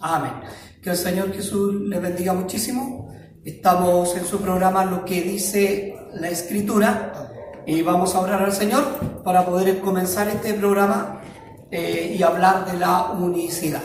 Amén. 0.00 0.32
Que 0.82 0.90
el 0.90 0.96
Señor 0.96 1.32
Jesús 1.32 1.74
les 1.74 2.00
bendiga 2.00 2.32
muchísimo. 2.32 3.14
Estamos 3.44 4.16
en 4.16 4.24
su 4.24 4.40
programa 4.40 4.84
Lo 4.84 5.04
que 5.04 5.22
dice 5.22 5.96
la 6.14 6.28
Escritura 6.28 7.12
y 7.66 7.82
vamos 7.82 8.14
a 8.14 8.20
orar 8.20 8.42
al 8.42 8.52
Señor 8.52 8.84
para 9.24 9.44
poder 9.44 9.80
comenzar 9.80 10.28
este 10.28 10.54
programa 10.54 11.20
eh, 11.70 12.14
y 12.18 12.22
hablar 12.22 12.70
de 12.70 12.78
la 12.78 13.10
unicidad. 13.10 13.82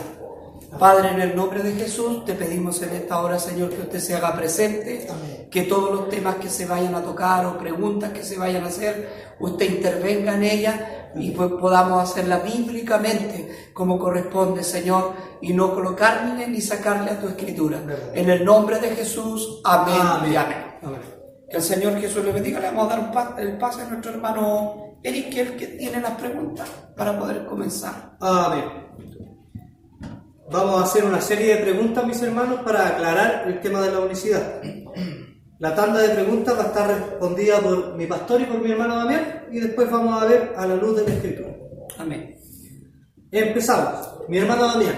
Padre, 0.78 1.10
en 1.10 1.20
el 1.20 1.36
nombre 1.36 1.62
de 1.62 1.72
Jesús, 1.72 2.24
te 2.24 2.34
pedimos 2.34 2.80
en 2.82 2.90
esta 2.90 3.20
hora, 3.20 3.38
Señor, 3.38 3.70
que 3.70 3.82
usted 3.82 3.98
se 3.98 4.14
haga 4.14 4.34
presente, 4.36 5.08
que 5.50 5.62
todos 5.62 5.90
los 5.90 6.08
temas 6.08 6.36
que 6.36 6.48
se 6.48 6.64
vayan 6.64 6.94
a 6.94 7.02
tocar 7.02 7.44
o 7.44 7.58
preguntas 7.58 8.12
que 8.12 8.22
se 8.22 8.38
vayan 8.38 8.62
a 8.62 8.68
hacer, 8.68 9.34
usted 9.40 9.68
intervenga 9.68 10.36
en 10.36 10.44
ellas 10.44 10.80
y 11.14 11.30
pues 11.30 11.50
podamos 11.52 12.02
hacerla 12.02 12.38
bíblicamente 12.38 13.70
como 13.72 13.98
corresponde, 13.98 14.62
Señor, 14.62 15.12
y 15.40 15.52
no 15.52 15.74
colocarle 15.74 16.46
ni 16.48 16.60
sacarle 16.60 17.10
a 17.10 17.20
tu 17.20 17.28
escritura. 17.28 17.80
En 18.14 18.30
el 18.30 18.44
nombre 18.44 18.78
de 18.78 18.90
Jesús, 18.90 19.60
amén, 19.64 20.32
y 20.32 20.36
amén. 20.36 20.58
Que 21.48 21.56
el 21.56 21.62
Señor 21.62 21.98
Jesús 22.00 22.24
le 22.24 22.32
bendiga. 22.32 22.60
Le 22.60 22.66
vamos 22.68 22.92
a 22.92 22.96
dar 22.96 23.34
un 23.38 23.38
el 23.38 23.58
pase 23.58 23.82
a 23.82 23.88
nuestro 23.88 24.12
hermano 24.12 24.90
Eric, 25.02 25.30
que, 25.30 25.56
que 25.56 25.66
tiene 25.66 26.00
las 26.00 26.12
preguntas 26.12 26.68
para 26.96 27.18
poder 27.18 27.46
comenzar. 27.46 28.16
Amén. 28.20 28.64
Vamos 30.50 30.80
a 30.80 30.84
hacer 30.84 31.04
una 31.04 31.20
serie 31.20 31.56
de 31.56 31.62
preguntas, 31.62 32.04
mis 32.04 32.20
hermanos, 32.22 32.60
para 32.64 32.88
aclarar 32.88 33.44
el 33.46 33.60
tema 33.60 33.80
de 33.80 33.92
la 33.92 34.00
unicidad. 34.00 34.60
La 35.60 35.74
tanda 35.74 36.00
de 36.00 36.14
preguntas 36.14 36.56
va 36.56 36.62
a 36.62 36.66
estar 36.68 36.88
respondida 36.88 37.60
por 37.60 37.94
mi 37.94 38.06
pastor 38.06 38.40
y 38.40 38.44
por 38.44 38.62
mi 38.62 38.70
hermano 38.72 38.96
Damián 38.96 39.44
y 39.52 39.60
después 39.60 39.90
vamos 39.90 40.20
a 40.20 40.24
ver 40.24 40.54
a 40.56 40.66
la 40.66 40.74
luz 40.74 40.96
de 40.96 41.04
la 41.04 41.12
escritura. 41.12 41.54
Amén. 41.98 42.34
Empezamos. 43.30 44.26
Mi 44.30 44.38
hermano 44.38 44.64
Damián, 44.64 44.94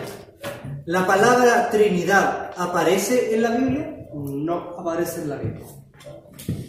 ¿la 0.84 1.04
palabra 1.04 1.68
Trinidad 1.68 2.52
aparece 2.56 3.34
en 3.34 3.42
la 3.42 3.50
Biblia? 3.50 4.06
No 4.14 4.76
aparece 4.78 5.22
en 5.22 5.30
la 5.30 5.36
Biblia. 5.36 5.66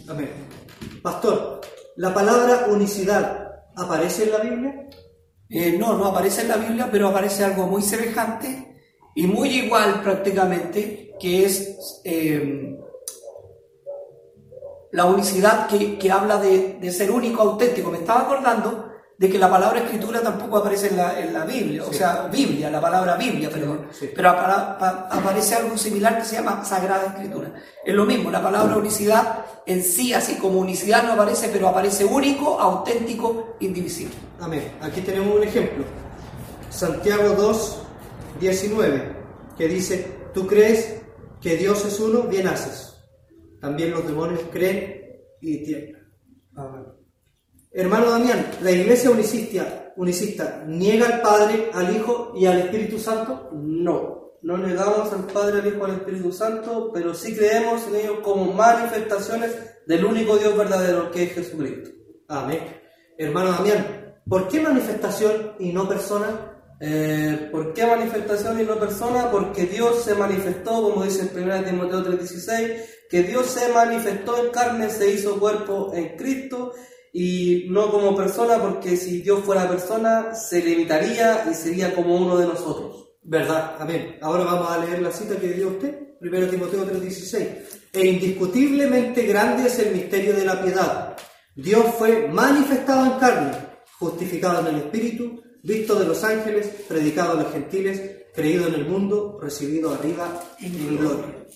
Amén. 0.08 0.30
Pastor, 1.00 1.60
¿la 1.94 2.12
palabra 2.12 2.66
unicidad 2.70 3.48
aparece 3.76 4.24
en 4.24 4.32
la 4.32 4.38
Biblia? 4.38 4.88
Eh, 5.48 5.76
no, 5.78 5.96
no 5.96 6.06
aparece 6.06 6.42
en 6.42 6.48
la 6.48 6.56
Biblia, 6.56 6.88
pero 6.90 7.10
aparece 7.10 7.44
algo 7.44 7.68
muy 7.68 7.82
semejante 7.82 8.74
y 9.14 9.28
muy 9.28 9.50
igual 9.50 10.02
prácticamente, 10.02 11.14
que 11.20 11.44
es 11.44 12.00
eh, 12.04 12.73
la 14.94 15.06
unicidad 15.06 15.66
que, 15.66 15.98
que 15.98 16.12
habla 16.12 16.38
de, 16.38 16.78
de, 16.80 16.92
ser 16.92 17.10
único, 17.10 17.42
auténtico. 17.42 17.90
Me 17.90 17.98
estaba 17.98 18.20
acordando 18.20 18.92
de 19.18 19.28
que 19.28 19.38
la 19.38 19.50
palabra 19.50 19.80
escritura 19.80 20.20
tampoco 20.20 20.58
aparece 20.58 20.88
en 20.88 20.96
la, 20.96 21.18
en 21.18 21.32
la 21.32 21.44
Biblia, 21.44 21.82
o 21.84 21.92
sea, 21.92 22.28
Biblia, 22.30 22.70
la 22.70 22.80
palabra 22.80 23.16
Biblia, 23.16 23.50
perdón, 23.50 23.86
sí. 23.92 24.10
pero 24.14 24.30
aparece 24.30 25.56
algo 25.56 25.76
similar 25.76 26.18
que 26.18 26.24
se 26.24 26.36
llama 26.36 26.64
Sagrada 26.64 27.06
Escritura. 27.06 27.52
Es 27.84 27.92
lo 27.92 28.04
mismo, 28.04 28.30
la 28.30 28.40
palabra 28.40 28.76
unicidad 28.76 29.44
en 29.66 29.82
sí, 29.82 30.12
así 30.12 30.36
como 30.36 30.60
unicidad 30.60 31.02
no 31.02 31.14
aparece, 31.14 31.48
pero 31.48 31.68
aparece 31.68 32.04
único, 32.04 32.60
auténtico, 32.60 33.56
indivisible. 33.60 34.14
Amén. 34.40 34.74
Aquí 34.80 35.00
tenemos 35.00 35.34
un 35.34 35.42
ejemplo. 35.42 35.84
Santiago 36.70 37.30
2, 37.30 37.82
19, 38.40 39.16
que 39.58 39.68
dice, 39.68 40.06
tú 40.32 40.46
crees 40.46 41.02
que 41.40 41.56
Dios 41.56 41.84
es 41.84 41.98
uno, 41.98 42.22
bien 42.22 42.46
haces. 42.46 42.93
También 43.64 43.92
los 43.92 44.06
demonios 44.06 44.42
creen 44.52 45.22
y 45.40 45.64
tiemblan. 45.64 46.06
Hermano 47.72 48.10
Damián, 48.10 48.46
¿la 48.60 48.70
iglesia 48.70 49.10
unicista, 49.10 49.90
unicista 49.96 50.64
niega 50.66 51.06
al 51.06 51.22
Padre, 51.22 51.70
al 51.72 51.96
Hijo 51.96 52.34
y 52.36 52.44
al 52.44 52.58
Espíritu 52.58 52.98
Santo? 52.98 53.48
No, 53.54 54.32
no 54.42 54.58
negamos 54.58 55.10
al 55.14 55.24
Padre, 55.24 55.62
al 55.62 55.66
Hijo 55.66 55.78
y 55.78 55.90
al 55.90 55.96
Espíritu 55.96 56.30
Santo, 56.30 56.90
pero 56.92 57.14
sí 57.14 57.34
creemos 57.34 57.88
en 57.88 57.94
ellos 57.94 58.18
como 58.22 58.52
manifestaciones 58.52 59.56
del 59.86 60.04
único 60.04 60.36
Dios 60.36 60.54
verdadero 60.58 61.10
que 61.10 61.22
es 61.22 61.32
Jesucristo. 61.32 61.88
Amén. 62.28 62.60
Hermano 63.16 63.52
Damián, 63.52 64.20
¿por 64.28 64.46
qué 64.46 64.60
manifestación 64.60 65.54
y 65.58 65.72
no 65.72 65.88
persona? 65.88 66.53
Eh, 66.80 67.48
¿Por 67.52 67.72
qué 67.72 67.86
manifestación 67.86 68.60
y 68.60 68.64
no 68.64 68.78
persona? 68.78 69.30
Porque 69.30 69.66
Dios 69.66 70.02
se 70.04 70.14
manifestó, 70.14 70.82
como 70.82 71.04
dice 71.04 71.22
en 71.22 71.42
1 71.42 71.64
Timoteo 71.64 72.02
3:16, 72.02 72.84
que 73.08 73.22
Dios 73.22 73.46
se 73.46 73.72
manifestó 73.72 74.44
en 74.44 74.50
carne, 74.50 74.90
se 74.90 75.10
hizo 75.10 75.38
cuerpo 75.38 75.92
en 75.94 76.16
Cristo 76.16 76.72
y 77.12 77.66
no 77.70 77.90
como 77.90 78.16
persona, 78.16 78.58
porque 78.58 78.96
si 78.96 79.22
Dios 79.22 79.44
fuera 79.44 79.68
persona, 79.68 80.34
se 80.34 80.62
limitaría 80.62 81.46
y 81.50 81.54
sería 81.54 81.94
como 81.94 82.16
uno 82.16 82.36
de 82.36 82.46
nosotros. 82.46 83.04
¿Verdad? 83.22 83.76
Amén. 83.78 84.18
Ahora 84.20 84.44
vamos 84.44 84.70
a 84.70 84.84
leer 84.84 85.00
la 85.00 85.12
cita 85.12 85.36
que 85.36 85.52
dio 85.52 85.68
usted, 85.68 86.16
1 86.20 86.50
Timoteo 86.50 86.84
3:16. 86.84 87.48
E 87.92 88.06
indiscutiblemente 88.06 89.22
grande 89.22 89.68
es 89.68 89.78
el 89.78 89.94
misterio 89.94 90.34
de 90.34 90.44
la 90.44 90.60
piedad. 90.60 91.16
Dios 91.54 91.86
fue 91.96 92.26
manifestado 92.28 93.06
en 93.06 93.18
carne, 93.20 93.52
justificado 94.00 94.60
en 94.60 94.74
el 94.74 94.82
Espíritu, 94.82 95.43
visto 95.64 95.98
de 95.98 96.04
los 96.04 96.22
ángeles, 96.22 96.66
predicado 96.86 97.32
a 97.32 97.42
los 97.42 97.52
gentiles, 97.52 98.26
creído 98.34 98.68
en 98.68 98.74
el 98.74 98.86
mundo, 98.86 99.38
recibido 99.40 99.94
arriba 99.94 100.42
en 100.60 100.96
gloria. 100.96 101.46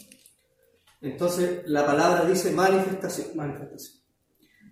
Entonces 1.00 1.62
la 1.66 1.84
palabra 1.84 2.24
dice 2.24 2.50
manifestación, 2.52 3.28
manifestación. 3.36 4.02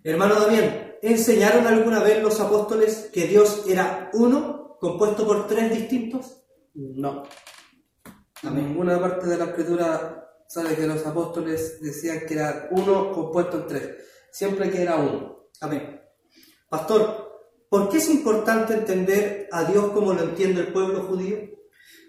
Hermano 0.03 0.39
Damián, 0.39 0.95
¿enseñaron 1.01 1.67
alguna 1.67 2.01
vez 2.01 2.21
los 2.21 2.39
apóstoles 2.39 3.09
que 3.13 3.27
Dios 3.27 3.63
era 3.67 4.09
uno, 4.13 4.77
compuesto 4.79 5.25
por 5.25 5.47
tres 5.47 5.71
distintos? 5.71 6.43
No. 6.73 7.23
A 8.43 8.49
ninguna 8.49 8.99
parte 8.99 9.27
de 9.27 9.37
la 9.37 9.45
escritura 9.45 10.33
sabe 10.47 10.75
que 10.75 10.87
los 10.87 11.05
apóstoles 11.05 11.79
decían 11.81 12.21
que 12.27 12.33
era 12.33 12.69
uno 12.71 13.11
compuesto 13.11 13.57
en 13.57 13.67
tres. 13.67 13.89
Siempre 14.31 14.71
que 14.71 14.81
era 14.81 14.95
uno. 14.95 15.49
Amén. 15.61 16.01
Pastor, 16.69 17.26
¿por 17.69 17.89
qué 17.89 17.97
es 17.97 18.09
importante 18.09 18.73
entender 18.73 19.47
a 19.51 19.63
Dios 19.63 19.91
como 19.91 20.13
lo 20.13 20.23
entiende 20.23 20.61
el 20.61 20.73
pueblo 20.73 21.03
judío? 21.03 21.37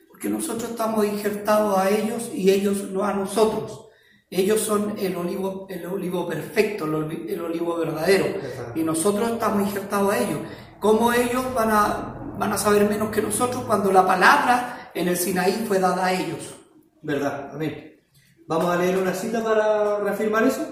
Porque 0.08 0.28
nosotros 0.28 0.70
estamos 0.70 1.04
injertados 1.06 1.78
a 1.78 1.90
ellos 1.90 2.30
y 2.34 2.50
ellos 2.50 2.90
no 2.90 3.04
a 3.04 3.12
nosotros. 3.12 3.86
Ellos 4.30 4.60
son 4.60 4.94
el 4.98 5.16
olivo, 5.16 5.66
el 5.70 5.86
olivo 5.86 6.28
perfecto, 6.28 6.84
el 6.84 7.40
olivo 7.40 7.76
verdadero. 7.78 8.26
Y 8.74 8.82
nosotros 8.82 9.30
estamos 9.30 9.62
injertados 9.62 10.12
a 10.12 10.18
ellos. 10.18 10.40
¿Cómo 10.80 11.12
ellos 11.12 11.42
van 11.54 11.70
a, 11.70 12.34
van 12.38 12.52
a 12.52 12.58
saber 12.58 12.88
menos 12.88 13.10
que 13.10 13.22
nosotros 13.22 13.64
cuando 13.64 13.90
la 13.90 14.06
palabra 14.06 14.90
en 14.94 15.08
el 15.08 15.16
Sinaí 15.16 15.64
fue 15.66 15.78
dada 15.78 16.06
a 16.06 16.12
ellos? 16.12 16.54
¿Verdad? 17.00 17.50
Amén. 17.54 18.02
Vamos 18.46 18.74
a 18.74 18.76
leer 18.76 18.98
una 18.98 19.14
cita 19.14 19.42
para 19.42 19.98
reafirmar 20.00 20.44
eso. 20.44 20.66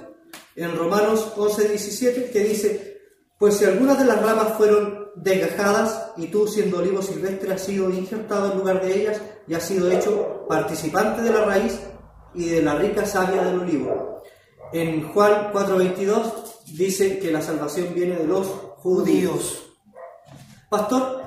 En 0.55 0.77
Romanos 0.77 1.33
11, 1.37 1.69
17, 1.69 2.31
que 2.31 2.41
dice, 2.41 2.96
pues 3.39 3.59
si 3.59 3.65
algunas 3.65 3.99
de 3.99 4.07
las 4.07 4.23
ramas 4.23 4.55
fueron 4.57 5.11
desgajadas 5.17 6.13
y 6.17 6.29
tú 6.29 6.47
siendo 6.47 6.79
olivo 6.79 7.03
silvestre 7.03 7.53
has 7.53 7.63
sido 7.63 7.91
injertado 7.91 8.53
en 8.53 8.59
lugar 8.59 8.83
de 8.83 9.03
ellas 9.03 9.21
y 9.47 9.55
has 9.55 9.65
sido 9.65 9.91
hecho 9.91 10.47
participante 10.49 11.23
de 11.23 11.31
la 11.31 11.45
raíz 11.45 11.81
y 12.35 12.49
de 12.49 12.63
la 12.63 12.75
rica 12.77 13.05
savia 13.05 13.43
del 13.43 13.61
olivo. 13.61 14.23
En 14.73 15.09
Juan 15.13 15.53
4:22 15.53 16.65
dice 16.77 17.19
que 17.19 17.31
la 17.31 17.41
salvación 17.41 17.95
viene 17.95 18.17
de 18.17 18.27
los 18.27 18.47
judíos. 18.77 19.63
Pastor, 20.69 21.23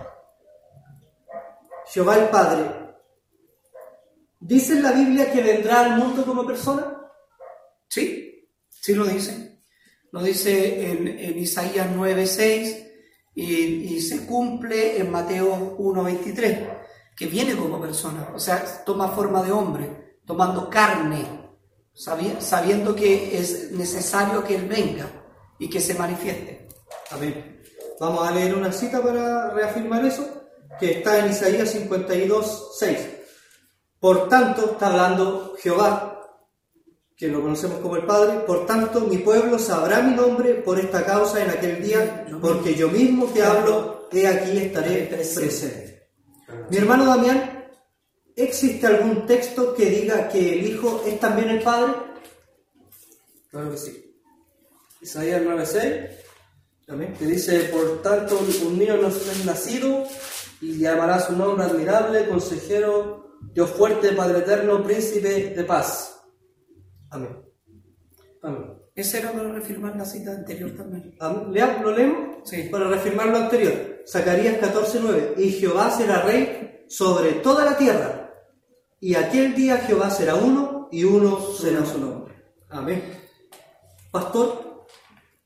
Jehová 1.86 2.18
el 2.18 2.30
Padre, 2.30 2.96
¿dice 4.40 4.74
en 4.74 4.84
la 4.84 4.92
Biblia 4.92 5.32
que 5.32 5.42
vendrá 5.42 5.82
al 5.82 5.98
mundo 5.98 6.24
como 6.26 6.46
persona? 6.46 7.02
Sí, 7.88 8.50
sí 8.70 8.94
lo 8.94 9.06
dice. 9.06 9.49
Lo 10.12 10.22
dice 10.24 10.92
en, 10.92 11.38
Isaías 11.38 11.88
9:6 11.96 12.88
y, 13.36 13.44
y 13.44 14.02
se 14.02 14.26
cumple 14.26 15.00
en 15.00 15.12
Mateo 15.12 15.78
1:23, 15.78 16.68
que 17.16 17.26
viene 17.28 17.56
como 17.56 17.80
persona, 17.80 18.32
o 18.34 18.40
sea, 18.40 18.84
toma 18.86 19.10
forma 19.10 19.44
de 19.44 19.52
hombre 19.52 20.20
tomando 20.26 20.70
carne, 20.70 21.26
sabiendo 21.94 22.96
que 22.96 23.38
es 23.38 23.72
necesario 23.72 24.44
que 24.44 24.56
Él 24.56 24.68
venga 24.68 25.08
y 25.58 25.70
que 25.70 25.80
se 25.80 25.96
manifieste. 25.96 26.68
Amén. 27.12 27.62
Vamos 28.00 28.28
a 28.28 28.32
leer 28.32 28.56
una 28.56 28.72
cita 28.72 29.02
para 29.02 29.50
reafirmar 29.50 30.06
eso, 30.06 30.26
que 30.80 31.00
está 31.00 31.20
en 31.20 31.32
Isaías 31.32 31.72
52, 31.72 32.76
6. 32.78 32.98
Por 34.00 34.30
tanto, 34.30 34.72
está 34.72 34.88
hablando 34.88 35.56
Jehová, 35.62 36.19
que 37.20 37.28
lo 37.28 37.42
conocemos 37.42 37.80
como 37.80 37.98
el 37.98 38.06
Padre, 38.06 38.40
por 38.48 38.66
tanto 38.66 39.02
mi 39.02 39.18
pueblo 39.18 39.60
sabrá 39.60 40.02
mi 40.02 40.16
nombre 40.16 40.56
por 40.56 40.80
esta 40.80 41.06
causa 41.06 41.44
en 41.44 41.52
aquel 41.52 41.84
día, 41.84 42.26
porque 42.42 42.74
yo 42.74 42.88
mismo 42.88 43.32
que 43.32 43.44
hablo, 43.44 44.08
he 44.12 44.26
aquí 44.26 44.58
estaré 44.58 45.04
presente. 45.04 46.10
Mi 46.72 46.78
hermano 46.78 47.06
Damián 47.06 47.60
¿Existe 48.40 48.88
algún 48.88 49.26
texto 49.26 49.74
que 49.74 49.90
diga 49.90 50.30
que 50.30 50.54
el 50.54 50.66
Hijo 50.66 51.04
es 51.06 51.20
también 51.20 51.50
el 51.50 51.62
Padre? 51.62 51.94
Claro 53.52 53.72
que 53.72 53.78
sí. 53.78 54.16
Isaías 55.02 55.42
9:6 55.42 56.10
también 56.86 57.14
que 57.16 57.26
dice, 57.26 57.60
por 57.66 58.02
tanto 58.02 58.40
un 58.40 58.80
niño 58.80 58.96
nos 58.96 59.28
es 59.28 59.44
nacido 59.46 60.08
y 60.62 60.80
llamará 60.80 61.20
su 61.20 61.34
nombre 61.34 61.66
admirable, 61.66 62.30
consejero, 62.30 63.38
Dios 63.54 63.72
fuerte, 63.72 64.14
Padre 64.14 64.40
eterno, 64.40 64.82
príncipe 64.84 65.54
de 65.54 65.64
paz. 65.66 66.19
Amén. 67.12 67.42
Amén. 68.42 68.80
Ese 68.96 69.20
era 69.20 69.32
para 69.32 69.52
reafirmar 69.52 69.96
la 69.96 70.06
cita 70.06 70.32
anterior 70.32 70.72
también. 70.72 71.16
¿Lo 71.20 71.92
leemos? 71.92 72.50
Sí. 72.50 72.64
Para 72.72 72.88
reafirmar 72.88 73.28
lo 73.28 73.38
anterior. 73.38 74.04
Zacarías 74.08 74.58
14:9. 74.60 75.36
Y 75.38 75.52
Jehová 75.52 75.90
será 75.90 76.22
rey 76.22 76.86
sobre 76.90 77.34
toda 77.34 77.66
la 77.66 77.78
tierra. 77.78 78.34
Y 79.00 79.16
aquel 79.16 79.56
día 79.56 79.78
Jehová 79.78 80.10
será 80.10 80.36
uno 80.36 80.90
y 80.92 81.04
uno 81.04 81.40
será 81.40 81.86
su 81.86 82.00
nombre. 82.00 82.34
Amén. 82.70 83.04
Pastor, 84.12 84.88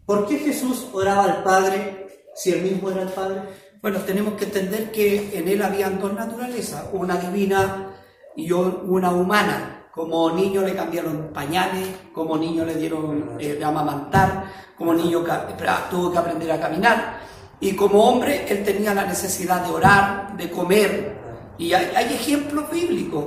¿por 0.05 0.27
qué 0.27 0.37
Jesús 0.39 0.87
oraba 0.93 1.25
al 1.25 1.43
Padre 1.43 2.07
si 2.33 2.51
él 2.51 2.61
mismo 2.61 2.89
era 2.89 3.03
el 3.03 3.09
Padre? 3.09 3.41
Bueno, 3.81 3.99
tenemos 3.99 4.35
que 4.35 4.45
entender 4.45 4.91
que 4.91 5.37
en 5.37 5.47
él 5.47 5.61
habían 5.61 5.99
dos 5.99 6.13
naturalezas, 6.13 6.85
una 6.93 7.17
divina 7.17 7.93
y 8.35 8.51
una 8.51 9.11
humana. 9.11 9.72
Como 9.93 10.31
niño 10.31 10.61
le 10.63 10.75
cambiaron 10.75 11.29
pañales, 11.31 11.87
como 12.13 12.35
niño 12.35 12.65
le 12.65 12.73
dieron 12.75 13.37
eh, 13.39 13.53
de 13.53 13.63
amamantar, 13.63 14.45
como 14.75 14.91
niño 14.91 15.23
tuvo 15.91 16.11
que 16.11 16.17
aprender 16.17 16.51
a 16.51 16.59
caminar. 16.59 17.19
Y 17.59 17.75
como 17.75 18.03
hombre, 18.03 18.45
él 18.49 18.63
tenía 18.63 18.93
la 18.95 19.05
necesidad 19.05 19.63
de 19.63 19.71
orar, 19.71 20.35
de 20.35 20.49
comer. 20.49 21.15
Y 21.59 21.73
hay, 21.73 21.91
hay 21.95 22.05
ejemplos 22.15 22.71
bíblicos. 22.71 23.25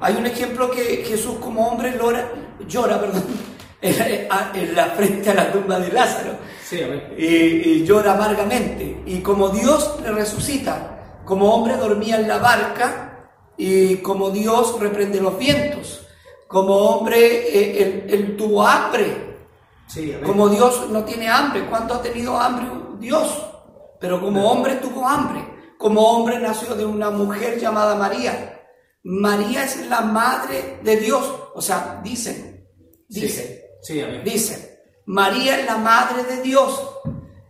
Hay 0.00 0.16
un 0.16 0.26
ejemplo 0.26 0.68
que 0.70 1.04
Jesús 1.08 1.36
como 1.40 1.68
hombre 1.68 1.96
lora- 1.96 2.32
llora 2.66 3.00
perdón, 3.00 3.22
en, 3.80 4.74
la 4.74 4.86
frente 4.86 5.30
a 5.30 5.34
la 5.34 5.52
tumba 5.52 5.78
de 5.78 5.92
Lázaro 5.92 6.32
Sí, 6.64 6.80
y, 7.16 7.24
y 7.26 7.84
llora 7.86 8.14
amargamente. 8.14 9.02
Y 9.06 9.20
como 9.20 9.50
Dios 9.50 9.98
le 10.02 10.10
resucita, 10.10 11.20
como 11.24 11.54
hombre 11.54 11.76
dormía 11.76 12.16
en 12.16 12.26
la 12.26 12.38
barca 12.38 13.28
y 13.56 13.96
como 13.98 14.30
Dios 14.30 14.78
reprende 14.80 15.20
los 15.20 15.38
vientos, 15.38 15.97
como 16.48 16.74
hombre 16.74 17.18
eh, 17.18 17.82
él, 17.82 18.06
él 18.08 18.36
tuvo 18.36 18.66
hambre, 18.66 19.28
Sí, 19.88 20.14
como 20.24 20.50
Dios 20.50 20.90
no 20.90 21.02
tiene 21.04 21.28
hambre. 21.28 21.66
¿Cuándo 21.66 21.94
ha 21.94 22.02
tenido 22.02 22.38
hambre 22.38 22.66
Dios? 23.00 23.42
Pero 23.98 24.20
como 24.20 24.50
hombre 24.50 24.76
tuvo 24.76 25.08
hambre. 25.08 25.42
Como 25.78 26.02
hombre 26.02 26.38
nació 26.38 26.74
de 26.74 26.84
una 26.84 27.10
mujer 27.10 27.58
llamada 27.58 27.94
María. 27.94 28.60
María 29.02 29.64
es 29.64 29.86
la 29.88 30.02
madre 30.02 30.80
de 30.82 30.96
Dios. 30.96 31.24
O 31.54 31.62
sea, 31.62 32.00
dicen, 32.04 32.68
dicen. 33.08 33.60
Sí, 33.80 34.00
amén. 34.00 34.22
Dice, 34.24 34.82
María 35.06 35.58
es 35.58 35.64
la 35.64 35.78
madre 35.78 36.22
de 36.24 36.42
Dios. 36.42 36.86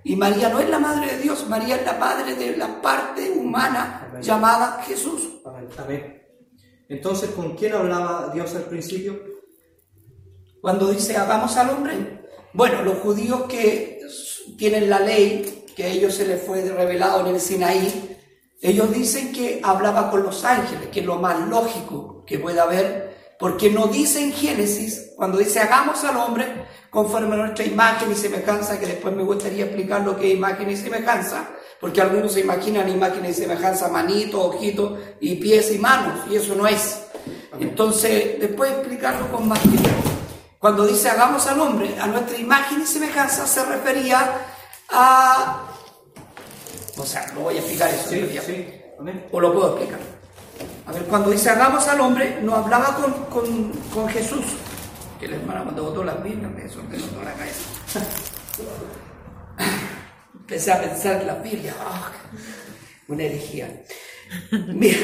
Y 0.05 0.15
María 0.15 0.49
no 0.49 0.61
es 0.61 0.69
la 0.71 0.79
madre 0.79 1.17
de 1.17 1.19
Dios, 1.19 1.47
María 1.49 1.77
es 1.77 1.85
la 1.85 1.95
madre 1.95 2.35
de 2.35 2.57
la 2.57 2.81
parte 2.81 3.31
humana 3.31 4.07
Amén. 4.09 4.23
llamada 4.23 4.81
Jesús. 4.87 5.41
Amén. 5.45 5.69
Amén. 5.77 6.18
Entonces, 6.89 7.31
¿con 7.31 7.55
quién 7.55 7.75
hablaba 7.75 8.31
Dios 8.33 8.55
al 8.55 8.65
principio? 8.65 9.21
Cuando 10.61 10.91
dice 10.91 11.17
hagamos 11.17 11.57
al 11.57 11.71
hombre, 11.71 12.25
bueno, 12.53 12.83
los 12.83 12.99
judíos 12.99 13.43
que 13.45 14.01
tienen 14.57 14.89
la 14.89 15.01
ley, 15.01 15.65
que 15.77 15.85
a 15.85 15.89
ellos 15.89 16.15
se 16.15 16.27
les 16.27 16.43
fue 16.43 16.63
revelado 16.63 17.21
en 17.21 17.35
el 17.35 17.41
Sinaí, 17.41 18.17
ellos 18.61 18.93
dicen 18.93 19.33
que 19.33 19.61
hablaba 19.63 20.11
con 20.11 20.23
los 20.25 20.45
ángeles, 20.45 20.89
que 20.89 21.01
es 21.01 21.07
lo 21.07 21.17
más 21.17 21.49
lógico 21.49 22.25
que 22.27 22.39
pueda 22.39 22.65
haber, 22.65 23.17
porque 23.39 23.71
no 23.71 23.87
dice 23.87 24.21
en 24.21 24.33
Génesis, 24.33 25.13
cuando 25.17 25.39
dice 25.39 25.61
hagamos 25.61 26.03
al 26.03 26.17
hombre 26.17 26.47
conforme 26.91 27.35
a 27.35 27.39
nuestra 27.39 27.65
imagen 27.65 28.11
y 28.11 28.15
semejanza, 28.15 28.81
que 28.81 28.87
después 28.87 29.15
me 29.15 29.23
gustaría 29.23 29.67
explicar 29.67 30.01
lo 30.01 30.17
que 30.17 30.29
es 30.29 30.35
imagen 30.35 30.71
y 30.71 30.77
semejanza, 30.77 31.49
porque 31.81 32.01
algunos 32.01 32.33
se 32.33 32.41
imaginan 32.41 32.89
imagen 32.89 33.25
y 33.25 33.33
semejanza, 33.33 33.89
manito, 33.89 34.43
ojito 34.43 34.99
y 35.21 35.37
pies 35.37 35.73
y 35.73 35.79
manos, 35.79 36.27
y 36.31 36.37
eso 36.37 36.55
no 36.55 36.67
es. 36.67 37.03
Entonces, 37.61 38.41
después 38.41 38.71
explicarlo 38.73 39.31
con 39.31 39.49
más 39.49 39.61
tiempo. 39.61 39.89
Cuando 40.59 40.87
dice 40.87 41.09
hagamos 41.09 41.47
al 41.47 41.61
hombre 41.61 41.97
a 42.01 42.07
nuestra 42.07 42.37
imagen 42.37 42.83
y 42.83 42.87
semejanza, 42.87 43.47
se 43.47 43.65
refería 43.65 44.47
a... 44.91 45.63
O 46.97 47.07
sea, 47.07 47.33
lo 47.35 47.43
voy 47.43 47.57
a 47.57 47.59
explicar 47.59 47.91
eso. 47.91 48.09
Sí, 48.11 48.39
sí. 48.45 48.67
O 49.31 49.41
lo 49.41 49.53
puedo 49.53 49.77
explicar. 49.77 50.01
A 50.87 50.93
ver, 50.93 51.05
cuando 51.05 51.31
dice 51.31 51.51
hagamos 51.51 51.87
al 51.87 52.01
hombre, 52.01 52.41
no 52.43 52.57
hablaba 52.57 52.97
con, 52.97 53.13
con, 53.27 53.73
con 53.95 54.09
Jesús. 54.09 54.45
Que 55.21 55.27
hermano 55.27 55.65
cuando 55.65 55.85
botó 55.85 56.03
las 56.03 56.23
Biblias 56.23 56.51
me 56.51 56.63
desordenó 56.63 57.05
toda 57.07 57.25
la 57.25 57.33
cabeza. 57.35 58.01
Empecé 60.49 60.73
a 60.73 60.81
pensar 60.81 61.21
en 61.21 61.27
las 61.27 61.43
Biblias. 61.43 61.75
ah, 61.79 62.11
una 63.09 63.23
herejía. 63.23 63.69
Mira, 64.69 64.97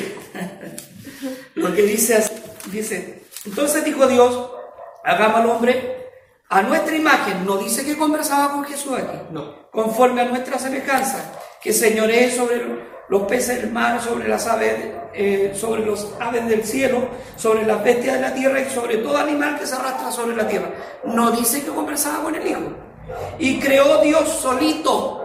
lo 1.55 1.75
que 1.75 1.82
dice, 1.82 2.25
dice, 2.73 3.25
entonces 3.44 3.85
dijo 3.85 4.06
Dios, 4.06 4.50
hagamos 5.05 5.41
al 5.41 5.50
hombre 5.50 6.08
a 6.49 6.62
nuestra 6.62 6.96
imagen. 6.96 7.44
No 7.44 7.58
dice 7.58 7.85
que 7.85 7.94
conversaba 7.99 8.52
con 8.55 8.64
Jesús 8.64 8.94
aquí 8.96 9.19
No. 9.32 9.69
conforme 9.70 10.23
a 10.23 10.25
nuestra 10.25 10.58
semejanza, 10.58 11.32
que 11.61 11.75
señoree 11.75 12.31
sobre 12.35 12.62
los 13.11 13.23
peces 13.25 13.61
del 13.61 13.70
mar, 13.70 14.00
sobre 14.00 14.26
las 14.26 14.46
aves, 14.46 14.76
eh, 15.12 15.52
sobre 15.55 15.85
los 15.85 16.08
aves 16.20 16.49
del 16.49 16.64
cielo, 16.64 17.06
sobre 17.37 17.67
las 17.67 17.85
bestias 17.85 18.14
de 18.14 18.20
la 18.23 18.32
tierra 18.32 18.61
y 18.62 18.70
sobre 18.70 18.96
todo 18.96 19.19
animal 19.19 19.58
que 19.58 19.67
se 19.67 19.75
arrastra 19.75 20.11
sobre 20.11 20.37
la 20.37 20.49
tierra. 20.49 20.70
No 21.05 21.32
dice 21.32 21.62
que 21.62 21.69
conversaba 21.70 22.23
con 22.25 22.35
el 22.35 22.46
Hijo. 22.49 22.61
Y 23.38 23.61
creó 23.61 24.00
Dios 24.00 24.26
solito 24.41 25.20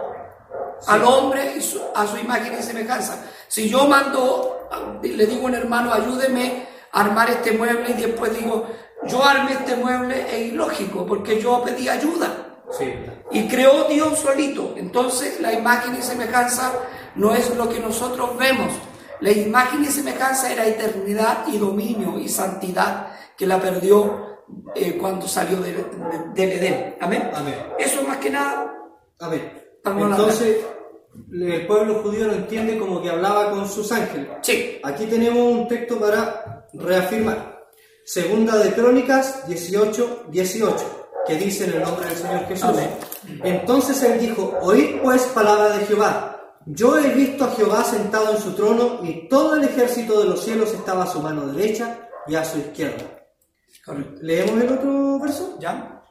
al 0.86 1.04
hombre 1.04 1.54
y 1.56 1.60
su- 1.60 1.80
a 1.94 2.06
su 2.06 2.16
imagen 2.16 2.56
y 2.58 2.62
semejanza. 2.62 3.24
Si 3.48 3.68
yo 3.68 3.86
mando, 3.86 4.68
le 5.02 5.26
digo 5.26 5.42
a 5.42 5.46
un 5.46 5.54
hermano, 5.54 5.92
ayúdeme 5.92 6.66
a 6.92 7.00
armar 7.00 7.30
este 7.30 7.52
mueble 7.52 7.90
y 7.90 8.00
después 8.00 8.36
digo, 8.38 8.66
yo 9.06 9.24
armé 9.24 9.52
este 9.52 9.76
mueble, 9.76 10.26
es 10.28 10.52
ilógico, 10.52 11.06
porque 11.06 11.40
yo 11.40 11.62
pedí 11.64 11.88
ayuda. 11.88 12.28
Sí. 12.78 12.92
Y 13.32 13.48
creó 13.48 13.84
Dios 13.88 14.18
solito. 14.18 14.74
Entonces 14.76 15.40
la 15.40 15.52
imagen 15.52 15.96
y 15.96 16.02
semejanza 16.02 16.72
no 17.16 17.34
es 17.34 17.54
lo 17.56 17.68
que 17.68 17.80
nosotros 17.80 18.36
vemos. 18.38 18.72
La 19.20 19.32
imagen 19.32 19.82
y 19.82 19.86
semejanza 19.86 20.50
era 20.52 20.64
eternidad 20.66 21.46
y 21.48 21.58
dominio 21.58 22.18
y 22.18 22.28
santidad 22.28 23.08
que 23.36 23.46
la 23.46 23.58
perdió 23.60 24.28
eh, 24.74 24.96
cuando 25.00 25.26
salió 25.28 25.58
del, 25.60 25.76
de- 25.76 26.28
del 26.34 26.52
Edén. 26.58 26.96
Amén. 27.00 27.30
Amén. 27.34 27.54
Eso 27.78 28.02
más 28.02 28.16
que 28.18 28.30
nada. 28.30 28.72
Amén. 29.20 29.59
Entonces, 29.84 30.58
el 31.32 31.66
pueblo 31.66 32.02
judío 32.02 32.26
lo 32.26 32.34
entiende 32.34 32.78
como 32.78 33.02
que 33.02 33.10
hablaba 33.10 33.50
con 33.50 33.68
sus 33.68 33.90
ángeles. 33.92 34.28
Sí. 34.42 34.78
Aquí 34.82 35.06
tenemos 35.06 35.38
un 35.38 35.68
texto 35.68 35.98
para 35.98 36.66
reafirmar. 36.72 37.68
Segunda 38.04 38.56
de 38.56 38.72
Crónicas 38.72 39.46
18, 39.46 40.26
18, 40.30 41.08
que 41.26 41.36
dice 41.36 41.64
en 41.64 41.74
el 41.74 41.82
nombre 41.82 42.08
del 42.08 42.16
Señor 42.16 42.46
Jesús. 42.46 42.64
Amén. 42.64 42.90
Entonces 43.44 44.02
él 44.02 44.18
dijo, 44.18 44.58
oíd 44.62 45.00
pues 45.02 45.22
palabra 45.26 45.76
de 45.76 45.86
Jehová. 45.86 46.56
Yo 46.66 46.98
he 46.98 47.08
visto 47.14 47.44
a 47.44 47.50
Jehová 47.52 47.84
sentado 47.84 48.32
en 48.32 48.38
su 48.38 48.52
trono 48.52 49.00
y 49.02 49.28
todo 49.28 49.56
el 49.56 49.64
ejército 49.64 50.20
de 50.20 50.28
los 50.28 50.44
cielos 50.44 50.72
estaba 50.72 51.04
a 51.04 51.06
su 51.06 51.20
mano 51.20 51.46
derecha 51.46 52.08
y 52.26 52.34
a 52.34 52.44
su 52.44 52.58
izquierda. 52.58 53.04
Correcto. 53.84 54.20
¿Leemos 54.22 54.62
el 54.62 54.72
otro 54.72 55.18
verso? 55.20 55.56
¿Ya? 55.58 56.02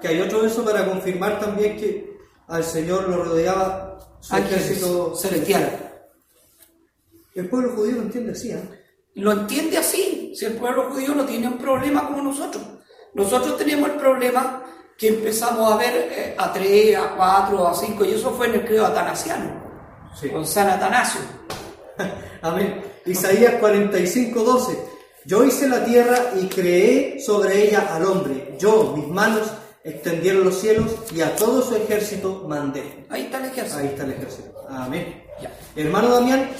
Que 0.00 0.08
hay 0.08 0.20
otro 0.20 0.42
verso 0.42 0.64
para 0.64 0.86
confirmar 0.86 1.40
también 1.40 1.76
que 1.76 2.09
al 2.50 2.64
Señor 2.64 3.08
lo 3.08 3.24
rodeaba 3.24 3.98
su 4.20 4.34
Ángeles 4.34 4.62
ejército 4.64 5.14
celestial. 5.14 5.92
El 7.34 7.48
pueblo 7.48 7.74
judío 7.74 7.96
lo 7.96 8.02
entiende 8.02 8.32
así, 8.32 8.50
¿eh? 8.50 8.62
Lo 9.14 9.32
entiende 9.32 9.78
así. 9.78 10.32
Si 10.34 10.44
el 10.44 10.54
pueblo 10.54 10.90
judío 10.90 11.14
no 11.14 11.24
tiene 11.24 11.48
un 11.48 11.58
problema 11.58 12.06
como 12.06 12.22
nosotros. 12.22 12.62
Nosotros 13.14 13.56
tenemos 13.56 13.88
el 13.90 13.96
problema 13.96 14.62
que 14.98 15.08
empezamos 15.08 15.72
a 15.72 15.76
ver 15.76 16.08
eh, 16.12 16.34
a 16.36 16.52
tres, 16.52 16.96
a 16.96 17.14
cuatro, 17.16 17.66
a 17.66 17.74
cinco, 17.74 18.04
y 18.04 18.12
eso 18.12 18.32
fue 18.32 18.48
en 18.48 18.54
el 18.56 18.64
credo 18.64 18.86
atanasiano, 18.86 19.62
Sí. 20.20 20.28
con 20.28 20.44
San 20.46 20.68
Atanasio. 20.68 21.20
Amén. 22.42 22.82
Isaías 23.06 23.54
45, 23.54 24.42
12. 24.42 24.78
Yo 25.24 25.44
hice 25.44 25.68
la 25.68 25.84
tierra 25.84 26.32
y 26.40 26.46
creé 26.48 27.18
sobre 27.20 27.68
ella 27.68 27.88
al 27.94 28.04
hombre. 28.04 28.56
Yo, 28.58 28.94
mis 28.96 29.08
manos, 29.08 29.50
extendieron 29.84 30.44
los 30.44 30.60
cielos 30.60 30.92
y 31.14 31.20
a 31.20 31.34
todo 31.36 31.62
su 31.62 31.76
ejército 31.76 32.44
mandé. 32.46 33.06
Ahí 33.08 33.22
está 33.22 33.38
el 33.38 33.46
ejército. 33.46 33.78
Ahí 33.78 33.86
está 33.86 34.04
el 34.04 34.12
ejército. 34.12 34.66
Amén. 34.68 35.24
Ya. 35.40 35.52
Hermano 35.76 36.10
Damián, 36.10 36.50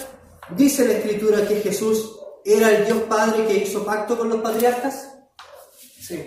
dice 0.57 0.87
la 0.87 0.95
escritura 0.95 1.47
que 1.47 1.61
Jesús 1.61 2.19
era 2.45 2.71
el 2.71 2.87
Dios 2.87 3.03
Padre 3.03 3.47
que 3.47 3.59
hizo 3.59 3.85
pacto 3.85 4.17
con 4.17 4.29
los 4.29 4.41
patriarcas. 4.41 5.09
Sí. 6.01 6.27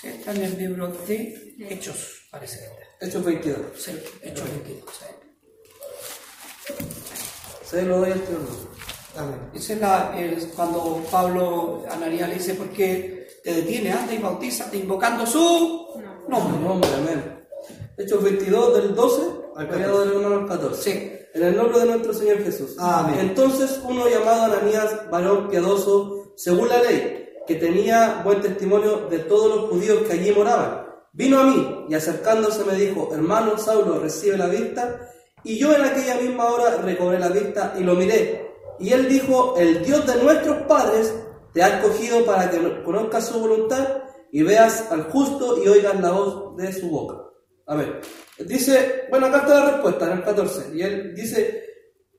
Sí, 0.00 0.08
está 0.08 0.32
en 0.32 0.42
el 0.42 0.58
libro 0.58 0.88
de 0.88 1.56
Hechos, 1.70 2.26
parece. 2.30 2.68
Hechos 3.00 3.24
22. 3.24 3.60
Sí, 3.76 3.92
Hechos 4.22 4.44
22. 4.44 4.84
sí. 4.98 5.04
Se 7.64 7.82
lo 7.82 7.98
doy 7.98 8.12
al. 8.12 8.22
Amén. 9.16 9.50
Esa 9.54 9.72
es 9.72 9.80
la, 9.80 10.20
es 10.20 10.44
cuando 10.54 11.04
Pablo 11.10 11.84
a 11.88 11.94
Ananías 11.94 12.28
le 12.28 12.34
dice, 12.36 12.54
¿por 12.54 12.68
qué 12.70 13.17
te 13.48 13.54
detiene? 13.54 13.92
Anda 13.92 14.12
y 14.12 14.18
bautízate 14.18 14.76
invocando 14.76 15.24
su 15.24 15.88
nombre. 16.28 16.60
Nombre, 16.60 16.90
amén. 16.94 17.46
Hechos 17.96 18.22
22 18.22 18.76
del 18.76 18.94
12 18.94 19.22
Al 19.56 19.66
al 19.72 20.08
del 20.08 20.16
1 20.18 20.34
al 20.40 20.46
14. 20.46 20.82
Sí. 20.82 21.12
En 21.32 21.42
el 21.42 21.56
nombre 21.56 21.78
de 21.80 21.86
nuestro 21.86 22.12
Señor 22.12 22.44
Jesús. 22.44 22.76
Amén. 22.78 23.16
Entonces 23.20 23.80
uno 23.88 24.06
llamado 24.06 24.44
Ananías, 24.44 25.10
varón 25.10 25.48
piadoso, 25.48 26.34
según 26.36 26.68
la 26.68 26.82
ley, 26.82 27.30
que 27.46 27.54
tenía 27.54 28.20
buen 28.22 28.42
testimonio 28.42 29.08
de 29.08 29.20
todos 29.20 29.56
los 29.56 29.70
judíos 29.70 30.06
que 30.06 30.12
allí 30.12 30.30
moraban, 30.30 30.86
vino 31.12 31.40
a 31.40 31.44
mí 31.44 31.86
y 31.88 31.94
acercándose 31.94 32.64
me 32.64 32.74
dijo, 32.74 33.08
hermano 33.14 33.56
Saulo, 33.56 33.98
recibe 33.98 34.36
la 34.36 34.48
vista. 34.48 35.08
Y 35.42 35.56
yo 35.58 35.74
en 35.74 35.84
aquella 35.84 36.16
misma 36.16 36.48
hora 36.48 36.76
recobré 36.82 37.18
la 37.18 37.28
vista 37.28 37.74
y 37.78 37.82
lo 37.82 37.94
miré. 37.94 38.46
Y 38.78 38.92
él 38.92 39.08
dijo, 39.08 39.54
el 39.56 39.82
Dios 39.82 40.06
de 40.06 40.22
nuestros 40.22 40.62
padres 40.66 41.14
te 41.52 41.62
ha 41.62 41.68
escogido 41.78 42.24
para 42.24 42.50
que 42.50 42.82
conozcas 42.82 43.26
su 43.26 43.40
voluntad 43.40 44.02
y 44.30 44.42
veas 44.42 44.90
al 44.90 45.04
justo 45.04 45.62
y 45.62 45.68
oigas 45.68 46.00
la 46.00 46.10
voz 46.10 46.56
de 46.56 46.72
su 46.72 46.88
boca. 46.88 47.24
A 47.66 47.74
ver, 47.74 48.00
dice, 48.38 49.06
bueno, 49.10 49.26
acá 49.26 49.38
está 49.38 49.54
la 49.54 49.70
respuesta 49.72 50.06
en 50.06 50.12
el 50.12 50.24
14. 50.24 50.70
Y 50.74 50.82
él 50.82 51.14
dice, 51.14 51.64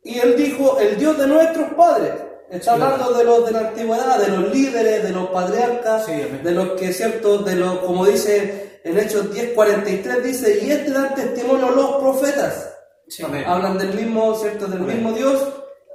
y 0.03 0.19
él 0.19 0.35
dijo, 0.35 0.79
el 0.79 0.97
Dios 0.97 1.17
de 1.17 1.27
nuestros 1.27 1.73
padres. 1.73 2.13
Está 2.49 2.73
hablando 2.73 3.13
de 3.13 3.23
los 3.23 3.45
de 3.45 3.51
la 3.51 3.59
antigüedad, 3.59 4.19
de 4.19 4.27
los 4.29 4.51
líderes, 4.51 5.03
de 5.03 5.11
los 5.11 5.29
patriarcas, 5.29 6.05
Sí, 6.05 6.13
de 6.43 6.51
los 6.51 6.69
que, 6.79 6.91
cierto, 6.91 7.39
de 7.39 7.55
los, 7.55 7.79
como 7.79 8.07
dice 8.07 8.79
en 8.83 8.97
Hechos 8.97 9.31
10:43, 9.31 10.21
dice, 10.21 10.59
y 10.63 10.71
este 10.71 10.91
dan 10.91 11.13
testimonio 11.13 11.69
los 11.69 11.97
profetas. 11.97 12.73
Sí. 13.07 13.23
Hablan 13.23 13.77
del 13.77 13.93
mismo, 13.93 14.33
cierto, 14.35 14.65
del 14.65 14.81
Amén. 14.81 14.95
mismo 14.97 15.13
Dios 15.13 15.47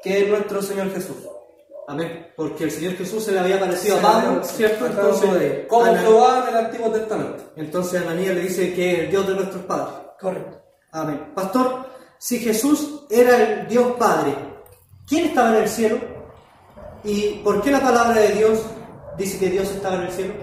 que 0.03 0.23
es 0.23 0.29
nuestro 0.29 0.63
Señor 0.63 0.93
Jesús. 0.93 1.17
Amén. 1.87 2.29
Porque 2.37 2.65
el 2.65 2.71
Señor 2.71 2.95
Jesús 2.95 3.23
se 3.25 3.33
le 3.33 3.41
había 3.41 3.61
parecido 3.61 3.99
a 3.99 4.03
Pablo, 4.03 4.43
¿cierto? 4.45 4.87
Entonces, 4.87 5.67
Ana- 5.71 5.99
Jehová 6.01 6.45
en 6.49 6.57
el 6.57 6.65
Antiguo 6.65 6.89
Testamento. 6.91 7.53
entonces 7.57 8.03
Ananías 8.03 8.35
le 8.35 8.41
dice 8.43 8.73
que 8.75 8.93
es 8.93 8.99
el 9.01 9.11
Dios 9.11 9.27
de 9.29 9.35
nuestros 9.35 9.63
padres. 9.65 9.95
Correcto. 10.19 10.63
Amén. 10.93 11.33
Pastor, 11.35 11.87
si 12.19 12.39
Jesús 12.39 13.03
era 13.11 13.37
el 13.37 13.69
Dios 13.69 13.93
Padre, 13.99 14.35
¿quién 15.07 15.27
estaba 15.27 15.51
en 15.57 15.63
el 15.65 15.69
cielo? 15.69 15.99
¿Y 17.03 17.41
por 17.45 17.61
qué 17.61 17.71
la 17.71 17.81
palabra 17.81 18.19
de 18.21 18.29
Dios 18.29 18.61
dice 19.19 19.39
que 19.39 19.51
Dios 19.51 19.71
estaba 19.71 19.97
en 19.97 20.03
el 20.03 20.11
cielo? 20.13 20.35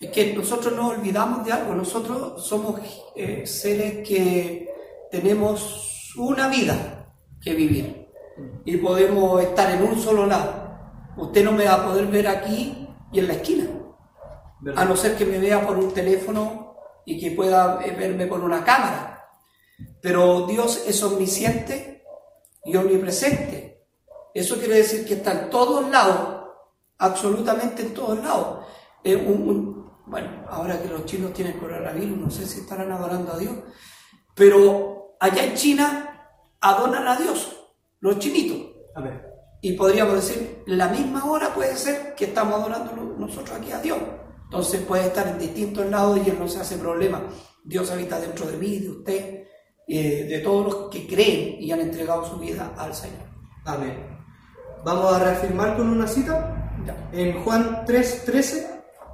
Es 0.00 0.10
que 0.10 0.32
nosotros 0.34 0.74
nos 0.74 0.96
olvidamos 0.96 1.44
de 1.44 1.52
algo, 1.52 1.74
nosotros 1.74 2.44
somos 2.44 2.80
eh, 3.14 3.46
seres 3.46 4.06
que 4.08 4.66
tenemos 5.10 6.12
una 6.16 6.48
vida 6.48 7.12
que 7.40 7.54
vivir 7.54 7.99
y 8.64 8.76
podemos 8.76 9.42
estar 9.42 9.70
en 9.70 9.82
un 9.82 9.98
solo 9.98 10.26
lado. 10.26 10.70
Usted 11.16 11.44
no 11.44 11.52
me 11.52 11.64
va 11.64 11.74
a 11.74 11.84
poder 11.84 12.06
ver 12.06 12.28
aquí 12.28 12.88
y 13.12 13.18
en 13.18 13.28
la 13.28 13.34
esquina, 13.34 13.66
a 14.76 14.84
no 14.84 14.96
ser 14.96 15.16
que 15.16 15.24
me 15.24 15.38
vea 15.38 15.66
por 15.66 15.78
un 15.78 15.92
teléfono 15.92 16.74
y 17.04 17.18
que 17.18 17.32
pueda 17.32 17.80
eh, 17.84 17.94
verme 17.96 18.26
por 18.26 18.40
una 18.40 18.64
cámara. 18.64 19.28
Pero 20.00 20.46
Dios 20.46 20.84
es 20.86 21.02
omnisciente 21.02 22.04
y 22.64 22.76
omnipresente. 22.76 23.86
Eso 24.32 24.58
quiere 24.58 24.76
decir 24.76 25.04
que 25.06 25.14
está 25.14 25.32
en 25.32 25.50
todos 25.50 25.88
lados, 25.90 26.46
absolutamente 26.98 27.82
en 27.82 27.94
todos 27.94 28.22
lados. 28.22 28.64
Eh, 29.02 29.16
bueno, 29.16 30.46
ahora 30.48 30.80
que 30.80 30.88
los 30.88 31.04
chinos 31.04 31.32
tienen 31.32 31.58
coronavirus, 31.58 32.18
no 32.18 32.30
sé 32.30 32.46
si 32.46 32.60
estarán 32.60 32.92
adorando 32.92 33.32
a 33.32 33.38
Dios, 33.38 33.54
pero 34.34 35.16
allá 35.18 35.44
en 35.44 35.54
China 35.54 36.32
adoran 36.60 37.06
a 37.06 37.16
Dios, 37.16 37.59
los 38.00 38.18
chinitos. 38.18 38.58
Amén. 38.94 39.20
Y 39.62 39.72
podríamos 39.72 40.14
decir, 40.14 40.62
la 40.66 40.88
misma 40.88 41.30
hora 41.30 41.52
puede 41.54 41.76
ser 41.76 42.14
que 42.14 42.26
estamos 42.26 42.54
adorando 42.54 42.92
nosotros 43.18 43.58
aquí 43.58 43.72
a 43.72 43.80
Dios. 43.80 43.98
Entonces 44.44 44.80
puede 44.80 45.06
estar 45.06 45.28
en 45.28 45.38
distintos 45.38 45.86
lados 45.86 46.18
y 46.24 46.30
Él 46.30 46.36
no 46.38 46.48
se 46.48 46.60
hace 46.60 46.76
problema. 46.76 47.22
Dios 47.62 47.90
habita 47.90 48.18
dentro 48.18 48.46
de 48.46 48.56
mí, 48.56 48.78
de 48.78 48.90
usted, 48.90 49.44
eh, 49.86 50.24
de 50.28 50.38
todos 50.38 50.64
los 50.64 50.90
que 50.90 51.06
creen 51.06 51.56
y 51.60 51.70
han 51.72 51.80
entregado 51.80 52.24
su 52.24 52.36
vida 52.38 52.72
al 52.76 52.94
Señor. 52.94 53.28
Amén. 53.64 53.96
Vamos 54.84 55.12
a 55.12 55.18
reafirmar 55.18 55.76
con 55.76 55.88
una 55.88 56.06
cita 56.06 56.56
Ya. 56.86 57.10
en 57.12 57.44
Juan 57.44 57.84
3:13 57.84 58.66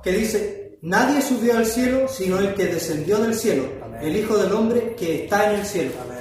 que 0.02 0.12
dice, 0.12 0.78
nadie 0.82 1.20
subió 1.20 1.56
al 1.56 1.66
cielo 1.66 2.06
sino 2.06 2.38
el 2.38 2.54
que 2.54 2.66
descendió 2.66 3.18
del 3.18 3.34
cielo, 3.34 3.64
el 4.00 4.16
Hijo 4.16 4.36
del 4.38 4.52
Hombre 4.52 4.94
que 4.94 5.24
está 5.24 5.50
en 5.52 5.58
el 5.60 5.66
cielo. 5.66 5.90
Que 5.90 6.15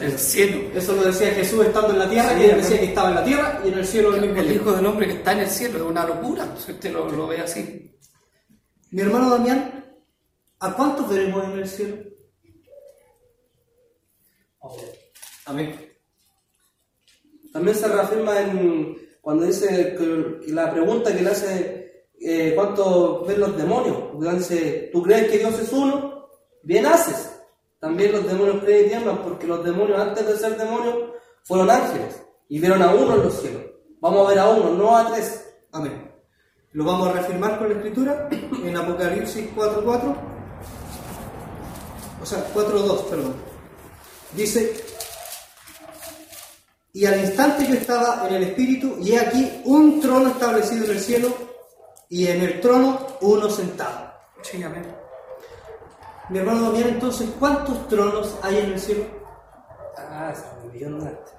El 0.00 0.18
cielo. 0.18 0.70
Eso 0.74 0.94
lo 0.94 1.04
decía 1.04 1.30
Jesús 1.32 1.66
estando 1.66 1.90
en 1.90 1.98
la 1.98 2.10
tierra, 2.10 2.30
Sí, 2.30 2.38
que 2.38 2.50
él 2.50 2.56
decía 2.56 2.80
que 2.80 2.86
estaba 2.86 3.08
en 3.10 3.14
la 3.14 3.24
tierra 3.24 3.60
y 3.64 3.68
en 3.68 3.78
el 3.78 3.86
cielo 3.86 4.10
mismo 4.12 4.26
El 4.26 4.32
tiempo. 4.32 4.52
Hijo 4.52 4.72
del 4.72 4.86
Hombre 4.86 5.06
que 5.06 5.12
está 5.14 5.32
en 5.32 5.40
el 5.40 5.50
cielo 5.50 5.76
es 5.76 5.82
una 5.82 6.06
locura, 6.06 6.48
si 6.64 6.72
usted 6.72 6.92
lo, 6.92 7.10
lo 7.10 7.26
ve 7.26 7.40
así. 7.40 7.98
Mi 8.90 9.02
hermano 9.02 9.30
Damián, 9.30 9.84
¿a 10.60 10.72
cuántos 10.74 11.08
veremos 11.08 11.44
en 11.44 11.58
el 11.58 11.68
cielo? 11.68 11.96
Amén. 15.46 15.92
También 17.52 17.76
se 17.76 17.88
reafirma 17.88 18.40
en 18.40 18.96
cuando 19.20 19.46
dice 19.46 19.96
que, 19.98 20.52
la 20.52 20.72
pregunta 20.72 21.14
que 21.14 21.22
le 21.22 21.30
hace 21.30 21.84
eh, 22.20 22.52
¿cuánto 22.54 23.24
ven 23.26 23.40
los 23.40 23.56
demonios? 23.56 23.96
Porque 24.12 24.30
dice, 24.30 24.90
¿tú 24.92 25.02
crees 25.02 25.30
que 25.30 25.38
Dios 25.38 25.58
es 25.58 25.72
uno? 25.72 26.28
Bien 26.62 26.86
haces. 26.86 27.33
También 27.84 28.12
los 28.12 28.26
demonios 28.26 28.64
tiemblan 28.64 29.18
porque 29.18 29.46
los 29.46 29.62
demonios 29.62 30.00
antes 30.00 30.26
de 30.26 30.38
ser 30.38 30.56
demonios 30.56 30.96
fueron 31.42 31.68
ángeles 31.68 32.18
y 32.48 32.58
vieron 32.58 32.80
a 32.80 32.94
uno 32.94 33.16
en 33.16 33.24
los 33.24 33.34
cielos. 33.38 33.60
Vamos 34.00 34.24
a 34.24 34.30
ver 34.30 34.38
a 34.38 34.48
uno, 34.48 34.70
no 34.70 34.96
a 34.96 35.12
tres. 35.12 35.54
Amén. 35.70 36.10
Lo 36.72 36.82
vamos 36.86 37.08
a 37.08 37.12
reafirmar 37.12 37.58
con 37.58 37.68
la 37.68 37.74
escritura 37.74 38.30
en 38.30 38.74
Apocalipsis 38.74 39.50
4.4. 39.54 40.16
O 42.22 42.24
sea, 42.24 42.54
4.2, 42.54 43.04
perdón. 43.04 43.34
Dice, 44.32 44.82
y 46.94 47.04
al 47.04 47.20
instante 47.20 47.66
yo 47.66 47.74
estaba 47.74 48.26
en 48.26 48.34
el 48.36 48.44
Espíritu 48.44 48.96
y 48.98 49.12
he 49.12 49.20
aquí 49.20 49.60
un 49.66 50.00
trono 50.00 50.30
establecido 50.30 50.86
en 50.86 50.90
el 50.92 51.00
cielo 51.00 51.36
y 52.08 52.28
en 52.28 52.40
el 52.40 52.62
trono 52.62 53.08
uno 53.20 53.50
sentado. 53.50 54.10
Sí, 54.40 54.62
amén. 54.62 55.03
Mi 56.30 56.38
hermano 56.38 56.62
Damián, 56.70 56.88
entonces, 56.90 57.28
¿cuántos 57.38 57.86
tronos 57.88 58.36
hay 58.42 58.58
en 58.58 58.72
el 58.72 58.80
cielo? 58.80 59.04
Ah, 59.98 60.32
es 60.32 60.42
un 60.64 60.72
millón 60.72 61.00
de 61.00 61.06
arte. 61.08 61.32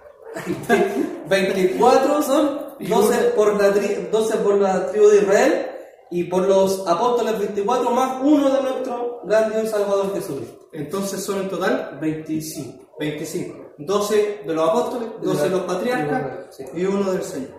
24 1.27 2.21
son 2.21 2.59
12 2.79 3.15
por, 3.35 3.59
la 3.61 3.73
tri- 3.73 4.09
12 4.09 4.37
por 4.37 4.55
la 4.59 4.87
tribu 4.91 5.07
de 5.07 5.17
Israel 5.17 5.67
y 6.11 6.25
por 6.25 6.43
los 6.47 6.85
apóstoles 6.87 7.39
24 7.39 7.89
más 7.91 8.21
uno 8.21 8.49
de 8.53 8.61
nuestro 8.61 9.21
gran 9.23 9.51
Dios 9.51 9.69
Salvador 9.69 10.13
Jesucristo. 10.13 10.67
Entonces 10.73 11.23
son 11.23 11.39
en 11.41 11.49
total 11.49 11.97
25. 12.01 12.95
25. 12.99 13.65
12 13.77 14.41
de 14.45 14.53
los 14.53 14.69
apóstoles, 14.69 15.09
12 15.21 15.43
de 15.43 15.49
los 15.49 15.61
patriarcas 15.61 16.59
y 16.73 16.85
uno 16.85 17.11
del 17.11 17.23
Señor. 17.23 17.49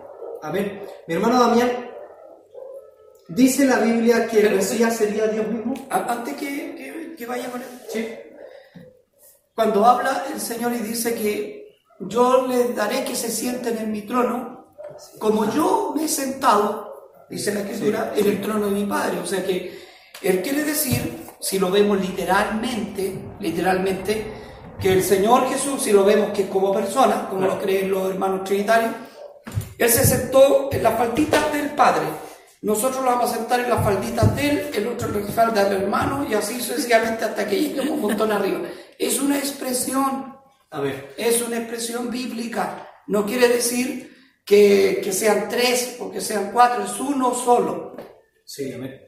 Amén. 0.41 0.81
Mi 1.07 1.15
hermano 1.15 1.39
Damián, 1.39 1.69
dice 3.27 3.65
la 3.65 3.79
Biblia 3.79 4.27
que 4.27 4.39
el 4.47 4.55
Mesías 4.55 4.95
sería 4.95 5.27
Dios 5.27 5.47
mismo. 5.47 5.73
Antes 5.89 6.35
que, 6.35 6.45
que, 6.75 6.96
que 7.17 7.25
vaya 7.25 7.51
con 7.51 7.61
él. 7.61 7.67
Sí. 7.91 8.07
Cuando 9.55 9.83
habla 9.85 10.25
el 10.31 10.39
Señor 10.39 10.71
y 10.73 10.77
dice 10.77 11.15
que 11.15 11.79
yo 11.99 12.45
les 12.47 12.75
daré 12.75 13.03
que 13.03 13.15
se 13.15 13.31
sienten 13.31 13.77
en 13.79 13.91
mi 13.91 14.03
trono, 14.03 14.75
como 15.19 15.49
yo 15.51 15.93
me 15.95 16.05
he 16.05 16.07
sentado, 16.07 17.25
dice 17.29 17.53
la 17.53 17.61
Escritura, 17.61 18.13
en 18.15 18.25
el 18.25 18.41
trono 18.41 18.67
de 18.67 18.71
mi 18.71 18.85
Padre. 18.85 19.19
O 19.19 19.25
sea 19.25 19.43
que 19.43 19.79
Él 20.21 20.41
quiere 20.43 20.63
decir, 20.63 21.25
si 21.39 21.57
lo 21.57 21.71
vemos 21.71 21.99
literalmente, 21.99 23.19
literalmente, 23.39 24.25
que 24.79 24.93
el 24.93 25.03
Señor 25.03 25.49
Jesús, 25.49 25.81
si 25.81 25.91
lo 25.91 26.05
vemos 26.05 26.29
que 26.31 26.47
como 26.47 26.71
persona, 26.71 27.27
como 27.27 27.47
lo 27.47 27.59
creen 27.59 27.89
los 27.89 28.11
hermanos 28.11 28.43
trinitarios, 28.43 28.91
Él 29.77 29.89
se 29.89 30.05
sentó 30.05 30.69
en 30.71 30.83
las 30.83 30.95
falditas 30.97 31.51
del 31.51 31.71
Padre. 31.71 32.05
Nosotros 32.67 33.01
lo 33.01 33.11
vamos 33.11 33.31
a 33.31 33.37
sentar 33.37 33.61
en 33.61 33.69
las 33.69 33.81
falditas 33.81 34.35
de 34.35 34.49
Él, 34.49 34.69
el 34.73 34.87
otro 34.87 35.07
en 35.07 35.25
la 35.25 35.31
falda 35.31 35.63
del 35.69 35.83
hermano, 35.83 36.27
y 36.29 36.33
así 36.33 36.59
sucesivamente 36.59 37.23
hasta 37.23 37.47
que 37.47 37.61
lleguemos 37.61 37.91
un 37.91 38.01
montón 38.01 38.29
arriba. 38.29 38.59
Es 38.99 39.21
una 39.21 39.37
expresión, 39.37 40.35
A 40.69 40.81
ver. 40.81 41.13
es 41.15 41.41
una 41.41 41.59
expresión 41.59 42.11
bíblica. 42.11 42.85
No 43.07 43.25
quiere 43.25 43.47
decir 43.47 44.13
que, 44.43 44.99
que 45.01 45.13
sean 45.13 45.47
tres 45.47 45.95
o 46.01 46.11
que 46.11 46.19
sean 46.19 46.51
cuatro, 46.51 46.83
es 46.83 46.99
uno 46.99 47.33
solo. 47.33 47.95
Sí, 48.43 48.73
amén. 48.73 49.01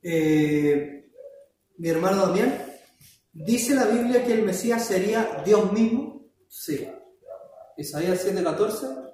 Eh, 0.00 1.10
mi 1.78 1.88
hermano 1.88 2.26
Damián, 2.28 2.64
dice 3.32 3.74
la 3.74 3.86
Biblia 3.86 4.22
que 4.22 4.34
el 4.34 4.44
Mesías 4.44 4.86
sería 4.86 5.42
Dios 5.44 5.72
mismo. 5.72 6.30
Sí. 6.46 6.88
Isaías 7.76 8.24
7:14 8.24 9.07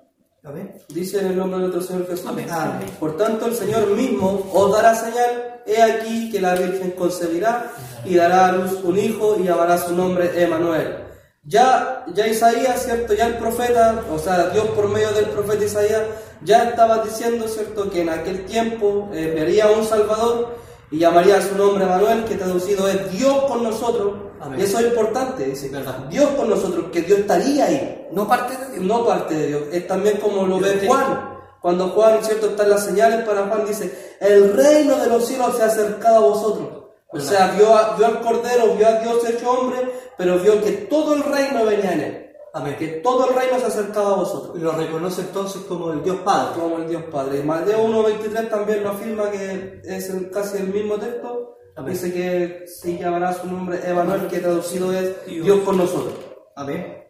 Amén. 0.45 0.75
dice 0.91 1.21
en 1.21 1.29
el 1.29 1.37
nombre 1.39 1.59
de 1.59 1.69
nuestro 1.69 1.83
Señor 1.83 2.07
Jesús. 2.07 2.27
Amén. 2.27 2.47
Amén. 2.51 2.87
Por 3.01 3.17
tanto, 3.17 3.47
el 3.47 3.55
Señor 3.55 3.87
mismo 3.89 4.47
os 4.53 4.73
dará 4.73 4.95
señal. 4.95 5.63
He 5.67 5.81
aquí 5.81 6.31
que 6.31 6.39
la 6.39 6.55
Virgen 6.55 6.91
concebirá 6.91 7.73
y 8.05 8.15
dará 8.17 8.49
a 8.49 8.53
luz 8.53 8.73
un 8.85 8.99
hijo 8.99 9.37
y 9.41 9.45
llamará 9.45 9.79
su 9.79 9.97
nombre 9.97 10.43
Emanuel. 10.43 10.99
Ya, 11.45 12.05
ya 12.15 12.27
Isaías, 12.27 12.85
¿cierto? 12.85 13.15
Ya 13.15 13.29
el 13.29 13.39
profeta, 13.39 14.05
o 14.13 14.19
sea, 14.19 14.51
Dios 14.51 14.67
por 14.69 14.89
medio 14.89 15.13
del 15.13 15.27
profeta 15.27 15.65
Isaías, 15.65 16.03
ya 16.43 16.69
estaba 16.69 17.03
diciendo, 17.03 17.49
¿cierto? 17.49 17.91
Que 17.91 18.03
en 18.03 18.11
aquel 18.11 18.45
tiempo 18.45 19.09
eh, 19.15 19.33
vería 19.35 19.71
un 19.71 19.85
Salvador 19.85 20.59
y 20.95 20.99
llamaría 20.99 21.39
a 21.39 21.43
su 21.43 21.57
nombre 21.57 21.85
Manuel, 21.87 22.25
que 22.25 22.37
traducido 22.37 22.87
es 22.89 23.11
Dios 23.13 23.45
con 23.45 23.63
nosotros. 23.65 24.13
Amén. 24.41 24.61
Y 24.61 24.63
eso 24.63 24.79
es 24.79 24.87
importante, 24.87 25.45
dice, 25.45 25.69
Verdad. 25.71 25.99
Dios 26.11 26.29
con 26.37 26.49
nosotros, 26.49 26.87
que 26.93 27.03
Dios 27.03 27.21
estaría 27.21 27.65
ahí, 27.65 28.07
No 28.13 28.29
parte 28.29 28.57
de 28.57 28.73
Dios. 28.79 28.85
no 28.85 29.05
parte 29.07 29.35
de 29.35 29.47
Dios. 29.49 29.63
Es 29.73 29.87
también 29.87 30.19
como 30.19 30.47
lo 30.47 30.59
Dios 30.59 30.81
ve 30.81 30.87
Juan. 30.87 31.31
Cuando 31.61 31.89
Juan, 31.89 32.23
¿cierto? 32.23 32.47
Están 32.49 32.69
las 32.71 32.85
señales 32.85 33.25
para 33.27 33.47
Juan, 33.47 33.65
dice, 33.67 34.17
el 34.21 34.53
reino 34.55 34.97
de 34.97 35.07
los 35.09 35.27
cielos 35.27 35.57
se 35.57 35.63
ha 35.63 35.67
acercado 35.67 36.17
a 36.17 36.29
vosotros. 36.29 36.69
O 37.09 37.21
sea, 37.21 37.55
vio, 37.57 37.75
a- 37.77 37.97
vio 37.97 38.07
al 38.07 38.21
Cordero, 38.21 38.75
vio 38.77 38.87
a 38.87 38.93
Dios 39.01 39.29
hecho 39.29 39.51
hombre, 39.51 39.79
pero 40.19 40.39
vio 40.39 40.63
que 40.63 40.73
todo 40.73 41.15
el 41.15 41.23
reino 41.23 41.65
venía 41.65 41.93
en 41.93 42.01
él. 42.01 42.24
Amén. 42.55 42.77
Que 42.79 42.87
todo 43.03 43.29
el 43.29 43.35
reino 43.35 43.59
se 43.59 43.65
ha 43.65 43.69
acercado 43.69 44.15
a 44.15 44.19
vosotros. 44.19 44.57
Y 44.57 44.61
lo 44.61 44.73
reconoce 44.73 45.23
entonces 45.23 45.63
como 45.63 45.93
el 45.93 46.03
Dios 46.03 46.19
Padre. 46.25 46.61
Como 46.61 46.77
el 46.79 46.89
Dios 46.89 47.03
Padre. 47.11 47.43
Mateo 47.43 47.85
1.23 47.87 48.49
también 48.49 48.83
lo 48.85 48.91
afirma 48.91 49.31
que 49.31 49.81
es 49.85 50.09
el- 50.11 50.31
casi 50.31 50.59
el 50.59 50.69
mismo 50.69 50.95
texto. 50.97 51.57
Amén. 51.77 51.93
Dice 51.95 52.13
que 52.13 52.65
sí 52.69 52.97
llamará 52.99 53.33
su 53.33 53.49
nombre 53.49 53.81
Emanuel, 53.85 54.29
que 54.29 54.39
traducido 54.39 54.93
es 54.93 55.27
Dios. 55.27 55.45
Dios 55.45 55.59
con 55.61 55.77
nosotros. 55.79 56.15
Amén. 56.55 57.03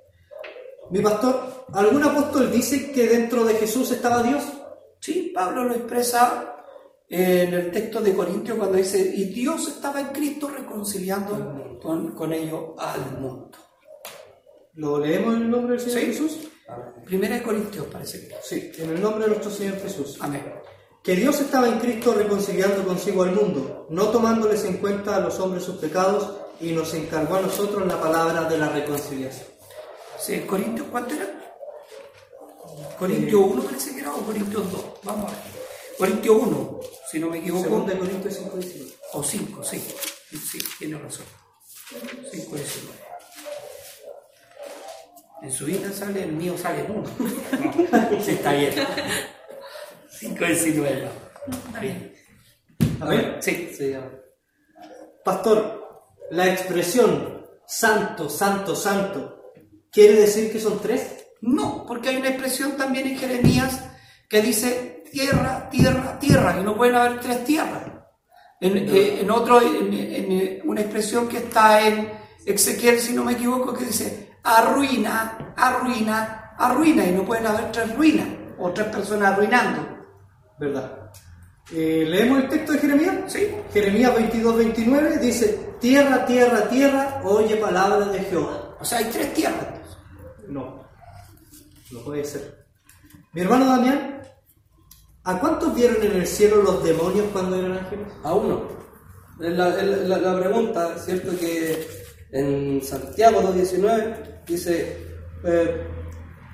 Mi 0.90 1.00
pastor, 1.00 1.66
¿algún 1.72 2.02
apóstol 2.02 2.50
dice 2.50 2.90
que 2.92 3.06
dentro 3.06 3.44
de 3.44 3.54
Jesús 3.54 3.90
estaba 3.90 4.22
Dios? 4.22 4.42
Sí, 5.00 5.32
Pablo 5.34 5.64
lo 5.64 5.74
expresa 5.74 6.56
en 7.08 7.52
el 7.52 7.70
texto 7.70 8.00
de 8.00 8.14
Corintios 8.14 8.56
cuando 8.56 8.78
dice, 8.78 8.98
y 9.14 9.24
Dios 9.24 9.68
estaba 9.68 10.00
en 10.00 10.06
Cristo 10.08 10.48
reconciliando 10.48 11.78
con, 11.82 12.12
con 12.12 12.32
ellos 12.32 12.70
al 12.78 13.20
mundo. 13.20 13.50
¿Lo 14.76 14.98
leemos 14.98 15.36
en 15.36 15.42
el 15.42 15.50
nombre 15.50 15.76
del 15.76 15.80
Señor 15.80 16.00
Sí. 16.00 16.06
Jesús? 16.06 16.38
Primera 17.04 17.36
de 17.36 17.42
Corintios 17.42 17.86
parece 17.86 18.26
que. 18.26 18.34
Sí, 18.42 18.72
en 18.78 18.90
el 18.90 19.00
nombre 19.00 19.24
de 19.24 19.30
nuestro 19.30 19.50
Señor 19.50 19.80
Jesús. 19.80 20.16
Amén. 20.20 20.42
Que 21.02 21.14
Dios 21.14 21.38
estaba 21.40 21.68
en 21.68 21.78
Cristo 21.78 22.14
reconciliando 22.14 22.82
consigo 22.84 23.22
al 23.22 23.32
mundo, 23.32 23.86
no 23.90 24.08
tomándoles 24.08 24.64
en 24.64 24.78
cuenta 24.78 25.16
a 25.16 25.20
los 25.20 25.38
hombres 25.38 25.62
sus 25.62 25.76
pecados, 25.76 26.32
y 26.60 26.72
nos 26.72 26.94
encargó 26.94 27.36
a 27.36 27.42
nosotros 27.42 27.86
la 27.86 28.00
palabra 28.00 28.44
de 28.48 28.56
la 28.56 28.70
reconciliación. 28.70 29.46
Sí, 30.18 30.40
Corintios, 30.40 30.88
¿cuánto 30.90 31.14
era? 31.14 31.28
Corintios 32.98 33.42
1 33.44 33.62
parece 33.64 33.94
que 33.94 34.00
era 34.00 34.14
o 34.14 34.20
Corintios 34.24 34.72
2. 34.72 34.84
Vamos 35.02 35.30
a 35.30 35.34
ver. 35.34 35.44
Corintios 35.98 36.36
1, 36.40 36.80
si 37.10 37.18
no 37.18 37.28
me 37.28 37.38
equivoco. 37.38 37.64
Segunda 37.64 37.92
de 37.92 37.98
Corintios 37.98 38.34
5, 38.34 38.56
19. 38.56 38.92
O 39.12 39.22
5, 39.22 39.64
sí. 39.64 39.84
Sí, 40.30 40.58
tiene 40.78 40.98
razón. 40.98 41.26
5 42.32 42.56
19. 42.56 42.98
En 45.42 45.52
su 45.52 45.66
vida 45.66 45.92
sale, 45.92 46.22
el 46.22 46.32
mío 46.32 46.56
sale 46.56 46.84
en 46.84 46.90
1. 46.90 47.10
Sí, 48.22 48.30
está 48.32 48.52
bien. 48.52 48.72
5 50.08 50.44
19. 50.44 51.08
Está 51.66 51.80
bien. 51.80 52.14
Amén. 53.00 53.36
Sí. 53.40 53.70
Sí, 53.76 53.90
ya. 53.90 54.10
Pastor, 55.24 56.08
la 56.30 56.48
expresión 56.48 57.44
santo, 57.66 58.28
santo, 58.28 58.74
santo, 58.74 59.52
¿quiere 59.90 60.14
decir 60.20 60.52
que 60.52 60.60
son 60.60 60.80
tres? 60.80 61.26
No, 61.40 61.84
porque 61.86 62.10
hay 62.10 62.16
una 62.16 62.28
expresión 62.28 62.76
también 62.76 63.06
en 63.06 63.18
Jeremías 63.18 63.82
que 64.28 64.42
dice 64.42 65.04
tierra, 65.10 65.68
tierra, 65.70 66.18
tierra, 66.18 66.56
y 66.58 66.64
no 66.64 66.76
pueden 66.76 66.96
haber 66.96 67.20
tres 67.20 67.44
tierras. 67.44 67.84
En, 68.60 68.76
eh, 68.76 69.20
en 69.20 69.30
otro, 69.30 69.60
en, 69.60 69.92
en, 69.92 70.32
eh, 70.32 70.62
una 70.64 70.80
expresión 70.80 71.28
que 71.28 71.38
está 71.38 71.86
en 71.86 72.10
Ezequiel, 72.46 72.98
si 72.98 73.12
no 73.12 73.24
me 73.24 73.32
equivoco, 73.32 73.74
que 73.74 73.84
dice 73.84 74.23
arruina, 74.44 75.54
arruina, 75.56 76.54
arruina, 76.58 77.04
y 77.06 77.12
no 77.12 77.24
pueden 77.24 77.46
haber 77.46 77.72
tres 77.72 77.96
ruinas 77.96 78.28
o 78.58 78.70
tres 78.70 78.86
personas 78.88 79.32
arruinando. 79.32 79.86
¿Verdad? 80.58 81.10
Eh, 81.72 82.04
¿Leemos 82.06 82.42
el 82.44 82.48
texto 82.50 82.72
de 82.72 82.78
Jeremías? 82.78 83.14
¿Sí? 83.26 83.48
Jeremías 83.72 84.14
22, 84.14 84.56
29 84.58 85.18
dice, 85.18 85.74
tierra, 85.80 86.24
tierra, 86.26 86.68
tierra, 86.68 87.20
oye 87.24 87.56
palabra 87.56 88.06
de 88.06 88.20
Jehová. 88.20 88.76
O 88.78 88.84
sea, 88.84 88.98
hay 88.98 89.06
tres 89.06 89.32
tierras. 89.34 89.66
No, 90.46 90.84
no 91.90 92.00
puede 92.04 92.24
ser. 92.24 92.66
Mi 93.32 93.40
hermano 93.40 93.64
Damián, 93.66 94.20
¿a 95.24 95.40
cuántos 95.40 95.74
vieron 95.74 96.02
en 96.04 96.12
el 96.12 96.26
cielo 96.26 96.62
los 96.62 96.84
demonios 96.84 97.26
cuando 97.32 97.56
eran 97.56 97.78
ángeles? 97.78 98.08
A 98.22 98.34
uno. 98.34 98.68
La- 99.38 99.70
la 100.18 100.38
pregunta, 100.38 100.96
¿cierto? 100.98 101.30
Que 101.36 102.03
en 102.34 102.82
Santiago 102.82 103.40
2.19 103.42 104.44
dice, 104.46 104.98
eh, 105.44 105.86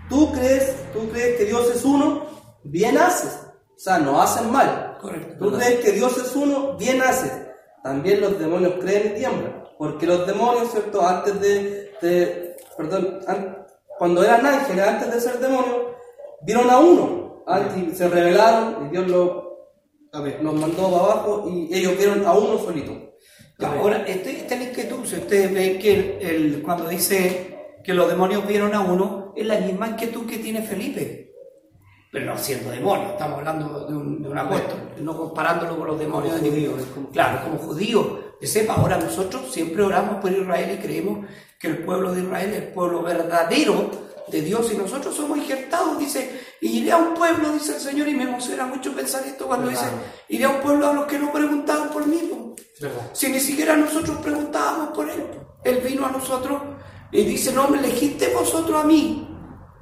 ¿tú, 0.09 0.31
crees, 0.33 0.75
¿tú 0.93 1.09
crees 1.11 1.37
que 1.38 1.45
Dios 1.47 1.71
es 1.75 1.85
uno? 1.85 2.27
Bien 2.64 2.99
haces. 2.99 3.33
O 3.75 3.79
sea, 3.79 3.99
no 3.99 4.21
hacen 4.21 4.51
mal. 4.53 4.99
Correcto. 5.01 5.37
¿Tú 5.38 5.57
crees 5.57 5.81
que 5.81 5.93
Dios 5.93 6.16
es 6.19 6.37
uno? 6.37 6.77
Bien 6.77 7.01
haces. 7.01 7.33
También 7.83 8.21
los 8.21 8.38
demonios 8.38 8.75
creen 8.81 9.12
y 9.12 9.19
tiemblan. 9.21 9.64
Porque 9.79 10.07
los 10.07 10.27
demonios, 10.27 10.71
¿cierto? 10.71 11.01
Antes 11.07 11.40
de, 11.40 11.90
de- 12.03 12.57
perdón, 12.77 13.21
an- 13.27 13.66
cuando 13.99 14.23
eran 14.23 14.45
ángeles, 14.45 14.87
antes 14.87 15.11
de 15.14 15.21
ser 15.21 15.38
demonios, 15.38 15.77
vieron 16.43 16.69
a 16.69 16.79
uno. 16.79 17.43
Antes 17.47 17.97
se 17.97 18.07
rebelaron 18.09 18.87
y 18.87 18.90
Dios 18.90 19.09
lo, 19.09 19.71
Amén. 20.12 20.37
los 20.43 20.55
mandó 20.55 20.90
para 20.90 21.05
abajo 21.05 21.49
y 21.51 21.75
ellos 21.75 21.97
vieron 21.97 22.27
a 22.27 22.35
uno 22.35 22.59
solito. 22.59 22.93
Ahora, 23.62 24.05
este, 24.07 24.31
esta 24.38 24.55
es 24.55 24.61
la 24.61 24.66
inquietud, 24.68 25.05
si 25.05 25.16
ustedes 25.16 25.53
ven 25.53 25.79
que 25.79 25.94
el, 26.20 26.27
el- 26.55 26.62
cuando 26.62 26.88
dice 26.88 27.59
que 27.85 27.94
los 27.94 28.09
demonios 28.09 28.46
vieron 28.46 28.75
a 28.75 28.81
uno, 28.81 29.33
es 29.37 29.46
la 29.46 29.59
misma 29.61 29.88
inquietud 29.88 30.27
que 30.27 30.38
tiene 30.38 30.62
Felipe. 30.62 31.33
Pero 32.12 32.27
no 32.27 32.37
siendo 32.38 32.70
demonio, 32.70 33.11
estamos 33.11 33.38
hablando 33.38 33.87
de 33.87 33.94
un, 33.94 34.23
de 34.23 34.29
un 34.29 34.37
apóstol, 34.38 34.79
no 35.01 35.16
comparándolo 35.16 35.79
con 35.79 35.87
los 35.87 35.99
demonios 35.99 36.33
Como 36.35 36.44
de 36.44 36.51
judío, 36.51 36.68
Dios. 36.70 36.81
es 36.83 36.87
como- 36.92 37.11
Claro, 37.11 37.40
como 37.44 37.59
judío. 37.59 38.31
Que 38.40 38.46
sepa, 38.46 38.75
ahora 38.75 38.96
nosotros 38.96 39.53
siempre 39.53 39.83
oramos 39.83 40.16
por 40.20 40.33
Israel 40.33 40.75
y 40.79 40.83
creemos 40.83 41.27
que 41.59 41.68
el 41.68 41.79
pueblo 41.85 42.12
de 42.12 42.23
Israel 42.23 42.51
es 42.51 42.57
el 42.62 42.68
pueblo 42.68 43.03
verdadero 43.03 43.90
de 44.31 44.43
Dios 44.43 44.71
y 44.73 44.77
nosotros 44.77 45.14
somos 45.14 45.38
injertados, 45.38 45.99
dice, 45.99 46.40
y 46.61 46.79
iré 46.79 46.93
a 46.93 46.97
un 46.97 47.14
pueblo, 47.14 47.53
dice 47.53 47.75
el 47.75 47.81
Señor, 47.81 48.09
y 48.09 48.14
me 48.14 48.25
emociona 48.25 48.66
mucho 48.66 48.93
pensar 48.93 49.27
esto 49.27 49.47
cuando 49.47 49.69
dice, 49.69 49.87
iré 50.29 50.45
a 50.45 50.51
un 50.51 50.61
pueblo 50.61 50.88
a 50.88 50.93
los 50.93 51.07
que 51.07 51.19
no 51.19 51.33
preguntaban 51.33 51.90
por 51.90 52.07
mí. 52.07 52.29
po". 52.31 52.55
¿Verdad? 52.81 53.11
Si 53.12 53.29
ni 53.29 53.40
siquiera 53.40 53.77
nosotros 53.77 54.19
preguntábamos 54.19 54.90
por 54.90 55.09
él. 55.09 55.27
Él 55.64 55.81
vino 55.85 56.07
a 56.07 56.11
nosotros 56.11 56.62
y 57.12 57.25
dice, 57.25 57.53
no 57.53 57.69
me 57.69 57.79
elegiste 57.79 58.33
vosotros 58.33 58.83
a 58.83 58.87
mí, 58.87 59.29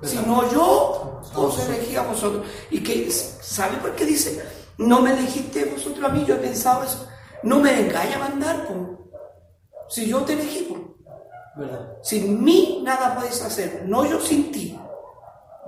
sino 0.03 0.51
yo 0.51 1.21
os 1.35 1.69
elegí 1.69 1.95
a 1.97 2.03
vosotros. 2.03 2.47
Y 2.71 2.83
que, 2.83 3.11
¿sabe 3.11 3.77
por 3.77 3.95
qué 3.95 4.05
dice, 4.05 4.43
no 4.79 5.01
me 5.01 5.13
elegiste 5.13 5.65
vosotros 5.67 6.05
a 6.05 6.09
mí? 6.09 6.25
Yo 6.27 6.35
he 6.35 6.39
pensado 6.39 6.85
eso. 6.85 7.07
No 7.43 7.61
me 7.61 7.73
vengáis 7.73 8.17
a 8.17 8.19
mandar, 8.19 8.67
po. 8.67 9.11
si 9.89 10.07
yo 10.07 10.23
te 10.23 10.33
elegí. 10.33 10.65
po. 10.65 10.98
¿Verdad? 11.59 11.97
Sin 12.03 12.43
mí 12.45 12.81
nada 12.85 13.17
podéis 13.17 13.43
hacer, 13.43 13.83
no 13.87 14.07
yo 14.07 14.21
sin 14.21 14.53
ti. 14.53 14.79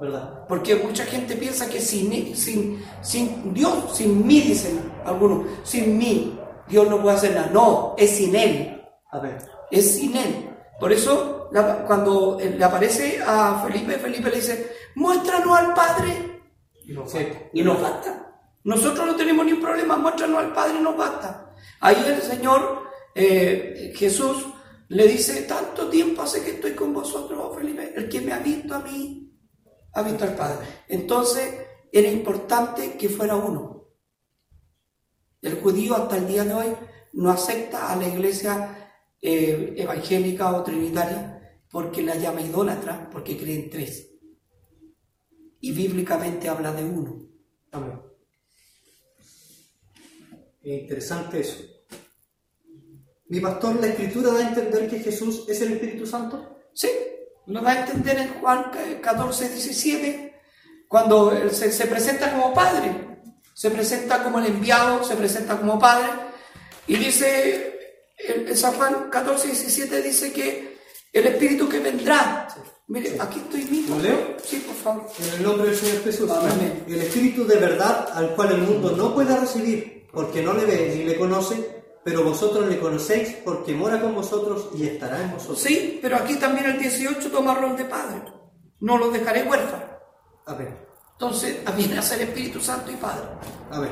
¿Verdad? 0.00 0.46
Porque 0.48 0.76
mucha 0.76 1.05
gente 1.05 1.35
piensa 1.37 1.68
que 1.68 1.81
sin, 1.81 2.35
sin, 2.37 2.83
sin 3.03 3.53
Dios, 3.53 3.74
sin 3.96 4.26
mí, 4.26 4.40
dicen 4.40 4.81
algunos, 5.05 5.46
sin 5.64 5.98
mí, 5.98 6.38
Dios 6.68 6.88
no 6.88 7.03
puede 7.03 7.16
hacer 7.16 7.35
nada. 7.35 7.50
No, 7.53 7.94
es 7.98 8.11
sin 8.16 8.35
Él, 8.35 8.81
Amén. 9.11 9.37
es 9.70 9.96
sin 9.96 10.16
Él. 10.16 10.48
Por 10.79 10.92
eso, 10.92 11.48
la- 11.53 11.85
cuando 11.85 12.38
eh, 12.40 12.55
le 12.57 12.64
aparece 12.64 13.20
a 13.26 13.62
Felipe, 13.66 13.98
Felipe 13.98 14.31
le 14.31 14.37
dice, 14.37 14.72
muéstranos 14.94 15.59
al 15.59 15.74
Padre. 15.74 16.40
Y 16.87 16.92
nos, 16.92 17.12
basta. 17.12 17.38
Y 17.53 17.62
nos 17.62 17.83
basta. 17.83 18.33
Nosotros 18.64 19.07
no 19.07 19.16
tenemos 19.16 19.44
ni 19.44 19.53
un 19.53 19.61
problema, 19.61 19.96
muéstranos 19.96 20.38
al 20.38 20.53
Padre 20.55 20.79
y 20.79 20.83
nos 20.83 20.96
basta. 20.96 21.53
Ahí 21.81 22.03
el 22.07 22.22
Señor 22.22 22.85
eh, 23.14 23.92
Jesús 23.96 24.46
le 24.90 25.07
dice, 25.07 25.42
tanto 25.42 25.88
tiempo 25.88 26.22
hace 26.22 26.42
que 26.42 26.50
estoy 26.53 26.72
con 26.72 26.92
vosotros, 26.92 27.40
oh 27.40 27.55
Felipe, 27.55 27.92
el 27.94 28.09
que 28.09 28.20
me 28.20 28.33
ha 28.33 28.40
visto 28.40 28.74
a 28.74 28.81
mí, 28.81 29.33
ha 29.92 30.03
visto 30.03 30.24
al 30.24 30.35
Padre. 30.35 30.66
Entonces 30.88 31.55
era 31.92 32.11
importante 32.11 32.94
que 32.94 33.09
fuera 33.09 33.37
uno. 33.37 33.87
El 35.40 35.61
judío 35.61 35.94
hasta 35.94 36.16
el 36.16 36.26
día 36.26 36.44
de 36.44 36.55
hoy 36.55 36.76
no 37.12 37.31
acepta 37.31 37.92
a 37.92 37.96
la 37.96 38.09
iglesia 38.09 38.92
eh, 39.22 39.74
evangélica 39.76 40.53
o 40.57 40.64
trinitaria 40.64 41.61
porque 41.70 42.03
la 42.03 42.16
llama 42.16 42.40
idólatra, 42.40 43.09
porque 43.11 43.37
creen 43.37 43.70
tres. 43.70 44.11
Y 45.61 45.70
bíblicamente 45.70 46.48
habla 46.48 46.72
de 46.72 46.83
uno. 46.83 47.29
Interesante 50.62 51.40
eso. 51.40 51.80
Mi 53.31 53.38
pastor, 53.38 53.77
la 53.81 53.87
escritura 53.87 54.33
da 54.33 54.40
a 54.40 54.49
entender 54.49 54.90
que 54.90 54.99
Jesús 54.99 55.45
es 55.47 55.61
el 55.61 55.75
Espíritu 55.75 56.05
Santo. 56.05 56.59
Sí, 56.75 56.90
lo 57.47 57.61
da 57.61 57.71
a 57.71 57.81
entender 57.83 58.19
en 58.19 58.40
Juan 58.40 58.73
14, 59.01 59.49
17, 59.49 60.35
cuando 60.88 61.31
él 61.31 61.53
se, 61.53 61.71
se 61.71 61.87
presenta 61.87 62.33
como 62.33 62.53
Padre, 62.53 63.21
se 63.55 63.71
presenta 63.71 64.25
como 64.25 64.40
el 64.40 64.47
enviado, 64.47 65.05
se 65.05 65.14
presenta 65.14 65.57
como 65.57 65.79
Padre, 65.79 66.09
y 66.88 66.97
dice, 66.97 67.79
en 68.19 68.49
en 68.49 68.57
San 68.57 68.73
Juan 68.73 69.09
14, 69.09 69.47
17 69.47 70.03
dice 70.03 70.33
que 70.33 70.79
el 71.12 71.27
Espíritu 71.29 71.69
que 71.69 71.79
vendrá, 71.79 72.49
mire, 72.88 73.16
aquí 73.21 73.38
estoy 73.38 73.64
mismo. 73.66 73.95
¿Lo 73.95 74.03
leo? 74.03 74.37
Sí, 74.45 74.57
por 74.57 74.75
favor. 74.75 75.07
En 75.21 75.35
el 75.35 75.43
nombre 75.45 75.69
del 75.69 75.77
Señor 75.77 76.03
Jesús. 76.03 76.29
Amén. 76.29 76.85
El 76.88 77.01
Espíritu 77.01 77.47
de 77.47 77.57
verdad 77.57 78.09
al 78.12 78.35
cual 78.35 78.55
el 78.55 78.62
mundo 78.62 78.90
no 78.97 79.14
puede 79.14 79.37
recibir 79.37 80.09
porque 80.12 80.43
no 80.43 80.53
le 80.53 80.64
ve 80.64 80.95
ni 80.97 81.05
le 81.05 81.16
conoce, 81.16 81.80
pero 82.05 82.25
vosotros 82.25 82.67
le 82.67 82.79
conocéis 82.79 83.37
porque 83.45 83.75
mora 83.75 84.01
con 84.01 84.15
vosotros 84.15 84.71
y 84.75 84.87
estará 84.87 85.23
en 85.23 85.33
vosotros. 85.33 85.61
Sí, 85.61 85.99
pero 86.01 86.17
aquí 86.17 86.37
también 86.37 86.67
el 86.67 86.79
18 86.79 87.31
toma 87.31 87.55
rol 87.55 87.77
de 87.77 87.85
padre. 87.85 88.23
No 88.81 88.97
los 88.97 89.13
dejaré 89.13 89.43
huérfanos. 89.43 89.89
A 90.47 90.55
ver, 90.55 90.75
Entonces 91.13 91.59
viene 91.77 91.99
a 91.99 92.03
ser 92.03 92.23
Espíritu 92.23 92.61
Santo 92.61 92.91
y 92.91 92.97
Padre. 92.97 93.25
a 93.71 93.81
ver. 93.81 93.91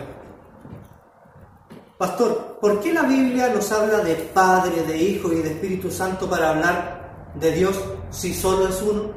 Pastor, 1.99 2.59
¿por 2.61 2.81
qué 2.81 2.93
la 2.93 3.03
Biblia 3.03 3.49
nos 3.53 3.71
habla 3.73 3.99
de 3.99 4.15
Padre, 4.15 4.83
de 4.85 4.97
Hijo 4.97 5.33
y 5.33 5.43
de 5.43 5.51
Espíritu 5.51 5.91
Santo 5.91 6.31
para 6.31 6.51
hablar 6.51 7.33
de 7.35 7.51
Dios 7.53 7.79
si 8.11 8.33
solo 8.33 8.69
es 8.69 8.81
uno? 8.83 9.13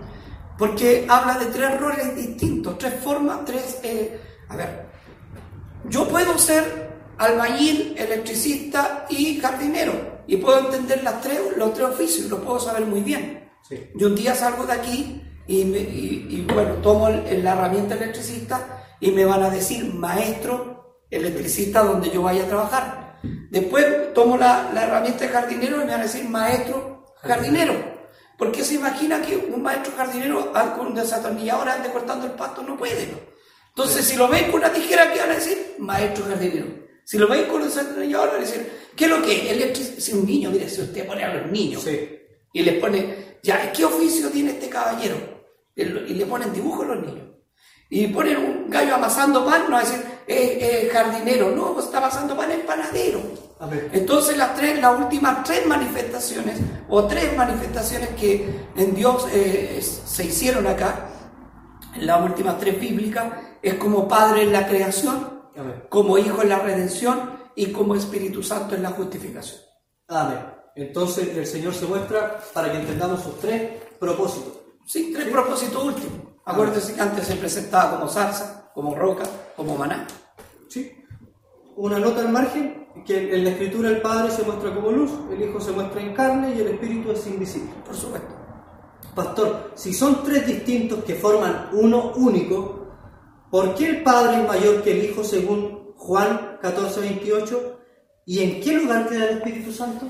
Porque 0.58 1.06
habla 1.08 1.38
de 1.38 1.45
tres 1.47 1.80
roles 1.80 2.15
distintos, 2.15 2.77
tres 2.77 2.95
formas, 2.95 3.45
tres... 3.45 3.80
eh, 3.84 4.19
a 4.49 4.56
ver, 4.56 4.86
yo 5.86 6.08
puedo 6.08 6.38
ser 6.38 6.90
albañil, 7.25 7.95
electricista 7.97 9.05
y 9.10 9.39
jardinero. 9.39 10.23
Y 10.27 10.38
puedo 10.38 10.60
entender 10.60 11.03
las 11.03 11.21
tres, 11.21 11.39
los 11.57 11.73
tres 11.73 11.88
oficios, 11.88 12.27
los 12.29 12.39
puedo 12.41 12.60
saber 12.60 12.86
muy 12.86 13.01
bien. 13.01 13.49
Sí. 13.67 13.89
Yo 13.95 14.07
un 14.07 14.15
día 14.15 14.34
salgo 14.36 14.65
de 14.65 14.73
aquí 14.73 15.21
y, 15.47 15.65
me- 15.65 15.79
y- 15.79 16.27
y, 16.29 16.47
bueno, 16.53 16.75
tomo 16.75 17.07
el- 17.10 17.43
la 17.43 17.53
herramienta 17.53 17.95
electricista 17.95 18.84
y 18.99 19.12
me 19.12 19.25
van 19.25 19.43
a 19.43 19.49
decir 19.49 19.93
maestro 19.93 21.03
electricista 21.10 21.84
donde 21.84 22.10
yo 22.10 22.21
vaya 22.23 22.43
a 22.43 22.47
trabajar. 22.47 23.19
Después 23.51 24.13
tomo 24.13 24.38
la, 24.38 24.71
la 24.73 24.84
herramienta 24.86 25.25
de 25.25 25.29
jardinero 25.31 25.75
y 25.77 25.86
me 25.86 25.91
van 25.91 25.99
a 26.01 26.03
decir 26.03 26.27
maestro 26.27 27.05
jardinero. 27.21 27.73
Porque 28.38 28.63
se 28.63 28.75
imagina 28.75 29.21
que 29.21 29.36
un 29.38 29.62
maestro 29.62 29.93
jardinero 29.95 30.51
con 30.75 30.88
un 30.88 30.95
desatornillador 30.95 31.69
ande 31.69 31.89
cortando 31.91 32.25
el 32.25 32.31
pasto, 32.31 32.63
no 32.63 32.75
puede. 32.77 33.05
¿no? 33.07 33.17
Entonces, 33.69 34.05
si 34.05 34.15
lo 34.17 34.27
ven 34.27 34.45
con 34.49 34.62
una 34.62 34.73
tijera, 34.73 35.12
¿qué 35.13 35.19
van 35.19 35.31
a 35.31 35.36
decir? 35.36 35.75
Maestro 35.77 36.25
jardinero. 36.25 36.65
Si 37.05 37.17
lo 37.17 37.27
ven 37.27 37.45
con 37.45 37.61
un 37.61 37.67
desatornillador, 37.67 38.29
van 38.29 38.37
a 38.37 38.39
decir, 38.39 38.71
¿qué 38.95 39.05
es 39.05 39.11
lo 39.11 39.21
que 39.21 39.51
es? 39.71 40.03
Si 40.03 40.13
un 40.13 40.25
niño, 40.25 40.51
mire, 40.51 40.69
si 40.69 40.81
usted 40.81 41.05
pone 41.05 41.23
a 41.23 41.33
los 41.33 41.51
niños 41.51 41.83
Sí. 41.83 42.09
y 42.53 42.61
les 42.63 42.79
pone, 42.79 43.37
ya, 43.43 43.71
¿qué 43.71 43.85
oficio 43.85 44.29
tiene 44.29 44.51
este 44.51 44.69
caballero? 44.69 45.15
Y 45.75 45.83
le 45.85 46.25
ponen 46.25 46.53
dibujos 46.53 46.85
a 46.85 46.95
los 46.95 47.05
niños. 47.05 47.27
Y 47.89 48.07
ponen 48.07 48.37
un 48.37 48.69
gallo 48.69 48.95
amasando 48.95 49.45
pan, 49.45 49.63
no 49.67 49.71
va 49.71 49.79
a 49.79 49.83
decir, 49.83 50.01
eh, 50.27 50.89
jardinero, 50.93 51.51
no, 51.51 51.73
pues 51.73 51.87
está 51.87 51.97
amasando 51.97 52.37
pan, 52.37 52.51
es 52.51 52.59
panadero. 52.59 53.21
Entonces 53.91 54.37
las 54.37 54.55
tres, 54.55 54.81
las 54.81 54.97
últimas 54.99 55.43
tres 55.43 55.67
manifestaciones, 55.67 56.57
o 56.89 57.05
tres 57.05 57.35
manifestaciones 57.37 58.09
que 58.19 58.49
en 58.75 58.95
Dios 58.95 59.27
eh, 59.31 59.79
se 59.81 60.25
hicieron 60.25 60.65
acá, 60.65 61.09
en 61.95 62.07
las 62.07 62.23
últimas 62.23 62.57
tres 62.59 62.79
bíblicas, 62.79 63.33
es 63.61 63.75
como 63.75 64.07
Padre 64.07 64.43
en 64.43 64.53
la 64.53 64.67
creación, 64.67 65.40
Como 65.89 66.17
Hijo 66.17 66.41
en 66.41 66.49
la 66.49 66.59
redención 66.59 67.39
y 67.55 67.71
como 67.71 67.95
Espíritu 67.95 68.41
Santo 68.41 68.75
en 68.75 68.83
la 68.83 68.91
justificación. 68.91 69.61
Amén. 70.07 70.39
Entonces 70.75 71.35
el 71.35 71.45
Señor 71.45 71.73
se 71.73 71.85
muestra 71.85 72.39
para 72.53 72.71
que 72.71 72.79
entendamos 72.79 73.21
sus 73.21 73.39
tres 73.39 73.83
propósitos. 73.99 74.53
Sí, 74.85 75.11
tres 75.13 75.27
propósitos 75.27 75.83
últimos. 75.83 76.19
Acuérdense 76.45 76.95
que 76.95 77.01
antes 77.01 77.27
se 77.27 77.35
presentaba 77.35 77.97
como 77.97 78.09
zarza, 78.09 78.71
como 78.73 78.95
roca, 78.95 79.23
como 79.55 79.77
maná. 79.77 80.07
¿Sí? 80.69 80.91
Una 81.75 81.99
nota 81.99 82.21
al 82.21 82.29
margen, 82.29 82.87
que 83.05 83.35
en 83.35 83.43
la 83.43 83.51
escritura 83.51 83.89
el 83.89 84.01
Padre 84.01 84.31
se 84.31 84.43
muestra 84.43 84.73
como 84.73 84.91
luz, 84.91 85.11
el 85.31 85.41
Hijo 85.41 85.59
se 85.59 85.71
muestra 85.71 86.01
en 86.01 86.13
carne 86.13 86.55
y 86.55 86.61
el 86.61 86.67
Espíritu 86.69 87.11
es 87.11 87.25
invisible. 87.27 87.71
Por 87.85 87.95
supuesto. 87.95 88.29
Pastor, 89.15 89.71
si 89.75 89.93
son 89.93 90.23
tres 90.23 90.47
distintos 90.47 91.03
que 91.03 91.15
forman 91.15 91.69
uno 91.73 92.13
único, 92.15 92.80
¿por 93.51 93.75
qué 93.75 93.89
el 93.89 94.03
Padre 94.03 94.41
es 94.41 94.47
mayor 94.47 94.81
que 94.81 94.91
el 94.91 95.05
Hijo 95.05 95.23
según 95.23 95.93
Juan 95.95 96.57
14, 96.61 97.01
28? 97.01 97.79
¿Y 98.25 98.39
en 98.39 98.61
qué 98.61 98.73
lugar 98.73 99.07
queda 99.07 99.25
el 99.25 99.37
Espíritu 99.37 99.71
Santo? 99.71 100.07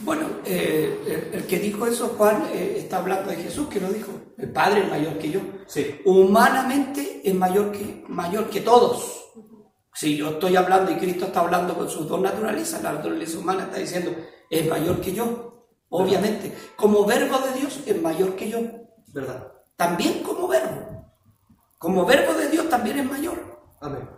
Bueno, 0.00 0.26
eh, 0.44 1.00
el, 1.06 1.40
el 1.40 1.46
que 1.46 1.58
dijo 1.58 1.86
eso, 1.86 2.14
Juan, 2.16 2.44
eh, 2.52 2.76
está 2.78 2.98
hablando 2.98 3.30
de 3.30 3.36
Jesús, 3.36 3.68
que 3.68 3.80
lo 3.80 3.88
dijo. 3.88 4.12
El 4.36 4.50
Padre 4.50 4.82
es 4.82 4.90
mayor 4.90 5.18
que 5.18 5.30
yo. 5.30 5.40
Sí. 5.66 6.00
Humanamente 6.04 7.20
es 7.24 7.34
mayor 7.34 7.72
que, 7.72 8.04
mayor 8.08 8.48
que 8.50 8.60
todos. 8.60 9.24
Si 9.94 10.16
yo 10.16 10.30
estoy 10.30 10.56
hablando 10.56 10.90
y 10.90 10.96
Cristo 10.96 11.26
está 11.26 11.40
hablando 11.40 11.74
con 11.74 11.88
sus 11.88 12.08
dos 12.08 12.20
naturalezas, 12.20 12.82
la 12.82 12.92
naturaleza 12.92 13.38
humana 13.38 13.64
está 13.64 13.78
diciendo, 13.78 14.12
es 14.50 14.68
mayor 14.68 15.00
que 15.00 15.12
yo. 15.12 15.68
Obviamente, 15.88 16.52
como 16.74 17.04
verbo 17.04 17.38
de 17.38 17.60
Dios 17.60 17.80
es 17.86 18.02
mayor 18.02 18.34
que 18.34 18.50
yo. 18.50 18.60
¿Verdad? 19.12 19.52
También 19.76 20.22
como 20.24 20.48
verbo. 20.48 20.93
Como 21.84 22.06
verbo 22.06 22.32
de 22.32 22.48
Dios 22.48 22.66
también 22.70 23.00
es 23.00 23.04
mayor. 23.04 23.36
Amén. 23.82 24.08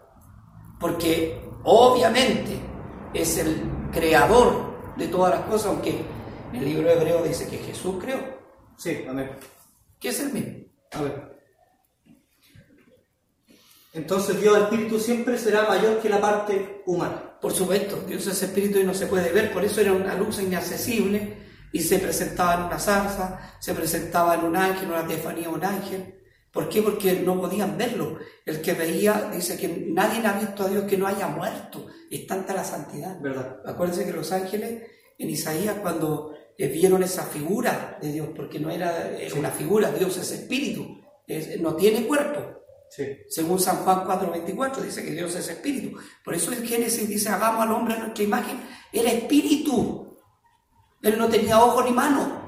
porque 0.79 1.42
obviamente 1.64 2.61
es 3.12 3.38
el 3.38 3.61
creador 3.92 4.94
de 4.96 5.09
todas 5.09 5.35
las 5.35 5.48
cosas, 5.48 5.66
aunque 5.66 6.05
el 6.52 6.64
libro 6.64 6.88
hebreo 6.88 7.24
dice 7.24 7.48
que 7.48 7.59
Jesús 7.59 7.96
creó, 8.00 8.20
Sí, 8.76 9.05
amén. 9.09 9.33
que 9.98 10.11
es 10.11 10.20
el 10.20 10.33
mismo. 10.33 10.64
Amén. 10.92 11.12
Entonces 13.94 14.40
Dios 14.40 14.57
Espíritu 14.59 15.00
siempre 15.00 15.37
será 15.37 15.66
mayor 15.68 15.98
que 15.98 16.09
la 16.09 16.20
parte 16.20 16.85
humana. 16.87 17.37
Por 17.40 17.52
supuesto, 17.52 17.96
Dios 18.07 18.29
es 18.29 18.40
espíritu 18.44 18.79
y 18.79 18.85
no 18.85 18.94
se 18.94 19.09
puede 19.09 19.33
ver, 19.33 19.52
por 19.52 19.64
eso 19.64 19.81
era 19.81 19.92
una 19.92 20.14
luz 20.14 20.40
inaccesible 20.40 21.37
y 21.72 21.81
se 21.81 21.98
presentaba 21.98 22.55
en 22.55 22.62
una 22.62 22.79
zarza, 22.79 23.57
se 23.59 23.74
presentaba 23.74 24.37
en 24.37 24.44
un 24.44 24.55
ángel, 24.55 24.88
una 24.88 25.05
tefanía, 25.05 25.48
un 25.48 25.64
ángel. 25.64 26.15
¿Por 26.56 26.68
qué? 26.68 26.82
Porque 26.82 27.12
no 27.20 27.40
podían 27.40 27.78
verlo. 27.78 28.18
El 28.44 28.60
que 28.60 28.72
veía 28.72 29.30
dice 29.32 29.56
que 29.56 29.68
nadie 29.68 30.26
ha 30.26 30.32
visto 30.40 30.64
a 30.64 30.68
Dios 30.68 30.84
que 30.84 30.96
no 30.98 31.06
haya 31.06 31.28
muerto. 31.28 31.86
Es 32.10 32.26
tanta 32.26 32.52
la 32.54 32.64
santidad. 32.64 33.20
¿Verdad? 33.20 33.58
Acuérdense 33.64 34.04
que 34.04 34.12
los 34.12 34.32
ángeles 34.32 34.82
en 35.18 35.30
Isaías 35.30 35.76
cuando 35.82 36.32
eh, 36.58 36.66
vieron 36.68 37.02
esa 37.02 37.22
figura 37.24 37.98
de 38.00 38.10
Dios, 38.12 38.28
porque 38.34 38.58
no 38.58 38.70
era, 38.70 39.10
era 39.18 39.34
una 39.34 39.50
figura, 39.50 39.90
Dios 39.92 40.16
es 40.16 40.32
espíritu, 40.32 40.98
es- 41.26 41.60
no 41.60 41.76
tiene 41.76 42.06
cuerpo. 42.06 42.40
Sí. 42.88 43.04
Según 43.28 43.58
San 43.60 43.76
Juan 43.84 44.04
4:24 44.06 44.80
dice 44.80 45.04
que 45.04 45.10
Dios 45.12 45.34
es 45.34 45.48
espíritu. 45.50 45.98
Por 46.24 46.34
eso 46.34 46.52
en 46.52 46.64
Génesis 46.66 47.06
dice, 47.08 47.28
hagamos 47.28 47.62
al 47.62 47.72
hombre 47.72 47.94
a 47.94 47.98
nuestra 47.98 48.24
imagen. 48.24 48.58
Era 48.92 49.10
espíritu. 49.10 50.16
Él 51.02 51.18
no 51.18 51.28
tenía 51.28 51.62
ojo 51.62 51.82
ni 51.82 51.90
mano. 51.90 52.45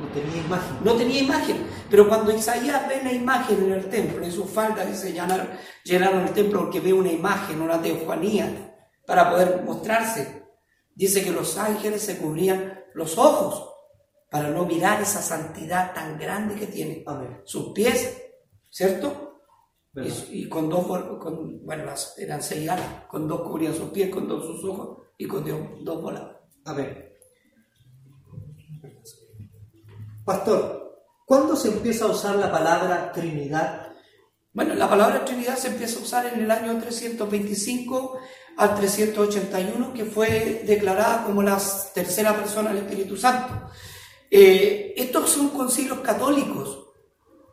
No 0.00 0.08
tenía 0.08 0.42
imagen. 0.42 0.76
No 0.82 0.94
tenía 0.94 1.20
imagen, 1.20 1.66
pero 1.90 2.08
cuando 2.08 2.32
Isaías 2.32 2.88
ve 2.88 3.02
la 3.04 3.12
imagen 3.12 3.64
en 3.64 3.72
el 3.72 3.88
templo, 3.88 4.24
en 4.24 4.32
sus 4.32 4.50
faldas 4.50 4.88
dice 4.88 5.12
llenar, 5.12 5.58
llenaron 5.84 6.22
el 6.22 6.32
templo 6.32 6.60
porque 6.60 6.80
ve 6.80 6.92
una 6.92 7.12
imagen, 7.12 7.60
una 7.60 7.80
teofanía, 7.80 8.76
para 9.06 9.30
poder 9.30 9.62
mostrarse. 9.62 10.46
Dice 10.94 11.22
que 11.22 11.32
los 11.32 11.58
ángeles 11.58 12.02
se 12.02 12.18
cubrían 12.18 12.84
los 12.94 13.18
ojos 13.18 13.74
para 14.30 14.48
no 14.48 14.64
mirar 14.64 15.02
esa 15.02 15.20
santidad 15.20 15.92
tan 15.92 16.18
grande 16.18 16.54
que 16.54 16.66
tiene. 16.66 17.02
Amén. 17.06 17.42
Sus 17.44 17.72
pies, 17.72 18.22
¿cierto? 18.70 19.42
Y, 19.96 20.42
y 20.42 20.48
con 20.48 20.68
dos, 20.70 20.86
con, 21.18 21.64
bueno, 21.66 21.84
eran 22.16 22.42
seis 22.42 22.68
alas, 22.70 23.04
con 23.08 23.26
dos 23.26 23.42
cubrían 23.42 23.74
sus 23.74 23.90
pies, 23.90 24.08
con 24.08 24.28
dos 24.28 24.46
sus 24.46 24.64
ojos 24.64 24.98
y 25.18 25.26
con 25.26 25.44
dos, 25.44 25.60
dos 25.82 26.00
volaban. 26.00 26.36
Amén. 26.64 27.09
Pastor, 30.30 30.94
¿cuándo 31.26 31.56
se 31.56 31.66
empieza 31.66 32.04
a 32.04 32.12
usar 32.12 32.36
la 32.36 32.52
palabra 32.52 33.10
Trinidad? 33.10 33.88
Bueno, 34.52 34.76
la 34.76 34.88
palabra 34.88 35.24
Trinidad 35.24 35.56
se 35.56 35.66
empieza 35.66 35.98
a 35.98 36.02
usar 36.02 36.26
en 36.26 36.42
el 36.42 36.50
año 36.52 36.78
325 36.80 38.16
al 38.56 38.76
381, 38.76 39.92
que 39.92 40.04
fue 40.04 40.62
declarada 40.64 41.24
como 41.24 41.42
la 41.42 41.60
tercera 41.92 42.32
persona 42.36 42.68
del 42.72 42.84
Espíritu 42.84 43.16
Santo. 43.16 43.72
Eh, 44.30 44.94
estos 44.96 45.30
son 45.30 45.48
concilios 45.48 45.98
católicos, 45.98 46.78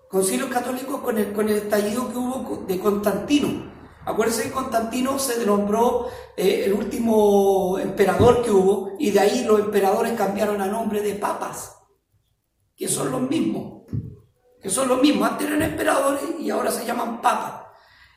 concilios 0.07 0.51
católicos 0.51 1.01
con 1.01 1.17
el, 1.17 1.33
con 1.33 1.49
el 1.49 1.55
estallido 1.55 2.11
que 2.11 2.17
hubo 2.19 2.63
de 2.67 2.79
Constantino. 2.79 3.73
Acuérdense 4.05 4.43
que 4.43 4.51
Constantino 4.51 5.17
se 5.17 5.43
nombró 5.47 6.09
eh, 6.37 6.65
el 6.65 6.73
último 6.73 7.79
emperador 7.79 8.43
que 8.43 8.51
hubo 8.51 8.91
y 8.99 9.09
de 9.09 9.19
ahí 9.19 9.45
los 9.45 9.61
emperadores 9.61 10.13
cambiaron 10.13 10.61
a 10.61 10.67
nombre 10.67 11.01
de 11.01 11.15
papas, 11.15 11.76
que 12.77 12.87
son 12.87 13.11
los 13.11 13.21
mismos 13.21 13.73
que 14.61 14.69
son 14.71 14.87
los 14.87 15.01
mismos, 15.01 15.29
antes 15.29 15.47
eran 15.47 15.61
emperadores 15.61 16.21
y 16.39 16.49
ahora 16.49 16.71
se 16.71 16.83
llaman 16.83 17.21
papas. 17.21 17.67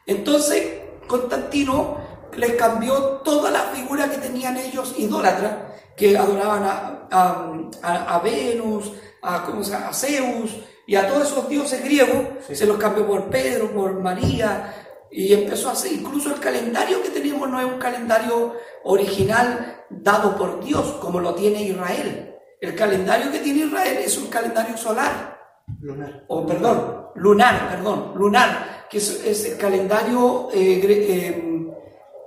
Entonces, 0.07 0.81
Constantino 1.07 1.99
les 2.35 2.55
cambió 2.55 2.95
toda 3.23 3.51
la 3.51 3.61
figura 3.61 4.11
que 4.11 4.17
tenían 4.17 4.57
ellos 4.57 4.95
idólatras, 4.97 5.55
que 5.97 6.17
adoraban 6.17 6.63
a, 6.65 7.09
a, 7.11 8.15
a- 8.17 8.19
Venus, 8.21 8.91
a, 9.23 9.45
¿cómo 9.45 9.63
se 9.63 9.73
llama? 9.73 9.89
a 9.89 9.93
Zeus 9.93 10.57
y 10.87 10.97
a 10.97 11.07
todos 11.07 11.31
esos 11.31 11.49
dioses 11.49 11.85
griegos, 11.85 12.27
se 12.51 12.67
los 12.67 12.79
cambió 12.79 13.07
por 13.07 13.25
Pedro, 13.29 13.71
por 13.73 13.93
María, 14.01 14.75
y 15.11 15.33
empezó 15.35 15.69
a 15.69 15.73
hacer, 15.73 15.93
incluso 15.93 16.33
el 16.35 16.41
calendario 16.41 17.03
que 17.03 17.11
tenemos 17.11 17.49
no 17.51 17.61
es 17.61 17.67
un 17.67 17.79
calendario 17.79 18.55
original 18.85 19.85
dado 19.91 20.37
por 20.37 20.65
Dios, 20.65 20.87
como 21.03 21.21
lo 21.21 21.35
tiene 21.35 21.63
Israel. 21.65 22.30
El 22.61 22.75
calendario 22.75 23.33
que 23.33 23.39
tiene 23.39 23.61
Israel 23.61 23.99
es 24.05 24.19
un 24.19 24.27
calendario 24.27 24.77
solar 24.77 25.39
Lunar. 25.81 26.25
o 26.29 26.47
perdón, 26.47 27.07
lunar, 27.15 27.71
perdón, 27.71 28.13
lunar, 28.17 28.87
que 28.91 28.99
es, 28.99 29.25
es 29.25 29.45
el 29.47 29.57
calendario 29.57 30.49
eh, 30.53 30.81
eh, 30.83 31.73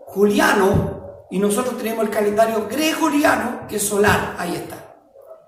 juliano, 0.07 1.27
y 1.29 1.39
nosotros 1.39 1.77
tenemos 1.77 2.05
el 2.05 2.09
calendario 2.09 2.67
gregoriano, 2.67 3.67
que 3.67 3.75
es 3.75 3.83
solar, 3.83 4.35
ahí 4.37 4.55
está. 4.55 4.95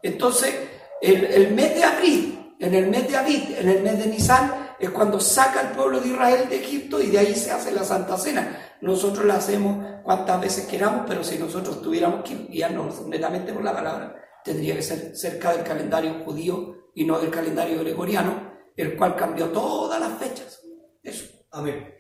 Entonces, 0.03 0.53
el, 1.01 1.25
el 1.25 1.53
mes 1.53 1.75
de 1.75 1.83
abril, 1.83 2.55
en 2.59 2.73
el 2.73 2.87
mes 2.87 3.07
de 3.07 3.17
abril, 3.17 3.55
en 3.57 3.69
el 3.69 3.81
mes 3.81 3.97
de 3.97 4.07
Nisan, 4.07 4.75
es 4.79 4.89
cuando 4.89 5.19
saca 5.19 5.61
al 5.61 5.71
pueblo 5.71 6.01
de 6.01 6.09
Israel 6.09 6.49
de 6.49 6.57
Egipto 6.57 6.99
y 6.99 7.07
de 7.07 7.19
ahí 7.19 7.35
se 7.35 7.51
hace 7.51 7.71
la 7.71 7.83
Santa 7.83 8.17
Cena. 8.17 8.75
Nosotros 8.81 9.25
la 9.25 9.35
hacemos 9.35 10.01
cuantas 10.03 10.41
veces 10.41 10.65
queramos, 10.65 11.05
pero 11.07 11.23
si 11.23 11.37
nosotros 11.37 11.81
tuviéramos 11.81 12.23
que 12.23 12.35
guiarnos 12.49 13.05
netamente 13.07 13.53
por 13.53 13.63
la 13.63 13.73
palabra, 13.73 14.15
tendría 14.45 14.75
que 14.75 14.83
ser 14.83 15.17
cerca 15.17 15.51
del 15.53 15.65
calendario 15.65 16.23
judío 16.23 16.91
y 16.93 17.03
no 17.03 17.19
del 17.19 17.31
calendario 17.31 17.79
gregoriano, 17.79 18.53
el 18.77 18.95
cual 18.95 19.15
cambió 19.15 19.47
todas 19.47 19.99
las 19.99 20.17
fechas. 20.19 20.61
Eso. 21.01 21.25
Amén. 21.51 21.93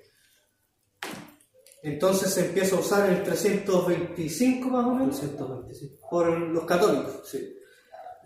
Entonces 1.81 2.33
se 2.33 2.45
empieza 2.45 2.75
a 2.75 2.79
usar 2.79 3.09
el 3.09 3.23
325 3.23 4.69
más 4.69 4.85
o 4.85 4.91
menos 4.91 5.19
325. 5.19 6.09
por 6.09 6.29
los 6.29 6.65
católicos. 6.65 7.21
Sí. 7.29 7.57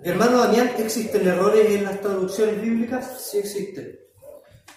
Hermano 0.03 0.37
Damián, 0.39 0.71
¿existen 0.77 1.27
errores 1.27 1.69
en 1.69 1.83
las 1.83 1.99
traducciones 1.99 2.61
bíblicas? 2.61 3.21
Sí 3.21 3.39
existe. 3.39 4.11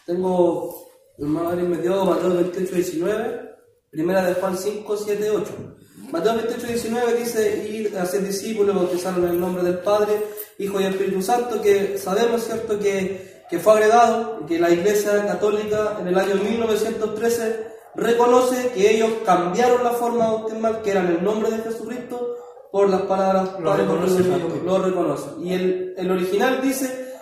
Tengo, 0.04 0.88
hermano 1.18 1.50
Ari 1.50 1.62
me 1.62 1.78
dio 1.78 2.04
Mateo 2.04 2.34
28, 2.34 2.74
19, 2.74 3.54
primera 3.90 4.24
de 4.24 4.34
Juan 4.34 4.56
5, 4.56 4.96
7, 4.96 5.30
8. 5.30 5.76
Mateo 6.12 6.34
28, 6.34 6.66
19 6.66 7.14
dice, 7.14 7.68
ir 7.70 7.96
a 7.96 8.04
ser 8.04 8.22
discípulos, 8.22 8.76
bautizaron 8.76 9.24
en 9.24 9.30
el 9.30 9.40
nombre 9.40 9.62
del 9.62 9.78
Padre, 9.78 10.12
Hijo 10.58 10.78
y 10.78 10.84
Espíritu 10.84 11.22
Santo, 11.22 11.62
que 11.62 11.96
sabemos, 11.96 12.44
¿cierto?, 12.44 12.78
que, 12.78 13.44
que 13.48 13.58
fue 13.58 13.72
agregado, 13.72 14.44
que 14.46 14.60
la 14.60 14.70
Iglesia 14.70 15.26
Católica 15.26 15.96
en 15.98 16.08
el 16.08 16.18
año 16.18 16.34
1913 16.34 17.66
reconoce 17.94 18.72
que 18.72 18.94
ellos 18.94 19.10
cambiaron 19.24 19.82
la 19.82 19.92
forma 19.92 20.26
bautismal, 20.26 20.82
que 20.82 20.90
era 20.90 21.00
en 21.00 21.06
el 21.16 21.24
nombre 21.24 21.50
de 21.50 21.62
Jesucristo, 21.62 22.36
por 22.70 22.90
las 22.90 23.02
palabras 23.02 23.58
Lo 23.58 23.74
reconoce. 23.74 24.22
Lo 24.64 24.78
reconoce. 24.82 25.28
Y 25.40 25.54
el, 25.54 25.94
el 25.96 26.10
original 26.10 26.60
dice, 26.62 27.14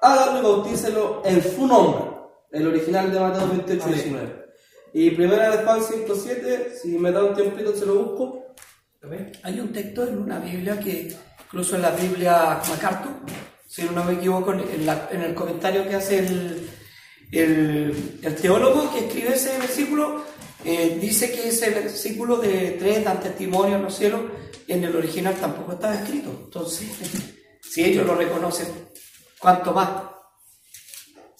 hágalo 0.00 0.38
y 0.38 0.42
bautícelo 0.42 1.22
en 1.24 1.42
su 1.42 1.66
nombre. 1.66 2.12
El 2.52 2.68
original 2.68 3.12
de 3.12 3.18
Mateo 3.18 3.48
28, 3.48 3.82
Amén. 3.84 3.94
19. 3.96 4.45
Y 4.98 5.10
primera 5.10 5.54
de 5.54 5.62
Juan 5.62 5.80
5, 5.82 6.14
7, 6.14 6.72
si 6.80 6.96
me 6.96 7.12
da 7.12 7.22
un 7.22 7.34
tiempito 7.34 7.76
se 7.76 7.84
lo 7.84 7.96
busco. 7.96 8.46
Hay 9.42 9.60
un 9.60 9.70
texto 9.70 10.08
en 10.08 10.16
una 10.16 10.38
Biblia 10.38 10.80
que, 10.80 11.14
incluso 11.44 11.76
en 11.76 11.82
la 11.82 11.90
Biblia 11.90 12.62
MacArthur, 12.66 13.12
si 13.68 13.82
no 13.82 14.02
me 14.04 14.14
equivoco, 14.14 14.54
en, 14.54 14.86
la- 14.86 15.06
en 15.12 15.20
el 15.20 15.34
comentario 15.34 15.86
que 15.86 15.96
hace 15.96 16.20
el, 16.20 16.70
el, 17.30 18.20
el 18.22 18.36
teólogo 18.36 18.90
que 18.94 19.00
escribe 19.06 19.34
ese 19.34 19.58
versículo, 19.58 20.24
eh, 20.64 20.96
dice 20.98 21.30
que 21.30 21.48
ese 21.48 21.68
versículo 21.72 22.38
de 22.38 22.76
tres 22.78 23.04
dan 23.04 23.20
testimonio 23.20 23.76
en 23.76 23.82
los 23.82 23.94
cielos, 23.94 24.22
en 24.66 24.82
el 24.82 24.96
original 24.96 25.34
tampoco 25.34 25.72
estaba 25.74 25.94
escrito. 25.94 26.30
Entonces, 26.46 26.88
si 27.60 27.84
ellos 27.84 28.06
lo 28.06 28.14
reconocen, 28.14 28.68
¿cuánto 29.38 29.74
más? 29.74 29.90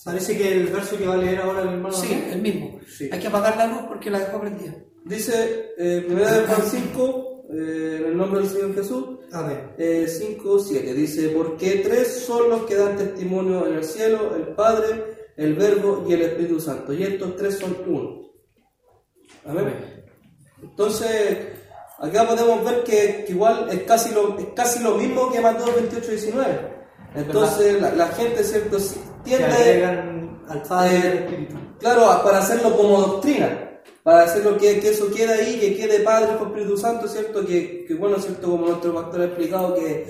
Parece 0.06 0.38
que 0.38 0.52
el 0.52 0.68
verso 0.68 0.96
que 0.96 1.04
va 1.04 1.14
a 1.14 1.16
leer 1.16 1.40
ahora 1.40 1.62
el 1.62 1.68
hermano 1.68 1.92
Sí, 1.92 2.12
el 2.32 2.40
mismo. 2.40 2.78
Sí. 2.86 3.10
Hay 3.12 3.18
que 3.18 3.26
apagar 3.26 3.56
la 3.56 3.66
luz 3.66 3.80
porque 3.88 4.08
la 4.08 4.20
dejó 4.20 4.40
prendida. 4.40 4.72
Dice, 5.04 5.72
eh, 5.76 6.04
primera 6.06 6.30
de 6.32 6.46
Juan 6.46 6.62
5, 6.64 7.44
eh, 7.52 7.96
en 8.00 8.06
el 8.06 8.16
nombre 8.16 8.40
del 8.40 8.48
Señor 8.48 8.74
Jesús, 8.76 9.04
Amén. 9.32 9.72
eh, 9.76 10.06
5, 10.08 10.60
7. 10.60 10.94
Dice, 10.94 11.28
porque 11.30 11.82
tres 11.84 12.24
son 12.24 12.48
los 12.50 12.62
que 12.66 12.76
dan 12.76 12.96
testimonio 12.96 13.66
en 13.66 13.74
el 13.74 13.84
cielo, 13.84 14.36
el 14.36 14.54
Padre, 14.54 15.32
el 15.36 15.54
Verbo 15.54 16.04
y 16.08 16.12
el 16.12 16.22
Espíritu 16.22 16.60
Santo. 16.60 16.92
Y 16.92 17.02
estos 17.02 17.34
tres 17.36 17.58
son 17.58 17.76
uno. 17.88 18.30
Amén. 19.44 20.04
Entonces, 20.62 21.38
acá 21.98 22.28
podemos 22.28 22.64
ver 22.64 22.84
que, 22.84 23.24
que 23.26 23.32
igual 23.32 23.68
es 23.72 23.82
casi, 23.82 24.14
lo, 24.14 24.38
es 24.38 24.46
casi 24.54 24.84
lo 24.84 24.94
mismo 24.94 25.32
que 25.32 25.40
Mateo 25.40 25.74
28, 25.74 26.10
19. 26.10 26.76
Entonces, 27.16 27.80
la, 27.80 27.92
la 27.92 28.06
gente, 28.08 28.44
¿cierto? 28.44 28.78
Tiende 29.26 29.84
al 30.48 30.62
Padre 30.62 31.26
Eh. 31.28 31.48
Claro, 31.80 32.22
para 32.24 32.38
hacerlo 32.38 32.76
como 32.76 33.00
doctrina, 33.00 33.80
para 34.02 34.22
hacerlo 34.22 34.56
que, 34.56 34.80
que 34.80 34.90
eso 34.90 35.10
quede 35.10 35.34
ahí, 35.34 35.58
que 35.60 35.76
quede 35.76 36.00
Padre 36.00 36.36
con 36.38 36.48
Espíritu 36.48 36.78
Santo, 36.78 37.08
¿cierto? 37.08 37.44
Que, 37.44 37.84
que 37.86 37.94
bueno, 37.94 38.18
¿cierto? 38.18 38.50
Como 38.50 38.66
nuestro 38.68 38.94
pastor 38.94 39.20
ha 39.20 39.24
explicado, 39.24 39.74
que, 39.74 40.06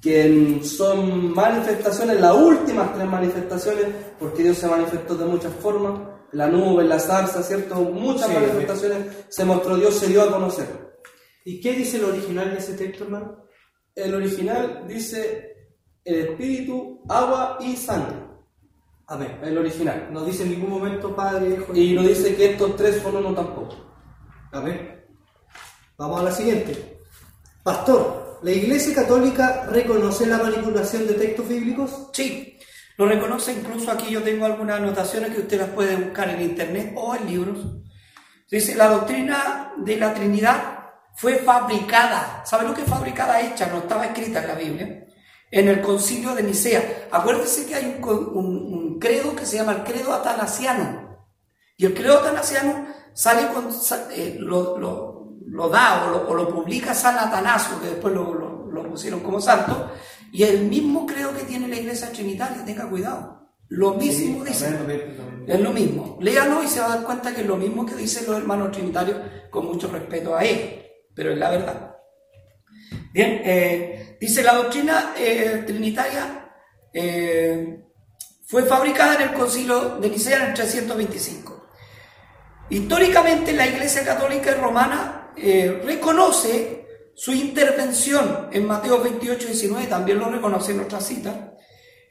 que 0.00 0.60
son 0.64 1.32
manifestaciones, 1.34 2.20
las 2.20 2.34
últimas 2.34 2.94
tres 2.94 3.06
manifestaciones, 3.06 3.86
porque 4.18 4.42
Dios 4.42 4.58
se 4.58 4.66
manifestó 4.66 5.14
de 5.14 5.26
muchas 5.26 5.52
formas, 5.54 6.00
la 6.32 6.48
nube, 6.48 6.84
la 6.84 6.98
zarza, 6.98 7.42
¿cierto? 7.42 7.76
Muchas 7.76 8.28
Sí, 8.28 8.34
manifestaciones 8.34 8.98
se 9.28 9.44
mostró, 9.44 9.76
Dios 9.76 9.94
se 9.94 10.08
dio 10.08 10.22
a 10.22 10.32
conocer. 10.32 10.66
¿Y 11.44 11.60
qué 11.60 11.74
dice 11.74 11.98
el 11.98 12.06
original 12.06 12.50
de 12.50 12.58
ese 12.58 12.72
texto, 12.72 13.04
hermano? 13.04 13.44
El 13.94 14.14
original 14.14 14.84
dice 14.88 15.54
el 16.04 16.16
Espíritu, 16.16 17.02
agua 17.08 17.58
y 17.60 17.76
sangre, 17.76 18.23
Amén. 19.06 19.38
el 19.42 19.58
original. 19.58 20.08
No 20.10 20.24
dice 20.24 20.44
en 20.44 20.50
ningún 20.50 20.70
momento 20.70 21.14
Padre, 21.14 21.50
Hijo 21.50 21.74
Y 21.74 21.92
no 21.92 22.02
dice 22.02 22.34
que 22.34 22.52
estos 22.52 22.76
tres 22.76 23.02
son 23.02 23.16
uno 23.16 23.34
tampoco. 23.34 23.76
Amén. 24.52 25.04
Vamos 25.96 26.20
a 26.20 26.24
la 26.24 26.32
siguiente. 26.32 26.98
Pastor, 27.62 28.40
¿la 28.42 28.50
Iglesia 28.50 28.94
Católica 28.94 29.66
reconoce 29.70 30.26
la 30.26 30.38
manipulación 30.38 31.06
de 31.06 31.14
textos 31.14 31.48
bíblicos? 31.48 32.08
Sí, 32.12 32.58
lo 32.96 33.06
reconoce, 33.06 33.52
incluso 33.52 33.90
aquí 33.90 34.10
yo 34.10 34.22
tengo 34.22 34.46
algunas 34.46 34.78
anotaciones 34.78 35.34
que 35.34 35.40
usted 35.40 35.58
las 35.58 35.70
puede 35.70 35.96
buscar 35.96 36.28
en 36.30 36.42
internet 36.42 36.92
o 36.96 37.14
en 37.14 37.26
libros. 37.26 37.58
Dice, 38.50 38.76
la 38.76 38.88
doctrina 38.88 39.72
de 39.78 39.96
la 39.96 40.14
Trinidad 40.14 40.84
fue 41.16 41.36
fabricada. 41.38 42.44
¿Sabe 42.44 42.68
lo 42.68 42.74
que 42.74 42.82
es 42.82 42.88
fabricada? 42.88 43.40
Hecha, 43.40 43.66
no 43.66 43.78
estaba 43.78 44.06
escrita 44.06 44.42
en 44.42 44.48
la 44.48 44.54
Biblia. 44.54 45.06
En 45.50 45.68
el 45.68 45.80
concilio 45.80 46.34
de 46.34 46.42
Nicea. 46.42 47.08
Acuérdese 47.10 47.66
que 47.66 47.74
hay 47.74 47.98
un, 48.00 48.83
un 48.94 48.98
credo 49.00 49.34
que 49.34 49.44
se 49.46 49.56
llama 49.56 49.72
el 49.72 49.84
credo 49.84 50.12
atanasiano. 50.12 51.26
Y 51.76 51.86
el 51.86 51.94
credo 51.94 52.20
atanasiano 52.20 52.86
sale 53.12 53.48
con, 53.48 53.68
eh, 54.12 54.36
lo, 54.38 54.78
lo- 54.78 55.34
lo 55.46 55.68
da 55.68 56.06
o 56.06 56.10
lo, 56.10 56.28
o 56.28 56.34
lo 56.34 56.48
publica 56.48 56.94
San 56.94 57.18
Atanasio, 57.18 57.80
que 57.80 57.88
después 57.88 58.14
lo, 58.14 58.54
pusieron 58.90 59.20
como 59.20 59.40
santo, 59.40 59.90
y 60.32 60.42
el 60.44 60.66
mismo 60.66 61.04
credo 61.06 61.32
que 61.36 61.42
tiene 61.44 61.66
la 61.68 61.76
iglesia 61.76 62.10
trinitaria, 62.12 62.64
tenga 62.64 62.88
cuidado. 62.88 63.50
Lo 63.68 63.94
mismo 63.94 64.44
dice. 64.44 64.68
Es 65.46 65.60
lo 65.60 65.70
mismo. 65.72 66.16
Léalo 66.20 66.62
y 66.62 66.68
se 66.68 66.80
va 66.80 66.86
a 66.86 66.96
dar 66.96 67.04
cuenta 67.04 67.34
que 67.34 67.40
es 67.40 67.46
lo 67.46 67.56
mismo 67.56 67.84
que 67.84 67.94
dicen 67.96 68.24
los 68.26 68.36
hermanos 68.36 68.70
trinitarios, 68.72 69.18
con 69.50 69.66
mucho 69.66 69.88
respeto 69.88 70.34
a 70.36 70.44
él, 70.44 70.82
pero 71.14 71.32
es 71.32 71.38
la 71.38 71.50
verdad. 71.50 71.96
Bien, 73.12 73.40
eh, 73.44 74.16
dice 74.20 74.42
la 74.42 74.54
doctrina 74.54 75.12
eh, 75.18 75.62
trinitaria 75.66 76.52
eh, 76.92 77.83
fue 78.54 78.62
fabricada 78.66 79.16
en 79.16 79.22
el 79.22 79.32
concilio 79.32 79.96
de 79.96 80.08
Nicea 80.08 80.36
en 80.36 80.42
el 80.50 80.54
325. 80.54 81.70
Históricamente 82.70 83.52
la 83.52 83.66
Iglesia 83.66 84.04
Católica 84.04 84.54
Romana 84.54 85.32
eh, 85.36 85.82
reconoce 85.84 87.10
su 87.16 87.32
intervención 87.32 88.50
en 88.52 88.64
Mateo 88.64 89.02
28, 89.02 89.48
19, 89.48 89.86
también 89.88 90.20
lo 90.20 90.30
reconoce 90.30 90.70
en 90.70 90.78
otra 90.78 91.00
cita, 91.00 91.56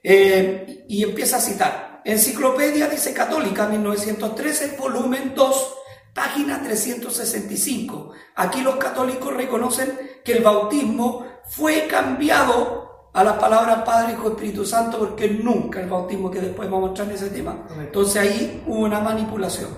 eh, 0.04 0.84
y 0.90 1.04
empieza 1.04 1.38
a 1.38 1.40
citar. 1.40 2.02
Enciclopedia 2.04 2.90
dice 2.90 3.14
Católica, 3.14 3.70
1913, 3.70 4.76
volumen 4.78 5.32
2, 5.34 5.74
página 6.14 6.62
365. 6.62 8.12
Aquí 8.36 8.60
los 8.60 8.76
católicos 8.76 9.34
reconocen 9.34 9.98
que 10.26 10.34
el 10.34 10.44
bautismo 10.44 11.26
fue 11.46 11.88
cambiado 11.88 12.93
a 13.14 13.24
las 13.24 13.38
palabras 13.38 13.84
Padre, 13.86 14.14
Hijo, 14.14 14.30
Espíritu 14.30 14.66
Santo, 14.66 14.98
porque 14.98 15.30
nunca 15.30 15.80
el 15.80 15.88
bautismo, 15.88 16.32
que 16.32 16.42
después 16.42 16.70
vamos 16.70 16.88
a 16.88 16.90
entrar 16.90 17.08
en 17.10 17.16
ese 17.16 17.30
tema. 17.30 17.56
Entonces 17.80 18.22
ahí 18.22 18.64
hubo 18.66 18.80
una 18.80 19.00
manipulación. 19.00 19.70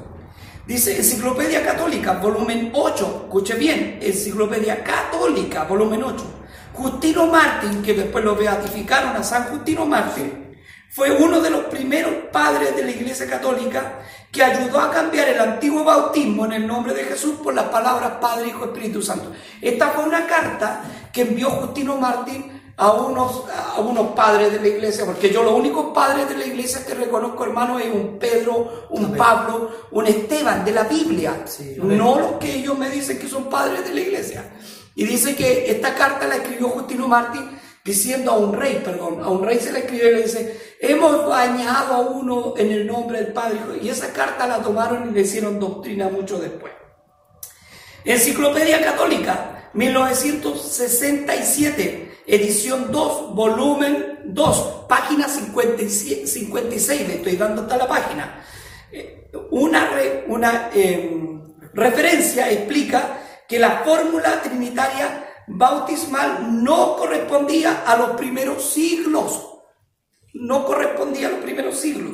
Dice 0.65 0.97
Enciclopedia 0.97 1.63
Católica, 1.63 2.13
volumen 2.13 2.71
8, 2.73 3.23
escuche 3.25 3.55
bien, 3.55 3.99
Enciclopedia 4.01 4.83
Católica, 4.83 5.65
volumen 5.65 6.01
8. 6.01 6.25
Justino 6.73 7.27
Martín, 7.27 7.83
que 7.83 7.93
después 7.93 8.23
lo 8.23 8.35
beatificaron 8.35 9.15
a 9.15 9.23
San 9.23 9.43
Justino 9.43 9.85
Martín, 9.85 10.57
fue 10.89 11.11
uno 11.11 11.41
de 11.41 11.49
los 11.49 11.65
primeros 11.65 12.13
padres 12.31 12.75
de 12.75 12.83
la 12.83 12.91
Iglesia 12.91 13.27
Católica 13.27 13.99
que 14.31 14.43
ayudó 14.43 14.79
a 14.79 14.89
cambiar 14.89 15.27
el 15.27 15.39
antiguo 15.39 15.83
bautismo 15.83 16.45
en 16.45 16.53
el 16.53 16.67
nombre 16.67 16.93
de 16.93 17.03
Jesús 17.03 17.35
por 17.43 17.53
las 17.53 17.65
palabras 17.65 18.13
Padre, 18.21 18.47
Hijo, 18.47 18.65
Espíritu 18.65 19.01
Santo. 19.01 19.33
Esta 19.61 19.89
fue 19.89 20.05
una 20.05 20.25
carta 20.25 20.83
que 21.11 21.21
envió 21.23 21.49
Justino 21.49 21.97
Martín 21.97 22.54
a 22.77 22.91
unos, 22.91 23.43
a 23.49 23.79
unos 23.79 24.07
padres 24.13 24.51
de 24.51 24.59
la 24.59 24.67
iglesia, 24.67 25.05
porque 25.05 25.29
yo 25.31 25.43
los 25.43 25.53
únicos 25.53 25.93
padres 25.93 26.27
de 26.27 26.37
la 26.37 26.45
iglesia 26.45 26.85
que 26.85 26.93
reconozco, 26.93 27.45
hermano, 27.45 27.79
es 27.79 27.87
un 27.87 28.19
Pedro, 28.19 28.87
un 28.89 29.05
Amén. 29.05 29.17
Pablo, 29.17 29.71
un 29.91 30.05
Esteban 30.05 30.65
de 30.65 30.71
la 30.71 30.83
Biblia, 30.83 31.43
Sí, 31.45 31.75
no 31.77 32.19
los 32.19 32.31
que 32.33 32.55
ellos 32.55 32.77
me 32.77 32.89
dicen 32.89 33.17
que 33.17 33.27
son 33.27 33.49
padres 33.49 33.85
de 33.85 33.93
la 33.93 34.01
iglesia. 34.01 34.51
Y 34.93 35.05
dice 35.05 35.35
que 35.35 35.69
esta 35.71 35.95
carta 35.95 36.27
la 36.27 36.35
escribió 36.35 36.69
Justino 36.69 37.07
Martín 37.07 37.49
diciendo 37.83 38.31
a 38.31 38.37
un 38.37 38.53
rey, 38.53 38.81
perdón, 38.83 39.21
a 39.23 39.29
un 39.29 39.43
rey 39.45 39.59
se 39.59 39.71
le 39.71 39.79
escribió 39.79 40.09
y 40.09 40.15
le 40.15 40.23
dice, 40.23 40.75
hemos 40.79 41.27
bañado 41.27 41.93
a 41.93 41.99
uno 41.99 42.55
en 42.57 42.71
el 42.71 42.87
nombre 42.87 43.21
del 43.21 43.31
Padre, 43.31 43.57
Hijo". 43.57 43.85
y 43.85 43.89
esa 43.89 44.11
carta 44.11 44.47
la 44.47 44.61
tomaron 44.61 45.09
y 45.09 45.13
le 45.13 45.21
hicieron 45.21 45.59
doctrina 45.59 46.09
mucho 46.09 46.39
después. 46.39 46.73
Enciclopedia 48.03 48.83
Católica, 48.83 49.54
1967, 49.75 52.23
edición 52.25 52.91
2, 52.91 53.35
volumen 53.35 54.21
2, 54.25 54.85
página 54.89 55.29
57 55.29 56.25
56, 56.27 57.07
le 57.07 57.15
estoy 57.15 57.35
dando 57.35 57.63
hasta 57.63 57.77
la 57.77 57.87
página. 57.87 58.43
Eh, 58.91 59.29
Una, 59.51 60.69
eh, 60.73 61.39
referencia 61.73 62.49
explica 62.49 63.19
que 63.47 63.59
la 63.59 63.83
fórmula 63.83 64.41
trinitaria 64.41 65.27
bautismal 65.47 66.63
no 66.63 66.95
correspondía 66.95 67.83
a 67.85 67.97
los 67.97 68.11
primeros 68.11 68.71
siglos 68.71 69.51
no 70.35 70.65
correspondía 70.65 71.27
a 71.27 71.31
los 71.31 71.39
primeros 71.39 71.77
siglos. 71.77 72.13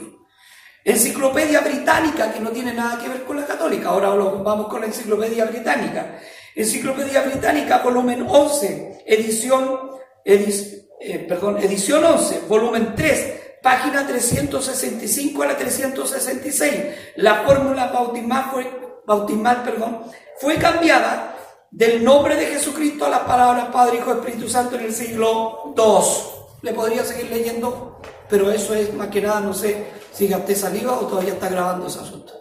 Enciclopedia 0.84 1.62
británica, 1.62 2.32
que 2.32 2.39
no 2.39 2.52
tiene 2.52 2.74
nada 2.74 3.02
que 3.02 3.10
ver 3.10 3.24
con 3.24 3.39
la 3.39 3.45
católica, 3.45 3.89
ahora 3.89 4.10
vamos 4.10 4.67
con 4.67 4.82
la 4.82 4.88
enciclopedia 4.88 5.45
británica. 5.45 6.19
Enciclopedia 6.62 7.24
británica, 7.24 7.80
volumen 7.80 8.24
11, 8.30 9.04
edición, 9.08 9.80
eh, 10.24 11.26
perdón, 11.28 11.58
edición 11.58 12.06
11, 12.06 12.41
volumen 12.47 12.93
3, 12.95 13.60
página 13.63 14.06
365 14.06 15.41
a 15.41 15.47
la 15.47 15.58
366. 15.58 16.74
La 17.15 17.41
fórmula 17.43 17.88
bautismal 17.88 18.52
fue, 18.52 19.02
bautismal, 19.08 19.63
perdón, 19.63 20.04
fue 20.39 20.58
cambiada 20.58 21.36
del 21.71 22.04
nombre 22.04 22.36
de 22.36 22.45
Jesucristo 22.45 23.06
a 23.06 23.10
las 23.10 23.21
palabras 23.21 23.69
Padre, 23.74 23.97
Hijo, 23.97 24.12
Espíritu 24.12 24.47
Santo 24.47 24.76
en 24.76 24.86
el 24.86 24.93
siglo 24.93 25.74
II. 25.76 26.62
Le 26.62 26.74
podría 26.74 27.04
seguir 27.04 27.32
leyendo, 27.32 28.00
pero 28.30 28.52
eso 28.52 28.76
es 28.76 28.93
más 28.93 29.08
que 29.08 29.21
nada, 29.21 29.39
no 29.39 29.56
sé 29.56 29.88
si 30.13 30.28
gasté 30.28 30.54
saliva 30.54 30.93
o 30.93 31.08
todavía 31.08 31.34
está 31.34 31.50
grabando 31.50 31.88
ese 31.88 32.02
asunto. 32.02 32.34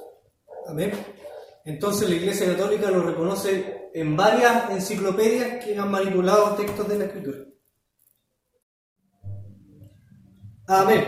Amén. 0.69 1.20
Entonces 1.65 2.09
la 2.09 2.17
Iglesia 2.17 2.47
Católica 2.47 2.91
lo 2.91 3.03
reconoce 3.03 3.91
en 3.93 4.17
varias 4.17 4.71
enciclopedias 4.71 5.65
que 5.65 5.77
han 5.79 5.91
manipulado 5.91 6.55
textos 6.55 6.89
de 6.89 6.99
la 6.99 7.05
Escritura. 7.05 7.39
Amén. 10.67 11.05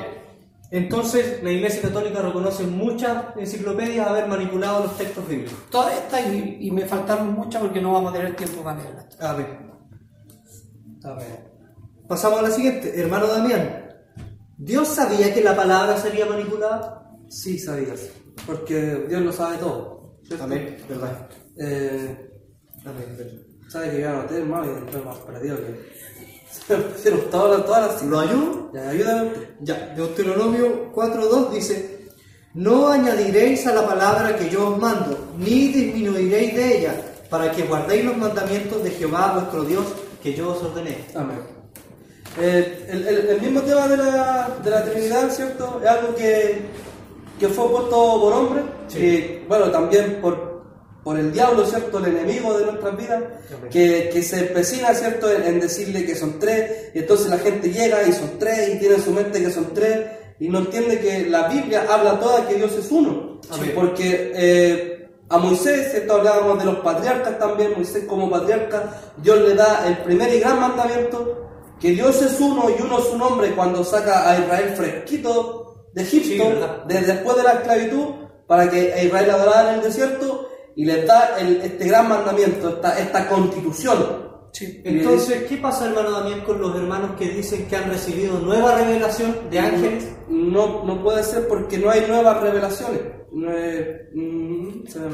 Entonces 0.71 1.43
la 1.43 1.51
Iglesia 1.51 1.83
Católica 1.83 2.23
reconoce 2.23 2.65
en 2.65 2.77
muchas 2.77 3.37
enciclopedias 3.37 4.09
haber 4.09 4.27
manipulado 4.27 4.85
los 4.85 4.97
textos 4.97 5.27
bíblicos. 5.29 5.71
Todas 5.71 5.95
estas 5.95 6.27
y, 6.33 6.59
y 6.61 6.71
me 6.71 6.87
faltaron 6.87 7.33
muchas 7.33 7.63
porque 7.63 7.81
no 7.81 7.93
vamos 7.93 8.13
a 8.13 8.17
tener 8.17 8.37
tiempo 8.37 8.63
para 8.63 8.83
leerlas. 8.83 9.21
Amén. 9.21 9.71
Amén. 11.05 11.53
Pasamos 12.09 12.39
a 12.41 12.43
la 12.43 12.51
siguiente. 12.51 12.99
Hermano 13.01 13.27
Damián, 13.27 13.83
¿Dios 14.59 14.89
sabía 14.89 15.35
que 15.35 15.43
la 15.43 15.57
palabra 15.57 15.97
sería 15.97 16.25
manipulada? 16.25 17.11
Sí, 17.29 17.59
sabías. 17.59 18.11
Porque 18.47 19.07
Dios 19.09 19.21
lo 19.21 19.33
sabe 19.33 19.57
todo. 19.59 20.02
Amén. 20.41 20.77
¿Verdad? 20.89 21.29
Eh, 21.59 22.31
Amén. 22.85 23.15
verdad. 23.19 23.33
sabe 23.69 23.91
que 23.91 24.01
yo 24.01 24.09
anoté, 24.09 24.37
hermano, 24.39 24.67
y 24.73 24.81
después 24.81 25.05
más 25.05 25.17
perdido 25.19 25.57
que. 25.57 25.93
Pusieron 26.93 27.21
todas 27.31 27.65
todas 27.65 27.93
las 27.93 28.03
¿Lo 28.03 28.21
ayudo? 28.21 28.71
Ya, 28.75 28.89
ayúdame. 28.91 29.31
Ya, 29.61 29.93
Deuteronomio 29.97 30.93
4.2 30.95 31.51
dice, 31.51 32.09
No 32.55 32.89
añadiréis 32.89 33.67
a 33.67 33.75
la 33.75 33.87
palabra 33.87 34.37
que 34.37 34.49
yo 34.51 34.69
os 34.71 34.79
mando, 34.79 35.33
ni 35.39 35.69
disminuiréis 35.69 36.55
de 36.55 36.79
ella, 36.79 36.95
para 37.31 37.51
que 37.51 37.63
guardéis 37.63 38.05
los 38.05 38.17
mandamientos 38.17 38.83
de 38.85 38.91
Jehová 38.91 39.33
vuestro 39.35 39.65
Dios, 39.65 39.85
que 40.23 40.35
yo 40.35 40.51
os 40.51 40.63
ordené. 40.63 40.99
Amén. 41.15 41.39
Eh, 42.41 42.87
el, 42.89 43.07
el- 43.09 43.27
el 43.29 43.41
mismo 43.41 43.61
tema 43.63 43.89
de 43.89 43.97
la, 43.97 44.57
de 44.63 44.71
la 44.71 44.85
Trinidad, 44.85 45.31
¿cierto? 45.31 45.81
Es 45.83 45.89
algo 45.89 46.15
que, 46.15 46.63
que 47.43 47.49
fue 47.49 47.69
puesto 47.69 48.21
por 48.21 48.33
hombre, 48.33 48.63
Sí. 48.87 48.99
y 48.99 49.45
bueno, 49.49 49.69
también 49.73 50.21
por, 50.23 50.63
por 51.03 51.19
el 51.19 51.33
diablo, 51.33 51.67
¿cierto? 51.67 51.99
El 51.99 52.17
enemigo 52.17 52.57
de 52.57 52.67
nuestras 52.67 52.97
vidas, 52.97 53.23
que, 53.69 54.11
que 54.13 54.23
se 54.23 54.39
empecina, 54.47 54.95
¿cierto? 54.95 55.29
En, 55.29 55.43
en 55.43 55.59
decirle 55.61 56.07
que 56.07 56.15
son 56.15 56.39
tres, 56.39 56.91
y 56.95 57.01
entonces 57.01 57.29
la 57.29 57.39
gente 57.39 57.73
llega 57.73 58.07
y 58.07 58.13
son 58.13 58.39
tres, 58.39 58.75
y 58.75 58.79
tiene 58.79 58.95
en 58.95 59.03
su 59.03 59.11
mente 59.11 59.43
que 59.43 59.51
son 59.51 59.75
tres, 59.75 60.07
y 60.39 60.49
no 60.49 60.59
entiende 60.61 61.01
que 61.01 61.27
la 61.29 61.49
Biblia 61.49 61.85
habla 61.91 62.21
toda 62.21 62.47
que 62.47 62.55
Dios 62.55 62.73
es 62.79 62.91
uno. 62.93 63.41
Amén. 63.51 63.73
Porque 63.75 64.33
eh, 64.37 65.09
a 65.29 65.39
Moisés, 65.39 65.91
¿cierto? 65.91 66.15
hablábamos 66.15 66.61
de 66.61 66.67
los 66.67 66.77
patriarcas 66.77 67.39
también, 67.41 67.73
Moisés 67.75 68.05
como 68.07 68.31
patriarca, 68.31 69.01
Dios 69.17 69.39
le 69.49 69.55
da 69.57 69.85
el 69.89 69.99
primer 69.99 70.33
y 70.33 70.39
gran 70.39 70.61
mandamiento, 70.61 71.49
que 71.81 71.91
Dios 71.91 72.23
es 72.23 72.39
uno 72.39 72.67
y 72.71 72.81
uno 72.81 73.01
es 73.01 73.07
su 73.07 73.19
nombre 73.19 73.51
cuando 73.57 73.83
saca 73.83 74.31
a 74.31 74.39
Israel 74.39 74.75
fresquito 74.77 75.62
de 75.95 76.05
Sí, 76.05 76.19
Egipto, 76.21 76.49
¿verdad? 76.49 76.85
de- 76.85 77.01
después 77.03 77.37
de 77.37 77.43
la 77.43 77.53
esclavitud, 77.53 78.05
para 78.47 78.69
que 78.71 78.93
a 78.93 79.03
Israel 79.03 79.31
adorara 79.31 79.71
en 79.71 79.79
el 79.79 79.85
desierto, 79.85 80.49
y 80.75 80.85
les 80.85 81.07
da 81.07 81.37
el- 81.39 81.61
este 81.63 81.87
gran 81.87 82.09
mandamiento, 82.09 82.69
esta, 82.71 82.99
esta 82.99 83.29
constitución. 83.29 84.31
Sí. 84.53 84.83
Entonces, 84.85 85.45
¿qué 85.45 85.57
pasa, 85.57 85.87
hermano 85.87 86.11
Damián, 86.11 86.41
con 86.43 86.61
los 86.61 86.75
hermanos 86.77 87.13
que 87.19 87.29
dicen 87.31 87.67
que 87.69 87.77
han 87.77 87.89
recibido 87.89 88.39
nueva 88.39 88.75
revelación 88.75 89.49
de 89.51 89.59
ángeles? 89.59 90.05
No, 90.29 90.85
no 90.85 91.03
puede 91.03 91.23
ser 91.25 91.49
porque 91.49 91.79
no 91.79 91.91
hay 91.91 92.03
nuevas 92.07 92.41
revelaciones. 92.43 93.01
No 93.33 93.51
es- 93.51 93.87
mm, 94.15 94.87
se 94.87 94.99
me. 94.99 95.09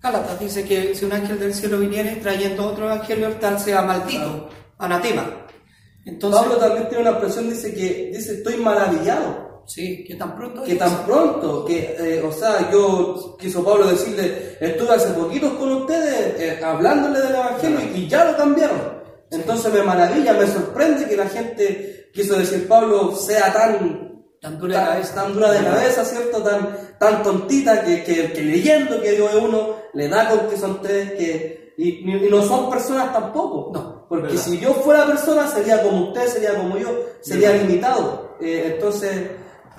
Gálatas 0.00 0.38
dice 0.40 0.64
que 0.64 0.94
si 0.94 1.04
un 1.04 1.12
ángel 1.12 1.38
del 1.40 1.52
cielo 1.52 1.78
viniere 1.78 2.16
trayendo 2.22 2.66
otro 2.66 2.86
evangelio, 2.86 3.26
el 3.26 3.38
tal 3.38 3.58
sea 3.58 3.82
maldito, 3.82 4.48
anatema. 4.78 5.46
Entonces, 6.06 6.40
Pablo 6.40 6.56
también 6.56 6.88
tiene 6.88 7.02
una 7.02 7.10
expresión, 7.10 7.50
dice 7.50 7.74
que 7.74 8.10
dice, 8.14 8.34
estoy 8.34 8.56
maravillado. 8.56 9.47
Sí, 9.68 10.02
que 10.04 10.14
tan 10.16 10.34
pronto 10.36 10.64
Que 10.64 10.74
tan 10.74 11.04
pronto, 11.04 11.64
que, 11.64 11.94
eh, 11.98 12.22
o 12.22 12.32
sea, 12.32 12.70
yo 12.72 13.36
quiso 13.38 13.62
Pablo 13.62 13.86
decirle, 13.86 14.56
estuve 14.60 14.94
hace 14.94 15.10
poquitos 15.10 15.52
con 15.52 15.70
ustedes 15.72 16.40
eh, 16.40 16.64
hablándole 16.64 17.20
del 17.20 17.34
Evangelio 17.34 17.78
y, 17.94 17.98
y 18.00 18.08
ya 18.08 18.24
lo 18.24 18.36
cambiaron. 18.36 18.98
Entonces 19.30 19.72
me 19.72 19.82
maravilla, 19.82 20.32
me 20.32 20.46
sorprende 20.46 21.06
que 21.06 21.16
la 21.16 21.26
gente, 21.28 22.10
quiso 22.14 22.34
decir 22.38 22.66
Pablo, 22.66 23.14
sea 23.14 23.52
tan, 23.52 24.08
Tan 24.40 24.56
dura 24.58 24.74
de 24.78 24.80
tan, 24.84 24.92
cabeza. 24.94 25.14
tan 25.14 25.32
dura 25.34 25.50
de 25.52 25.64
cabeza, 25.64 26.04
¿cierto? 26.04 26.42
Tan, 26.42 26.76
tan 26.98 27.22
tontita 27.24 27.84
que, 27.84 28.04
que, 28.04 28.32
que 28.32 28.42
leyendo 28.42 29.00
que 29.02 29.10
Dios 29.12 29.34
es 29.34 29.42
uno, 29.42 29.74
le 29.94 30.08
da 30.08 30.28
con 30.30 30.48
que 30.48 30.56
son 30.56 30.80
tres, 30.80 31.10
que, 31.12 31.74
y, 31.76 32.08
y 32.08 32.28
no 32.30 32.40
son 32.42 32.70
personas 32.70 33.12
tampoco. 33.12 33.70
No, 33.74 34.06
Porque 34.08 34.28
verdad. 34.28 34.40
si 34.42 34.58
yo 34.60 34.72
fuera 34.74 35.06
persona, 35.06 35.46
sería 35.48 35.82
como 35.82 36.08
usted, 36.08 36.26
sería 36.28 36.54
como 36.54 36.78
yo, 36.78 36.88
sería 37.20 37.50
limitado. 37.52 38.36
Eh, 38.40 38.74
entonces, 38.76 39.28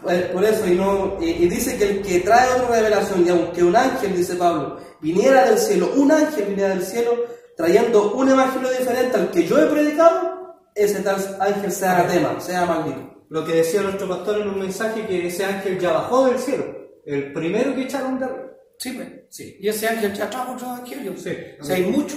por 0.02 0.44
eso, 0.44 0.68
y, 0.68 0.76
no, 0.76 1.18
y, 1.20 1.30
y 1.30 1.48
dice 1.48 1.78
que 1.78 1.86
el 1.86 2.02
que 2.02 2.20
trae 2.20 2.50
otra 2.54 2.78
revelación, 2.78 3.26
y 3.26 3.30
aunque 3.30 3.64
un 3.64 3.76
ángel, 3.76 4.16
dice 4.16 4.36
Pablo, 4.36 4.80
viniera 5.02 5.50
del 5.50 5.58
cielo, 5.58 5.92
un 5.96 6.12
ángel 6.12 6.46
viniera 6.46 6.70
del 6.70 6.84
cielo, 6.84 7.12
trayendo 7.56 8.14
un 8.14 8.30
evangelio 8.30 8.70
diferente 8.70 9.18
al 9.18 9.32
que 9.32 9.46
yo 9.46 9.60
he 9.60 9.66
predicado, 9.66 10.40
ese 10.74 11.02
tal 11.02 11.18
ángel 11.40 11.72
sea 11.72 12.00
anatema, 12.00 12.40
sea 12.40 12.66
maldito. 12.66 13.26
Lo 13.30 13.46
que 13.46 13.56
decía 13.56 13.82
nuestro 13.82 14.08
pastor 14.08 14.42
en 14.42 14.50
un 14.50 14.60
mensaje, 14.60 15.06
que 15.06 15.28
ese 15.28 15.46
ángel 15.46 15.80
ya 15.80 15.92
bajó 15.92 16.26
del 16.26 16.40
cielo. 16.40 16.66
El 17.06 17.32
primero 17.34 17.76
que 17.76 17.84
echaron 17.84 18.18
de 18.18 18.26
arriba. 18.26 18.50
Sí, 18.78 18.92
pues, 18.94 19.08
sí. 19.30 19.58
Y 19.60 19.68
ese 19.68 19.88
ángel 19.88 20.14
ya 20.14 20.30
trajo 20.30 20.54
otro 20.54 20.68
evangelio. 20.68 21.14
Sí. 21.18 21.32
O 21.60 21.64
sea, 21.64 21.76
hay 21.76 21.84
mucho. 21.84 22.16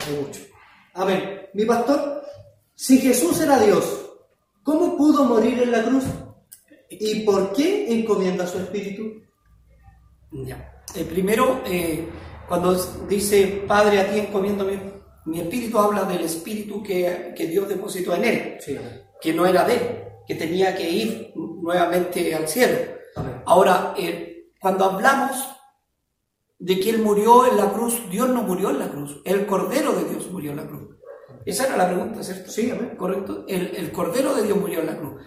Hay 0.00 0.14
mucho. 0.14 0.40
Amén. 0.94 1.48
Mi 1.54 1.64
pastor, 1.64 2.22
si 2.74 2.98
Jesús 2.98 3.40
era 3.40 3.58
Dios, 3.58 4.10
¿cómo 4.62 4.96
pudo 4.96 5.24
morir 5.24 5.62
en 5.62 5.72
la 5.72 5.82
cruz? 5.82 6.04
¿Y 7.00 7.20
por 7.24 7.52
qué 7.52 7.92
encomienda 7.92 8.46
su 8.46 8.58
espíritu? 8.58 9.22
Ya. 10.32 10.82
Eh, 10.94 11.04
primero, 11.04 11.60
eh, 11.66 12.08
cuando 12.48 12.74
dice 13.08 13.64
Padre 13.66 14.00
a 14.00 14.10
ti 14.10 14.18
encomiendo 14.18 14.64
mi, 14.64 14.78
mi 15.26 15.40
espíritu, 15.40 15.78
habla 15.78 16.04
del 16.04 16.22
espíritu 16.22 16.82
que, 16.82 17.32
que 17.36 17.46
Dios 17.46 17.68
depositó 17.68 18.14
en 18.14 18.24
él, 18.24 18.56
Sí. 18.60 18.76
que 19.20 19.32
no 19.32 19.46
era 19.46 19.64
de 19.64 19.74
él, 19.74 19.80
que 20.26 20.34
tenía 20.34 20.74
que 20.74 20.88
ir 20.88 21.32
nuevamente 21.36 22.34
al 22.34 22.48
cielo. 22.48 22.78
Amén. 23.16 23.42
Ahora, 23.46 23.94
eh, 23.96 24.50
cuando 24.60 24.84
hablamos 24.84 25.48
de 26.58 26.78
que 26.78 26.90
Él 26.90 26.98
murió 26.98 27.46
en 27.46 27.56
la 27.56 27.72
cruz, 27.72 28.00
Dios 28.10 28.28
no 28.28 28.42
murió 28.42 28.70
en 28.70 28.78
la 28.78 28.88
cruz, 28.88 29.20
el 29.24 29.46
Cordero 29.46 29.92
de 29.92 30.04
Dios 30.10 30.30
murió 30.30 30.52
en 30.52 30.58
la 30.58 30.66
cruz. 30.66 30.96
Esa 31.44 31.66
era 31.66 31.76
la 31.76 31.88
pregunta, 31.88 32.22
¿cierto? 32.22 32.48
Sí, 32.50 32.70
amén. 32.70 32.94
¿Correcto? 32.96 33.44
El, 33.48 33.74
el 33.74 33.90
Cordero 33.90 34.32
de 34.34 34.44
Dios 34.44 34.56
murió 34.58 34.78
en 34.80 34.86
la 34.86 34.96
cruz. 34.96 35.20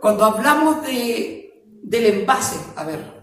Cuando 0.00 0.24
hablamos 0.24 0.82
de, 0.82 1.64
del 1.82 2.06
envase, 2.06 2.56
a 2.76 2.84
ver, 2.84 3.16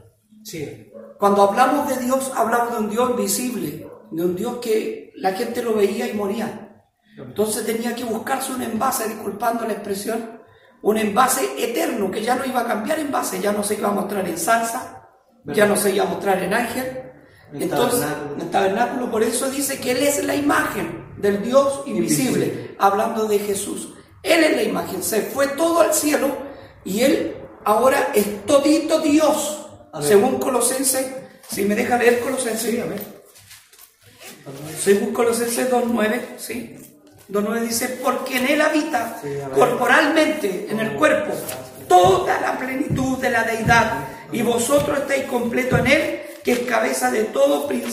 Sí. 0.44 0.92
cuando 1.20 1.44
hablamos 1.44 1.88
de 1.88 2.04
Dios, 2.04 2.32
hablamos 2.36 2.74
de 2.74 2.78
un 2.80 2.90
Dios 2.90 3.16
visible, 3.18 3.88
de 4.12 4.26
un 4.26 4.36
Dios 4.36 4.58
que 4.58 5.12
la 5.16 5.32
gente 5.34 5.62
lo 5.64 5.74
veía 5.76 6.08
y 6.10 6.14
moría. 6.14 6.84
Entonces 7.18 7.66
tenía 7.66 7.96
que 7.96 8.04
buscarse 8.04 8.52
un 8.52 8.62
envase, 8.62 9.08
disculpando 9.08 9.66
la 9.66 9.74
expresión, 9.74 10.42
un 10.82 10.98
envase 10.98 11.48
eterno 11.58 12.12
que 12.12 12.22
ya 12.24 12.36
no 12.36 12.46
iba 12.46 12.62
a 12.62 12.68
cambiar 12.68 13.00
envase, 13.00 13.40
ya 13.40 13.52
no 13.54 13.64
se 13.64 13.76
iba 13.76 13.88
a 13.90 13.94
mostrar 13.94 14.28
en 14.28 14.38
salsa, 14.38 15.08
ya 15.46 15.66
no 15.66 15.76
se 15.78 15.94
iba 15.96 16.04
a 16.04 16.08
mostrar 16.08 16.42
en 16.44 16.54
ángel. 16.54 17.00
En 17.54 17.62
Entonces, 17.62 18.00
tabernáculo. 18.02 18.42
en 18.44 18.52
tabernáculo, 18.52 19.12
por 19.12 19.24
eso 19.24 19.50
dice 19.50 19.80
que 19.80 19.92
Él 19.92 19.98
es 20.04 20.26
la 20.26 20.36
imagen 20.36 21.14
del 21.18 21.42
Dios 21.44 21.84
invisible, 21.86 22.46
Invisible. 22.48 22.76
hablando 22.80 23.26
de 23.28 23.40
Jesús. 23.40 23.94
Él 24.24 24.44
es 24.44 24.56
la 24.56 24.64
imagen, 24.64 25.04
se 25.04 25.22
fue 25.22 25.48
todo 25.50 25.82
al 25.82 25.94
cielo 25.94 26.36
y 26.86 27.02
Él 27.02 27.36
ahora 27.66 28.12
es 28.14 28.46
todito 28.46 29.00
Dios, 29.00 29.68
A 29.92 30.00
ver. 30.00 30.08
según 30.08 30.40
Colosenses, 30.40 31.08
si 31.50 31.64
me 31.64 31.76
deja 31.76 31.98
leer 31.98 32.20
Colosenses. 32.22 32.72
Sí, 32.72 32.80
amén. 32.80 33.02
Soy 34.82 34.98
Colosenses 35.14 35.72
2.9, 35.72 36.22
¿sí? 36.38 36.76
2.9 37.32 37.62
dice, 37.62 38.00
porque 38.04 38.38
en 38.38 38.48
él 38.50 38.62
habita 38.62 39.18
Sí, 39.22 39.30
corporalmente, 39.56 40.68
en 40.70 40.80
el 40.80 40.94
cuerpo, 40.96 41.34
toda 41.88 42.40
la 42.42 42.58
plenitud 42.58 43.18
de 43.20 43.30
la 43.30 43.44
deidad, 43.44 44.08
y 44.32 44.42
vosotros 44.42 45.00
estáis 45.00 45.26
completos 45.26 45.80
en 45.80 45.88
él, 45.88 46.22
que 46.44 46.52
es 46.54 46.60
cabeza 46.60 47.10
de 47.12 47.24
todo 47.26 47.68
prin- 47.68 47.86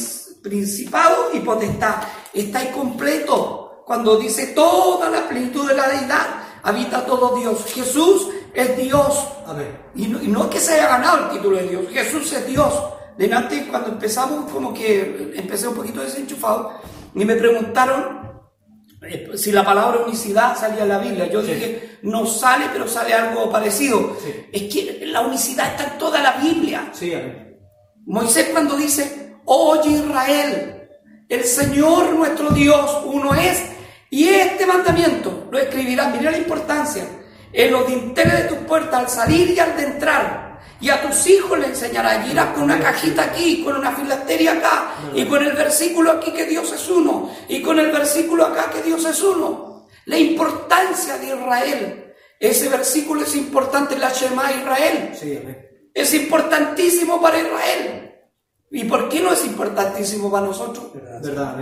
principado 0.43 1.30
y 1.32 1.41
potestad. 1.41 1.97
Estáis 2.34 2.70
completos. 2.70 3.61
Cuando 3.86 4.16
dice 4.16 4.49
toda 4.49 5.11
la 5.11 5.28
plenitud 5.28 5.68
de 5.68 5.74
la 5.74 5.88
deidad, 5.88 6.26
habita 6.62 7.05
todo 7.07 7.36
Dios. 7.38 7.64
Jesús 7.72 8.28
es 8.55 8.77
Dios. 8.77 9.29
Y 9.95 10.07
no, 10.07 10.23
y 10.23 10.29
no 10.29 10.45
es 10.45 10.51
que 10.51 10.61
se 10.61 10.75
haya 10.75 10.89
ganado 10.89 11.25
el 11.25 11.31
título 11.31 11.57
de 11.57 11.69
Dios, 11.69 11.85
Jesús 11.93 12.33
es 12.33 12.47
Dios. 12.47 12.73
Delante, 13.17 13.67
cuando 13.69 13.91
empezamos, 13.91 14.51
como 14.51 14.73
que 14.73 15.33
empecé 15.35 15.69
un 15.69 15.75
poquito 15.75 16.01
desenchufado 16.01 16.81
y 17.15 17.25
me 17.25 17.37
preguntaron 17.37 18.21
eh, 19.03 19.31
si 19.35 19.53
la 19.53 19.65
palabra 19.65 20.05
unicidad 20.07 20.57
salía 20.57 20.85
en 20.85 20.89
la 20.89 20.99
Biblia. 20.99 21.27
Yo 21.27 21.43
dije, 21.43 21.99
no 22.03 22.27
sale, 22.27 22.67
pero 22.73 22.87
sale 22.87 23.13
algo 23.13 23.51
parecido. 23.51 24.17
Sí. 24.23 24.33
Es 24.53 24.73
que 24.73 25.07
la 25.07 25.21
unicidad 25.21 25.69
está 25.69 25.93
en 25.93 25.99
toda 25.99 26.21
la 26.23 26.33
Biblia. 26.39 26.91
Sí. 26.93 27.13
Moisés 28.07 28.49
cuando 28.53 28.77
dice, 28.77 29.37
oye 29.45 29.91
Israel, 29.91 30.89
el 31.29 31.45
Señor 31.45 32.13
nuestro 32.15 32.51
Dios 32.51 33.03
uno 33.05 33.35
es, 33.35 33.63
y 34.11 34.29
este 34.29 34.67
mandamiento 34.67 35.49
lo 35.51 35.59
escribirás, 35.59 36.15
mira 36.17 36.31
la 36.31 36.39
importancia, 36.39 37.07
en 37.53 37.73
los 37.73 37.87
dinteles 37.87 38.43
de 38.43 38.49
tus 38.49 38.59
puertas 38.59 39.01
al 39.01 39.09
salir 39.09 39.51
y 39.51 39.59
al 39.59 39.77
de 39.77 39.83
entrar, 39.85 40.61
y 40.81 40.89
a 40.89 41.03
tus 41.03 41.27
hijos 41.27 41.59
le 41.59 41.67
enseñarás, 41.67 42.27
y 42.27 42.31
irás 42.31 42.55
con 42.55 42.65
una 42.65 42.81
cajita 42.81 43.25
aquí, 43.25 43.63
con 43.63 43.77
una 43.77 43.93
filastería 43.93 44.53
acá, 44.53 44.95
y 45.15 45.25
con 45.27 45.43
el 45.43 45.53
versículo 45.53 46.13
aquí 46.13 46.33
que 46.33 46.47
Dios 46.47 46.73
es 46.73 46.89
uno, 46.89 47.31
y 47.49 47.61
con 47.61 47.79
el 47.79 47.93
versículo 47.93 48.47
acá 48.47 48.71
que 48.71 48.83
Dios 48.83 49.05
es 49.05 49.23
uno. 49.23 49.87
La 50.07 50.19
importancia 50.19 51.19
de 51.19 51.27
Israel, 51.27 52.15
ese 52.39 52.69
versículo 52.71 53.23
es 53.23 53.37
importante 53.37 53.99
la 53.99 54.11
Shema 54.11 54.51
Israel. 54.53 55.11
Sí. 55.15 55.39
Es 55.93 56.15
importantísimo 56.15 57.21
para 57.21 57.39
Israel. 57.39 58.15
¿Y 58.71 58.85
por 58.85 59.09
qué 59.09 59.21
no 59.21 59.33
es 59.33 59.45
importantísimo 59.45 60.31
para 60.31 60.47
nosotros? 60.47 60.93
¿Verdad? 60.95 61.59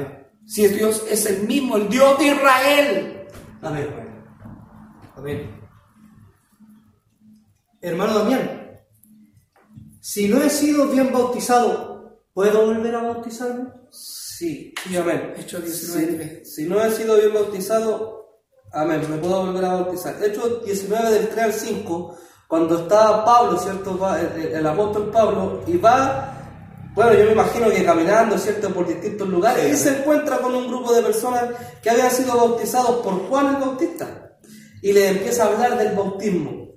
Si 0.46 0.64
es 0.64 0.74
Dios 0.74 1.04
es 1.10 1.26
el 1.26 1.46
mismo, 1.46 1.76
el 1.76 1.88
Dios 1.88 2.18
de 2.18 2.26
Israel. 2.26 3.26
Amén. 3.62 3.88
Amén. 5.16 5.57
Hermano 7.80 8.18
Damián, 8.18 8.80
si 10.00 10.28
no 10.28 10.42
he 10.42 10.50
sido 10.50 10.88
bien 10.88 11.12
bautizado, 11.12 12.22
¿puedo 12.34 12.66
volver 12.66 12.94
a 12.94 13.02
bautizarme? 13.02 13.70
Sí, 13.90 14.74
sí, 14.86 14.96
amén. 14.96 15.34
Hechos 15.38 15.62
19. 15.64 16.44
Si, 16.44 16.50
si 16.62 16.68
no 16.68 16.82
he 16.82 16.90
sido 16.90 17.16
bien 17.16 17.32
bautizado, 17.34 18.40
amén, 18.72 19.00
me 19.10 19.18
puedo 19.18 19.46
volver 19.46 19.64
a 19.64 19.74
bautizar. 19.74 20.16
Hechos 20.22 20.64
19 20.64 21.10
del 21.10 21.28
3 21.28 21.44
al 21.44 21.52
5, 21.52 22.16
cuando 22.48 22.78
estaba 22.78 23.24
Pablo, 23.24 23.58
¿cierto? 23.58 23.98
Va- 23.98 24.20
el, 24.20 24.42
el- 24.42 24.52
el 24.54 24.66
apóstol 24.66 25.10
Pablo, 25.10 25.62
y 25.66 25.76
va, 25.76 26.34
bueno, 26.94 27.12
yo 27.14 27.24
me 27.26 27.32
imagino 27.32 27.68
que 27.70 27.84
caminando, 27.84 28.38
¿cierto? 28.38 28.70
Por 28.72 28.86
distintos 28.88 29.28
lugares, 29.28 29.64
Sí. 29.66 29.72
y 29.72 29.76
se 29.76 29.98
encuentra 30.00 30.38
con 30.38 30.54
un 30.54 30.66
grupo 30.68 30.92
de 30.94 31.02
personas 31.02 31.44
que 31.82 31.90
habían 31.90 32.10
sido 32.10 32.36
bautizados 32.36 33.02
por 33.04 33.28
Juan 33.28 33.54
el 33.56 33.60
Bautista. 33.60 34.36
Y 34.82 34.92
le 34.92 35.08
empieza 35.08 35.44
a 35.44 35.46
hablar 35.48 35.76
del 35.76 35.94
bautismo, 35.96 36.67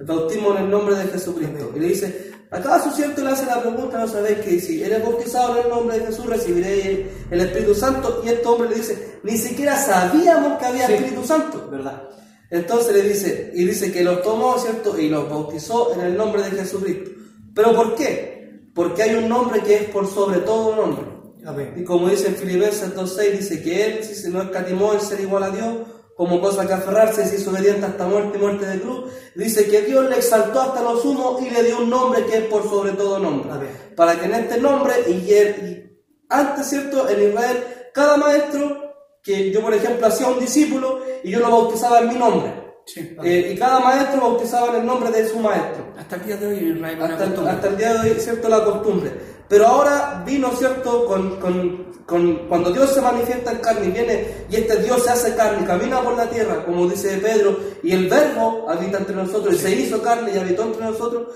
el 0.00 0.06
bautismo 0.06 0.52
en 0.56 0.64
el 0.64 0.70
nombre 0.70 0.96
de 0.96 1.04
Jesucristo. 1.08 1.72
Y 1.76 1.78
le 1.78 1.88
dice, 1.88 2.32
¿acaso 2.50 2.90
cierto 2.90 3.22
le 3.22 3.30
hace 3.30 3.44
la 3.44 3.60
pregunta, 3.60 3.98
no 3.98 4.08
sabéis 4.08 4.38
que 4.38 4.58
si 4.58 4.82
eres 4.82 5.02
bautizado 5.04 5.58
en 5.58 5.64
el 5.64 5.70
nombre 5.70 5.98
de 5.98 6.06
Jesús 6.06 6.26
recibiréis 6.26 7.06
el 7.30 7.40
Espíritu 7.40 7.74
Santo? 7.74 8.22
Y 8.24 8.28
este 8.30 8.48
hombre 8.48 8.70
le 8.70 8.76
dice, 8.76 9.20
ni 9.22 9.36
siquiera 9.36 9.76
sabíamos 9.76 10.58
que 10.58 10.64
había 10.64 10.86
Sí. 10.86 10.94
Espíritu 10.94 11.24
Santo. 11.24 11.68
¿Verdad? 11.70 12.02
Entonces 12.50 12.94
le 12.94 13.02
dice, 13.02 13.52
y 13.54 13.64
dice 13.64 13.92
que 13.92 14.02
los 14.02 14.22
tomó, 14.22 14.58
¿cierto? 14.58 14.98
Y 14.98 15.08
los 15.08 15.28
bautizó 15.28 15.92
en 15.94 16.00
el 16.00 16.16
nombre 16.16 16.42
de 16.42 16.50
Jesucristo. 16.50 17.10
¿Pero 17.54 17.74
por 17.76 17.94
qué? 17.94 18.70
Porque 18.74 19.02
hay 19.02 19.14
un 19.16 19.28
nombre 19.28 19.60
que 19.60 19.74
es 19.76 19.84
por 19.84 20.08
sobre 20.08 20.38
todo 20.38 20.74
nombre. 20.74 21.04
Y 21.42 21.46
Amén. 21.46 21.84
como 21.84 22.08
dice 22.08 22.28
en 22.28 22.36
Filipenses 22.36 22.94
2.6, 22.94 23.32
dice 23.38 23.62
que 23.62 23.86
él, 23.86 24.04
si 24.04 24.14
se 24.14 24.30
no 24.30 24.42
escatimó 24.42 24.94
en 24.94 25.00
ser 25.00 25.20
igual 25.20 25.42
a 25.42 25.50
Dios, 25.50 25.76
como 26.20 26.38
cosa 26.38 26.66
que 26.66 26.74
aferrarse, 26.74 27.26
se 27.26 27.36
hizo 27.36 27.50
obediente 27.50 27.86
hasta 27.86 28.04
muerte 28.04 28.36
y 28.36 28.42
muerte 28.42 28.66
de 28.66 28.78
cruz. 28.78 29.10
Dice 29.34 29.66
que 29.68 29.80
Dios 29.80 30.06
le 30.06 30.16
exaltó 30.16 30.60
hasta 30.60 30.82
lo 30.82 30.98
sumo 30.98 31.38
y 31.40 31.48
le 31.48 31.62
dio 31.62 31.78
un 31.78 31.88
nombre 31.88 32.26
que 32.26 32.36
es 32.36 32.44
por 32.44 32.62
sobre 32.68 32.92
todo 32.92 33.18
nombre. 33.18 33.50
Amén. 33.50 33.70
Para 33.96 34.20
que 34.20 34.26
en 34.26 34.34
este 34.34 34.60
nombre, 34.60 34.92
y, 35.08 35.12
y 35.12 36.06
antes, 36.28 36.66
¿cierto? 36.66 37.08
En 37.08 37.30
Israel, 37.30 37.64
cada 37.94 38.18
maestro, 38.18 38.96
que 39.22 39.50
yo 39.50 39.62
por 39.62 39.72
ejemplo 39.72 40.08
hacía 40.08 40.28
un 40.28 40.38
discípulo 40.38 41.00
y 41.24 41.30
yo 41.30 41.40
lo 41.40 41.50
bautizaba 41.50 42.00
en 42.00 42.08
mi 42.08 42.16
nombre. 42.16 42.52
Sí. 42.84 43.16
Eh, 43.24 43.52
y 43.54 43.58
cada 43.58 43.80
maestro 43.80 44.20
bautizaba 44.20 44.74
en 44.74 44.80
el 44.82 44.86
nombre 44.86 45.10
de 45.10 45.28
su 45.28 45.38
maestro 45.38 45.84
Hasta 45.96 46.16
el 46.16 46.24
día 46.26 46.36
de 46.36 46.46
hoy 46.46 46.82
hasta, 47.00 47.50
hasta 47.50 47.68
el 47.68 47.76
día 47.78 47.94
de 47.94 48.10
hoy, 48.10 48.20
¿cierto? 48.20 48.46
La 48.46 48.62
costumbre. 48.62 49.10
Pero 49.50 49.66
ahora 49.66 50.22
vino, 50.24 50.50
¿cierto? 50.56 51.04
Con, 51.06 51.40
con- 51.40 51.90
con- 52.06 52.48
cuando 52.48 52.70
Dios 52.70 52.92
se 52.94 53.00
manifiesta 53.00 53.50
en 53.50 53.58
carne 53.58 53.86
y 53.86 53.90
viene, 53.90 54.46
y 54.48 54.56
este 54.56 54.76
Dios 54.76 55.02
se 55.04 55.10
hace 55.10 55.34
carne 55.34 55.62
y 55.62 55.66
camina 55.66 56.00
por 56.02 56.16
la 56.16 56.30
tierra, 56.30 56.64
como 56.64 56.88
dice 56.88 57.18
Pedro, 57.18 57.58
y 57.82 57.92
el 57.92 58.08
Verbo 58.08 58.66
habita 58.68 58.98
entre 58.98 59.16
nosotros, 59.16 59.54
y 59.56 59.58
se 59.58 59.72
hizo 59.72 60.00
carne 60.00 60.30
y 60.32 60.38
habitó 60.38 60.62
entre 60.62 60.84
nosotros, 60.84 61.34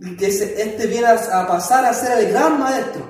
y 0.00 0.16
que 0.16 0.26
este 0.26 0.86
viene 0.88 1.06
a, 1.06 1.46
pasar 1.46 1.84
a 1.84 1.94
ser 1.94 2.18
el 2.18 2.32
gran 2.32 2.58
maestro, 2.58 3.02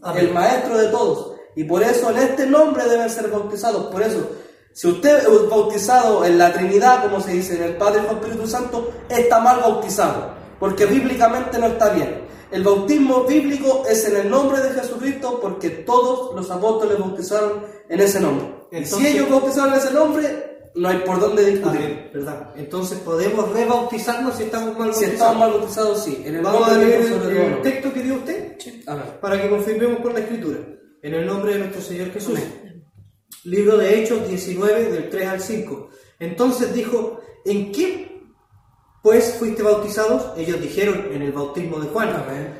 Amén. 0.00 0.26
el 0.26 0.32
maestro 0.32 0.78
de 0.78 0.86
todos. 0.88 1.32
Y 1.56 1.64
por 1.64 1.82
eso 1.82 2.10
en 2.10 2.18
este 2.18 2.46
nombre 2.46 2.84
deben 2.88 3.10
ser 3.10 3.26
bautizados. 3.28 3.86
Por 3.86 4.00
eso, 4.00 4.30
si 4.72 4.86
usted 4.86 5.18
es 5.18 5.50
bautizado 5.50 6.24
en 6.24 6.38
la 6.38 6.52
Trinidad, 6.52 7.02
como 7.02 7.20
se 7.20 7.32
dice, 7.32 7.56
en 7.56 7.64
el 7.64 7.76
Padre, 7.76 8.02
y 8.08 8.14
Espíritu 8.14 8.46
Santo, 8.46 8.92
está 9.08 9.40
mal 9.40 9.58
bautizado, 9.58 10.34
porque 10.60 10.86
bíblicamente 10.86 11.58
no 11.58 11.66
está 11.66 11.88
bien. 11.90 12.27
El 12.50 12.62
bautismo 12.62 13.24
bíblico 13.24 13.84
es 13.88 14.06
en 14.06 14.16
el 14.16 14.30
nombre 14.30 14.60
de 14.62 14.70
Jesucristo, 14.70 15.38
porque 15.40 15.68
todos 15.70 16.34
los 16.34 16.50
apóstoles 16.50 16.98
bautizaron 16.98 17.62
en 17.88 18.00
ese 18.00 18.20
nombre. 18.20 18.46
y 18.72 18.84
si 18.84 19.06
ellos 19.06 19.28
bautizaron 19.28 19.74
en 19.74 19.78
ese 19.78 19.92
nombre, 19.92 20.48
no 20.74 20.88
hay 20.88 20.98
por 20.98 21.20
dónde 21.20 21.44
discutir. 21.44 22.10
¿Verdad? 22.14 22.52
Entonces 22.56 22.98
podemos 23.00 23.52
rebautizarnos 23.52 24.36
si 24.36 24.44
estamos 24.44 24.78
mal 24.78 24.94
Si 24.94 25.04
bautizados. 25.04 25.12
estamos 25.12 25.38
mal 25.38 25.50
bautizados, 25.52 26.04
sí. 26.04 26.22
En 26.24 26.36
el 26.36 26.42
Vamos 26.42 26.68
a 26.68 26.78
leer 26.78 27.02
el, 27.02 27.36
el 27.36 27.62
texto 27.62 27.92
que 27.92 28.02
dio 28.02 28.14
usted 28.14 28.56
para 29.20 29.40
que 29.40 29.50
confirmemos 29.50 30.00
por 30.00 30.12
la 30.14 30.20
escritura. 30.20 30.58
En 31.02 31.14
el 31.14 31.26
nombre 31.26 31.52
de 31.52 31.58
nuestro 31.60 31.82
Señor 31.82 32.10
Jesús. 32.12 32.38
Libro 33.44 33.76
de 33.76 33.98
Hechos 34.02 34.28
19, 34.28 34.90
del 34.90 35.10
3 35.10 35.26
al 35.28 35.40
5. 35.40 35.88
Entonces 36.18 36.74
dijo, 36.74 37.20
¿en 37.44 37.72
qué 37.72 38.17
pues 39.08 39.36
fuiste 39.38 39.62
bautizados? 39.62 40.36
Ellos 40.36 40.60
dijeron, 40.60 41.08
en 41.14 41.22
el 41.22 41.32
bautismo 41.32 41.80
de 41.80 41.88
Juan. 41.88 42.10
Amén. 42.10 42.58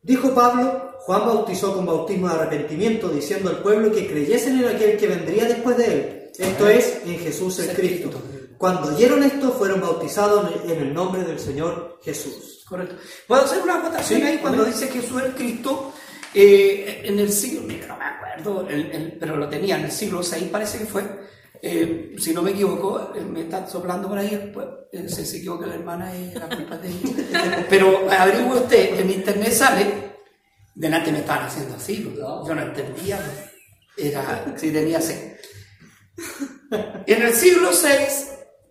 Dijo 0.00 0.34
Pablo, 0.34 0.94
Juan 1.00 1.26
bautizó 1.26 1.74
con 1.74 1.84
bautismo 1.84 2.28
de 2.28 2.34
arrepentimiento, 2.34 3.10
diciendo 3.10 3.50
al 3.50 3.58
pueblo 3.58 3.92
que 3.92 4.06
creyesen 4.06 4.58
en 4.60 4.74
aquel 4.74 4.96
que 4.96 5.06
vendría 5.06 5.44
después 5.44 5.76
de 5.76 5.84
él, 5.84 6.30
esto 6.38 6.66
es, 6.66 7.02
en 7.04 7.18
Jesús 7.18 7.58
el 7.58 7.76
Cristo. 7.76 8.08
Cuando 8.56 8.94
oyeron 8.94 9.22
esto, 9.22 9.52
fueron 9.52 9.82
bautizados 9.82 10.50
en 10.64 10.78
el 10.80 10.94
nombre 10.94 11.24
del 11.24 11.38
Señor 11.38 11.98
Jesús. 12.02 12.64
Correcto. 12.66 12.94
¿Puedo 13.28 13.42
hacer 13.42 13.62
una 13.62 13.80
acotación 13.80 14.20
Sí, 14.20 14.26
ahí 14.26 14.38
cuando 14.38 14.62
amén. 14.62 14.72
dice 14.72 14.90
Jesús 14.90 15.22
es 15.22 15.34
Cristo? 15.34 15.92
eh, 16.34 17.02
en 17.04 17.18
el 17.18 17.30
siglo, 17.30 17.60
no 17.60 17.66
me 17.98 18.04
acuerdo, 18.06 18.66
el- 18.66 18.90
el- 18.92 19.16
pero 19.20 19.36
lo 19.36 19.46
tenía 19.50 19.76
en 19.76 19.84
el 19.84 19.92
siglo 19.92 20.22
6 20.22 20.44
parece 20.50 20.78
que 20.78 20.86
fue, 20.86 21.02
eh, 21.64 22.16
si 22.18 22.34
no 22.34 22.42
me 22.42 22.50
equivoco, 22.50 23.12
eh, 23.14 23.20
me 23.20 23.42
está 23.42 23.66
soplando 23.68 24.08
por 24.08 24.18
ahí, 24.18 24.50
pues, 24.52 24.66
eh, 24.90 25.08
si 25.08 25.24
se 25.24 25.36
equivoca 25.38 25.66
la 25.68 25.74
hermana 25.76 26.12
es 26.14 26.34
la 26.34 26.48
culpa 26.48 26.76
de 26.76 26.88
ella. 26.88 27.66
Pero 27.70 28.10
averigüe 28.10 28.56
usted, 28.56 28.98
en 28.98 29.10
internet 29.10 29.52
sale, 29.52 30.16
delante 30.74 31.12
me 31.12 31.20
estaban 31.20 31.46
haciendo 31.46 31.76
así, 31.76 32.02
yo 32.18 32.54
no 32.54 32.60
entendía, 32.62 33.20
era, 33.96 34.54
si 34.56 34.72
tenía 34.72 35.00
sed. 35.00 35.36
En 37.06 37.22
el 37.22 37.32
siglo 37.32 37.70
VI 37.70 38.06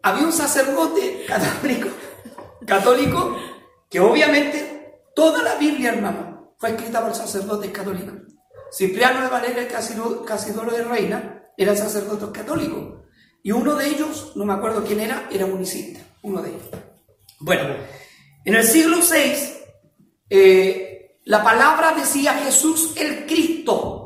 había 0.04 0.26
un 0.26 0.34
sacerdote 0.34 1.24
católico, 1.26 1.88
católico 2.66 3.38
que 3.90 4.02
obviamente 4.02 5.00
toda 5.16 5.42
la 5.44 5.56
Biblia, 5.56 5.94
hermano, 5.94 6.56
fue 6.58 6.72
escrita 6.72 7.02
por 7.02 7.16
sacerdotes 7.16 7.72
católicos. 7.72 8.16
Cipriano 8.72 9.22
de 9.22 9.68
Casido- 9.68 10.24
Casidoro 10.26 10.72
de 10.72 10.84
Reina 10.84 11.41
eran 11.64 11.78
sacerdotes 11.78 12.30
católicos. 12.30 13.02
Y 13.44 13.52
uno 13.52 13.76
de 13.76 13.88
ellos, 13.88 14.34
no 14.36 14.46
me 14.46 14.54
acuerdo 14.54 14.84
quién 14.84 15.00
era, 15.00 15.28
era 15.32 15.46
unicista, 15.46 16.00
uno 16.22 16.42
de 16.42 16.50
ellos. 16.50 16.70
Bueno, 17.40 17.76
en 18.46 18.56
el 18.56 18.64
siglo 18.64 18.98
VI, 18.98 19.34
eh, 20.30 21.18
la 21.26 21.44
palabra 21.44 21.94
decía 21.94 22.34
Jesús 22.36 22.94
el 22.98 23.26
Cristo. 23.26 23.98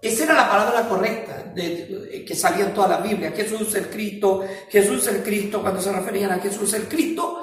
Esa 0.00 0.24
era 0.24 0.34
la 0.34 0.48
palabra 0.48 0.88
correcta 0.88 1.52
que 1.54 2.34
salía 2.34 2.66
en 2.66 2.74
toda 2.74 2.88
la 2.88 2.96
Biblia. 2.98 3.32
Jesús 3.32 3.74
el 3.74 3.88
Cristo, 3.88 4.44
Jesús 4.70 5.06
el 5.08 5.22
Cristo, 5.22 5.60
cuando 5.60 5.80
se 5.82 5.92
referían 5.92 6.32
a 6.32 6.38
Jesús 6.38 6.72
el 6.72 6.88
Cristo. 6.88 7.42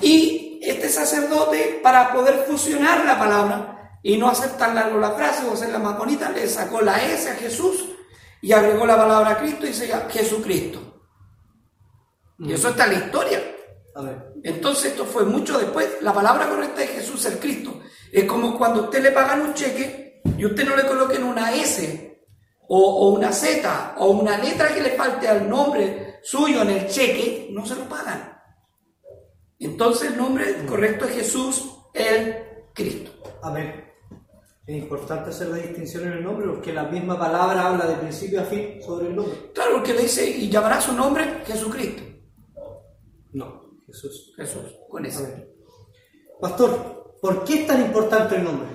Y 0.00 0.60
este 0.62 0.88
sacerdote, 0.88 1.80
para 1.82 2.12
poder 2.12 2.44
fusionar 2.46 3.04
la 3.04 3.18
palabra, 3.18 3.98
y 4.02 4.16
no 4.16 4.28
hacer 4.28 4.50
tan 4.56 4.74
largo 4.76 5.00
la 5.00 5.12
frase 5.12 5.44
o 5.46 5.54
hacerla 5.54 5.80
más 5.80 5.98
bonita, 5.98 6.30
le 6.30 6.46
sacó 6.46 6.80
la 6.80 7.04
S 7.04 7.28
a 7.28 7.34
Jesús 7.34 7.95
y 8.40 8.52
agregó 8.52 8.86
la 8.86 8.96
palabra 8.96 9.38
Cristo 9.38 9.64
y 9.64 9.68
dice 9.68 9.88
ya 9.88 10.08
Jesucristo. 10.10 10.80
Y 12.38 12.52
eso 12.52 12.68
está 12.68 12.84
en 12.84 12.92
la 12.92 13.06
historia. 13.06 13.42
A 13.94 14.02
ver. 14.02 14.32
Entonces 14.42 14.92
esto 14.92 15.04
fue 15.06 15.24
mucho 15.24 15.58
después. 15.58 16.02
La 16.02 16.12
palabra 16.12 16.48
correcta 16.48 16.82
es 16.82 16.90
Jesús 16.90 17.24
el 17.26 17.38
Cristo. 17.38 17.80
Es 18.12 18.24
como 18.24 18.56
cuando 18.56 18.84
usted 18.84 19.02
le 19.02 19.12
pagan 19.12 19.40
un 19.40 19.54
cheque 19.54 20.20
y 20.36 20.44
usted 20.44 20.66
no 20.66 20.76
le 20.76 20.86
coloquen 20.86 21.24
una 21.24 21.54
S 21.54 22.22
o, 22.68 22.78
o 22.78 23.14
una 23.14 23.32
Z 23.32 23.94
o 23.98 24.10
una 24.10 24.38
letra 24.38 24.74
que 24.74 24.82
le 24.82 24.90
falte 24.90 25.28
al 25.28 25.48
nombre 25.48 26.20
suyo 26.22 26.62
en 26.62 26.70
el 26.70 26.88
cheque, 26.88 27.48
no 27.52 27.64
se 27.64 27.76
lo 27.76 27.88
pagan. 27.88 28.36
Entonces 29.58 30.10
el 30.10 30.16
nombre 30.16 30.66
correcto 30.66 31.06
es 31.06 31.14
Jesús 31.14 31.70
el 31.94 32.36
Cristo. 32.74 33.12
Amén. 33.42 33.85
Es 34.66 34.76
importante 34.76 35.30
hacer 35.30 35.48
la 35.48 35.58
distinción 35.58 36.08
en 36.08 36.14
el 36.14 36.24
nombre 36.24 36.48
porque 36.48 36.72
la 36.72 36.84
misma 36.84 37.16
palabra 37.16 37.68
habla 37.68 37.86
de 37.86 37.94
principio 37.96 38.40
a 38.40 38.44
fin 38.44 38.82
sobre 38.82 39.06
el 39.06 39.14
nombre. 39.14 39.52
Claro, 39.54 39.74
porque 39.76 39.94
le 39.94 40.02
dice, 40.02 40.28
y 40.28 40.50
llamará 40.50 40.80
su 40.80 40.92
nombre 40.92 41.42
Jesucristo. 41.46 42.02
No, 43.32 43.80
Jesús. 43.86 44.32
Jesús, 44.36 44.74
con 44.88 45.06
eso. 45.06 45.24
Pastor, 46.40 47.14
¿por 47.22 47.44
qué 47.44 47.60
es 47.60 47.66
tan 47.68 47.80
importante 47.80 48.34
el 48.34 48.44
nombre? 48.44 48.68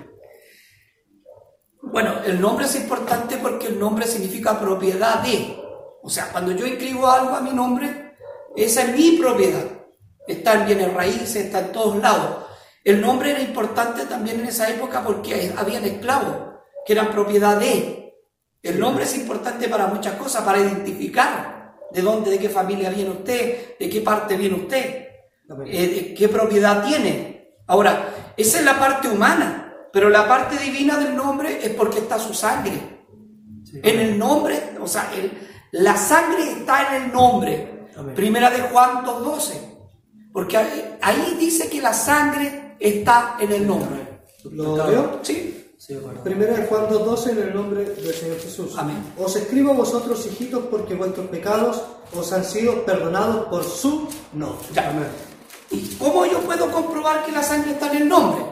Bueno, 1.81 2.23
el 2.23 2.39
nombre 2.39 2.65
es 2.65 2.75
importante 2.77 3.37
porque 3.37 3.67
el 3.67 3.77
nombre 3.77 4.07
significa 4.07 4.57
propiedad 4.57 5.21
de. 5.21 5.57
O 6.03 6.09
sea, 6.09 6.31
cuando 6.31 6.53
yo 6.53 6.65
escribo 6.65 7.05
algo 7.07 7.35
a 7.35 7.41
mi 7.41 7.51
nombre, 7.51 8.15
esa 8.55 8.83
es 8.83 8.95
mi 8.95 9.17
propiedad. 9.17 9.65
Está 10.25 10.53
en 10.53 10.67
bienes 10.67 10.93
raíces, 10.93 11.35
está 11.35 11.59
en 11.59 11.71
todos 11.73 11.97
lados. 11.97 12.45
El 12.83 12.99
nombre 13.01 13.31
era 13.31 13.41
importante 13.41 14.05
también 14.05 14.39
en 14.39 14.47
esa 14.47 14.69
época 14.69 15.03
porque 15.03 15.53
habían 15.55 15.83
esclavos 15.85 16.35
que 16.85 16.93
eran 16.93 17.11
propiedad 17.11 17.57
de. 17.59 18.15
El 18.63 18.79
nombre 18.79 19.03
es 19.03 19.15
importante 19.15 19.67
para 19.69 19.87
muchas 19.87 20.13
cosas, 20.15 20.43
para 20.43 20.59
identificar 20.59 21.75
de 21.91 22.01
dónde, 22.01 22.31
de 22.31 22.39
qué 22.39 22.49
familia 22.49 22.89
viene 22.89 23.09
usted, 23.11 23.77
de 23.79 23.89
qué 23.89 24.01
parte 24.01 24.35
viene 24.37 24.55
usted, 24.55 25.05
eh, 25.67 26.13
qué 26.17 26.29
propiedad 26.29 26.83
tiene. 26.85 27.55
Ahora, 27.67 28.33
esa 28.37 28.59
es 28.59 28.65
la 28.65 28.79
parte 28.79 29.07
humana, 29.09 29.73
pero 29.91 30.09
la 30.09 30.27
parte 30.27 30.57
divina 30.57 30.97
del 30.97 31.15
nombre 31.15 31.59
es 31.63 31.71
porque 31.71 31.99
está 31.99 32.17
su 32.19 32.33
sangre. 32.33 32.73
En 33.83 33.99
el 33.99 34.17
nombre, 34.17 34.59
o 34.81 34.87
sea, 34.87 35.11
el- 35.15 35.31
la 35.71 35.95
sangre 35.97 36.43
está 36.51 36.95
en 36.95 37.03
el 37.03 37.11
nombre. 37.13 37.87
Amén. 37.95 38.15
Primera 38.15 38.49
de 38.49 38.61
Juan 38.61 39.03
2.12. 39.05 39.59
Porque 40.33 40.57
ahí, 40.57 40.97
ahí 41.01 41.35
dice 41.39 41.69
que 41.69 41.81
la 41.81 41.93
sangre 41.93 42.70
está 42.81 43.37
en 43.39 43.51
el 43.51 43.67
nombre. 43.67 44.21
¿Lo 44.51 44.75
leo? 44.89 45.19
¿Sí? 45.21 45.75
Sí, 45.77 45.95
bueno. 45.95 46.21
De 46.23 46.67
Juan 46.67 46.87
2.12 46.89 47.29
en 47.31 47.37
el 47.39 47.53
nombre 47.55 47.85
del 47.85 48.13
Señor 48.13 48.39
Jesús. 48.39 48.73
Amén. 48.77 49.13
Os 49.17 49.35
escribo 49.35 49.71
a 49.71 49.75
vosotros, 49.75 50.25
hijitos, 50.27 50.63
porque 50.69 50.95
vuestros 50.95 51.27
pecados 51.27 51.81
os 52.15 52.33
han 52.33 52.43
sido 52.43 52.85
perdonados 52.85 53.47
por 53.47 53.63
su 53.63 54.07
nombre. 54.33 54.67
Ya. 54.73 54.89
Amén. 54.89 55.07
¿Y 55.71 55.95
cómo 55.95 56.25
yo 56.25 56.39
puedo 56.39 56.71
comprobar 56.71 57.25
que 57.25 57.31
la 57.31 57.41
sangre 57.41 57.71
está 57.71 57.89
en 57.91 58.03
el 58.03 58.09
nombre? 58.09 58.45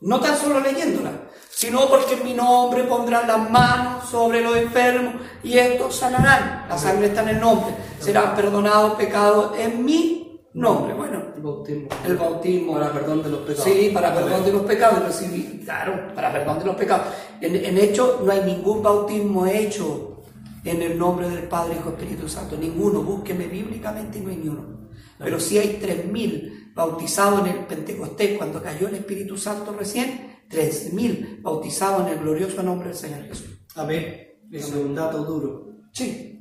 No 0.00 0.20
tan 0.20 0.36
solo 0.36 0.60
leyéndola, 0.60 1.10
sino 1.50 1.88
porque 1.88 2.14
en 2.14 2.24
mi 2.24 2.34
nombre 2.34 2.84
pondrán 2.84 3.26
las 3.26 3.50
manos 3.50 4.08
sobre 4.10 4.42
los 4.42 4.56
enfermos 4.56 5.14
y 5.42 5.58
estos 5.58 5.96
sanarán. 5.96 6.66
La 6.68 6.76
sangre 6.78 7.06
está 7.06 7.22
en 7.22 7.30
el 7.30 7.40
nombre. 7.40 7.74
Serán 7.98 8.36
perdonados 8.36 8.94
pecados 8.94 9.58
en 9.58 9.84
mi 9.84 10.25
nombre. 10.60 10.94
Bueno, 10.94 11.22
El 11.36 11.42
bautismo. 11.42 11.88
el 12.06 12.16
bautismo. 12.16 12.72
Para 12.74 12.92
perdón 12.92 13.22
de 13.22 13.28
los 13.30 13.40
pecados. 13.40 13.64
Sí, 13.64 13.90
para 13.92 14.14
perdón 14.14 14.44
de 14.44 14.52
los 14.52 14.62
pecados. 14.62 14.98
recibí- 15.06 15.64
claro, 15.64 16.14
para 16.14 16.32
perdón 16.32 16.58
de 16.60 16.64
los 16.64 16.76
pecados. 16.76 17.06
En, 17.40 17.56
en 17.56 17.78
hecho, 17.78 18.22
no 18.24 18.32
hay 18.32 18.42
ningún 18.44 18.82
bautismo 18.82 19.46
hecho 19.46 20.22
en 20.64 20.82
el 20.82 20.98
nombre 20.98 21.28
del 21.28 21.44
Padre, 21.44 21.74
Hijo 21.78 21.90
y 21.90 22.02
Espíritu 22.02 22.28
Santo. 22.28 22.56
Ninguno. 22.56 23.02
Búsqueme 23.02 23.46
bíblicamente 23.46 24.18
y 24.18 24.22
no 24.22 24.30
hay 24.30 24.36
ni 24.36 24.48
uno. 24.48 24.88
Pero 25.18 25.38
sí 25.40 25.58
hay 25.58 25.78
3.000 25.82 26.74
bautizados 26.74 27.40
en 27.40 27.46
el 27.46 27.64
Pentecostés 27.66 28.36
cuando 28.36 28.62
cayó 28.62 28.88
el 28.88 28.96
Espíritu 28.96 29.36
Santo 29.38 29.72
recién. 29.78 30.36
3.000 30.50 31.42
bautizados 31.42 32.06
en 32.06 32.14
el 32.14 32.18
glorioso 32.20 32.62
nombre 32.62 32.88
del 32.88 32.96
Señor 32.96 33.22
Jesús. 33.24 33.46
Amén. 33.76 34.22
Es 34.50 34.70
un 34.72 34.94
dato 34.94 35.24
duro. 35.24 35.66
Sí. 35.92 36.40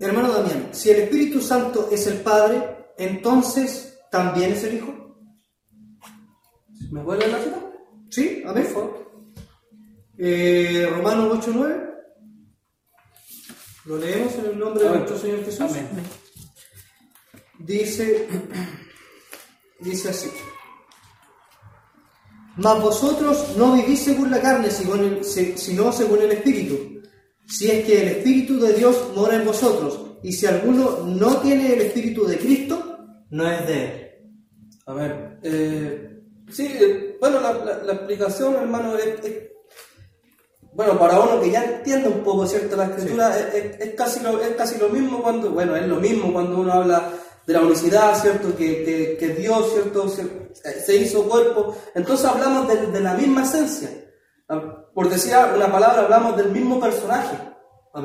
Hermano 0.00 0.32
Damián, 0.32 0.68
si 0.72 0.90
el 0.90 1.00
Espíritu 1.02 1.40
Santo 1.40 1.88
es 1.92 2.06
el 2.06 2.18
Padre, 2.18 2.79
entonces 3.00 3.98
también 4.10 4.52
es 4.52 4.64
el 4.64 4.76
Hijo. 4.76 5.16
¿Me 6.90 7.02
vuelve 7.02 7.28
la 7.28 7.38
cita? 7.38 7.60
¿Sí? 8.10 8.42
Amén. 8.46 8.66
Eh, 10.18 10.86
Romanos 10.90 11.46
8.9. 11.46 11.90
Lo 13.86 13.96
leemos 13.96 14.34
en 14.34 14.44
el 14.46 14.58
nombre 14.58 14.82
de 14.82 14.88
Amén. 14.90 15.00
nuestro 15.00 15.18
Señor 15.18 15.44
Jesús. 15.44 15.60
Amén. 15.62 15.88
Dice, 17.58 18.28
dice 19.80 20.10
así. 20.10 20.30
Mas 22.56 22.82
vosotros 22.82 23.56
no 23.56 23.72
vivís 23.72 24.00
según 24.00 24.30
la 24.30 24.42
carne, 24.42 24.70
sino 24.70 25.92
según 25.92 26.20
el 26.20 26.32
Espíritu. 26.32 27.00
Si 27.46 27.70
es 27.70 27.86
que 27.86 28.02
el 28.02 28.08
Espíritu 28.08 28.60
de 28.60 28.74
Dios 28.74 29.12
mora 29.14 29.36
en 29.36 29.46
vosotros, 29.46 30.18
y 30.22 30.32
si 30.32 30.46
alguno 30.46 31.04
no 31.06 31.38
tiene 31.38 31.72
el 31.72 31.80
Espíritu 31.80 32.26
de 32.26 32.38
Cristo, 32.38 32.89
no 33.30 33.50
es 33.50 33.66
de 33.66 33.84
él. 33.84 34.06
A 34.86 34.92
ver, 34.94 35.38
eh, 35.42 36.20
sí, 36.50 36.66
eh, 36.80 37.16
bueno, 37.20 37.40
la, 37.40 37.52
la- 37.52 37.82
la 37.82 37.92
explicación, 37.92 38.54
hermano, 38.56 38.96
es, 38.96 39.24
es- 39.24 39.50
bueno, 40.72 40.98
para 40.98 41.18
uno 41.20 41.40
que 41.40 41.50
ya 41.50 41.64
entiende 41.64 42.08
un 42.08 42.22
poco, 42.22 42.46
¿cierto? 42.46 42.76
La 42.76 42.84
escritura 42.86 43.36
es, 43.38 43.54
es- 43.54 43.80
es 43.80 43.94
casi 43.94 44.20
lo, 44.20 44.40
es 44.40 44.50
casi 44.56 44.78
lo 44.78 44.88
mismo 44.88 45.22
cuando, 45.22 45.50
bueno, 45.50 45.74
es 45.76 45.86
lo 45.86 45.96
mismo 45.96 46.32
cuando 46.32 46.58
uno 46.58 46.72
habla 46.72 47.10
de 47.46 47.52
la 47.52 47.60
unicidad, 47.62 48.14
¿cierto? 48.20 48.54
Que, 48.56 48.84
que, 48.84 49.16
que 49.18 49.28
Dios, 49.34 49.72
¿cierto? 49.72 50.08
Se, 50.08 50.22
eh, 50.22 50.80
se 50.84 50.96
hizo 50.96 51.24
cuerpo. 51.28 51.76
Entonces 51.94 52.24
hablamos 52.26 52.68
de, 52.68 52.86
de 52.86 53.00
la 53.00 53.14
misma 53.14 53.42
esencia. 53.42 53.90
Ah, 54.48 54.84
Por 54.94 55.08
decir 55.08 55.34
una 55.56 55.70
palabra, 55.70 56.02
hablamos 56.02 56.36
del 56.36 56.50
mismo 56.50 56.78
personaje. 56.80 57.36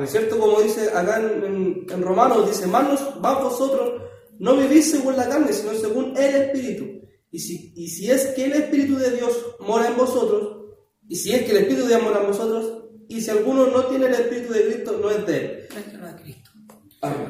¿Cierto? 0.06 0.38
Como 0.40 0.60
dice 0.60 0.90
acá 0.92 1.20
en, 1.20 1.44
en, 1.44 1.86
en 1.88 2.02
Romanos, 2.02 2.48
dice, 2.48 2.66
más, 2.66 2.82
nos- 2.88 3.20
más 3.20 3.40
vosotros 3.40 4.02
no 4.38 4.56
vivís 4.56 4.90
según 4.90 5.16
la 5.16 5.28
carne, 5.28 5.52
sino 5.52 5.72
según 5.74 6.16
el 6.16 6.34
Espíritu. 6.42 6.84
Y 7.30 7.38
si, 7.38 7.72
y 7.76 7.88
si 7.88 8.10
es 8.10 8.26
que 8.28 8.44
el 8.46 8.52
Espíritu 8.52 8.96
de 8.96 9.10
Dios 9.10 9.32
mora 9.60 9.88
en 9.88 9.96
vosotros, 9.96 10.64
y 11.08 11.16
si 11.16 11.32
es 11.32 11.42
que 11.42 11.50
el 11.52 11.56
Espíritu 11.58 11.82
de 11.82 11.88
Dios 11.88 12.02
mora 12.02 12.20
en 12.20 12.26
vosotros, 12.28 12.84
y 13.08 13.20
si 13.20 13.30
alguno 13.30 13.66
no 13.68 13.84
tiene 13.86 14.06
el 14.06 14.14
Espíritu 14.14 14.52
de 14.52 14.64
Cristo, 14.66 14.98
no 15.00 15.10
es 15.10 15.26
de 15.26 15.36
él. 15.36 15.68
Cristo 15.68 15.98
de 16.06 16.22
Cristo. 16.22 16.50
Amén. 17.02 17.28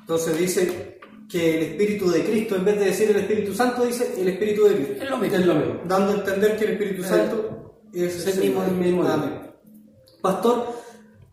Entonces 0.00 0.38
dice 0.38 0.98
que 1.28 1.56
el 1.58 1.62
Espíritu 1.70 2.10
de 2.10 2.24
Cristo, 2.24 2.56
en 2.56 2.64
vez 2.64 2.78
de 2.78 2.84
decir 2.86 3.10
el 3.10 3.16
Espíritu 3.16 3.54
Santo, 3.54 3.84
dice 3.84 4.12
el 4.18 4.28
Espíritu 4.28 4.64
de 4.64 4.74
Cristo. 4.76 5.04
Es 5.04 5.10
lo 5.10 5.16
mismo. 5.18 5.36
Es 5.38 5.46
lo 5.46 5.54
mismo. 5.54 5.80
dando 5.86 6.12
a 6.12 6.14
entender 6.16 6.56
que 6.56 6.64
el 6.64 6.70
Espíritu 6.72 7.02
Santo 7.04 7.80
es 7.92 8.26
el 8.26 8.40
mismo- 8.40 8.64
el 8.64 8.72
mismo. 8.72 9.04
Amén. 9.08 9.40
Pastor, 10.20 10.66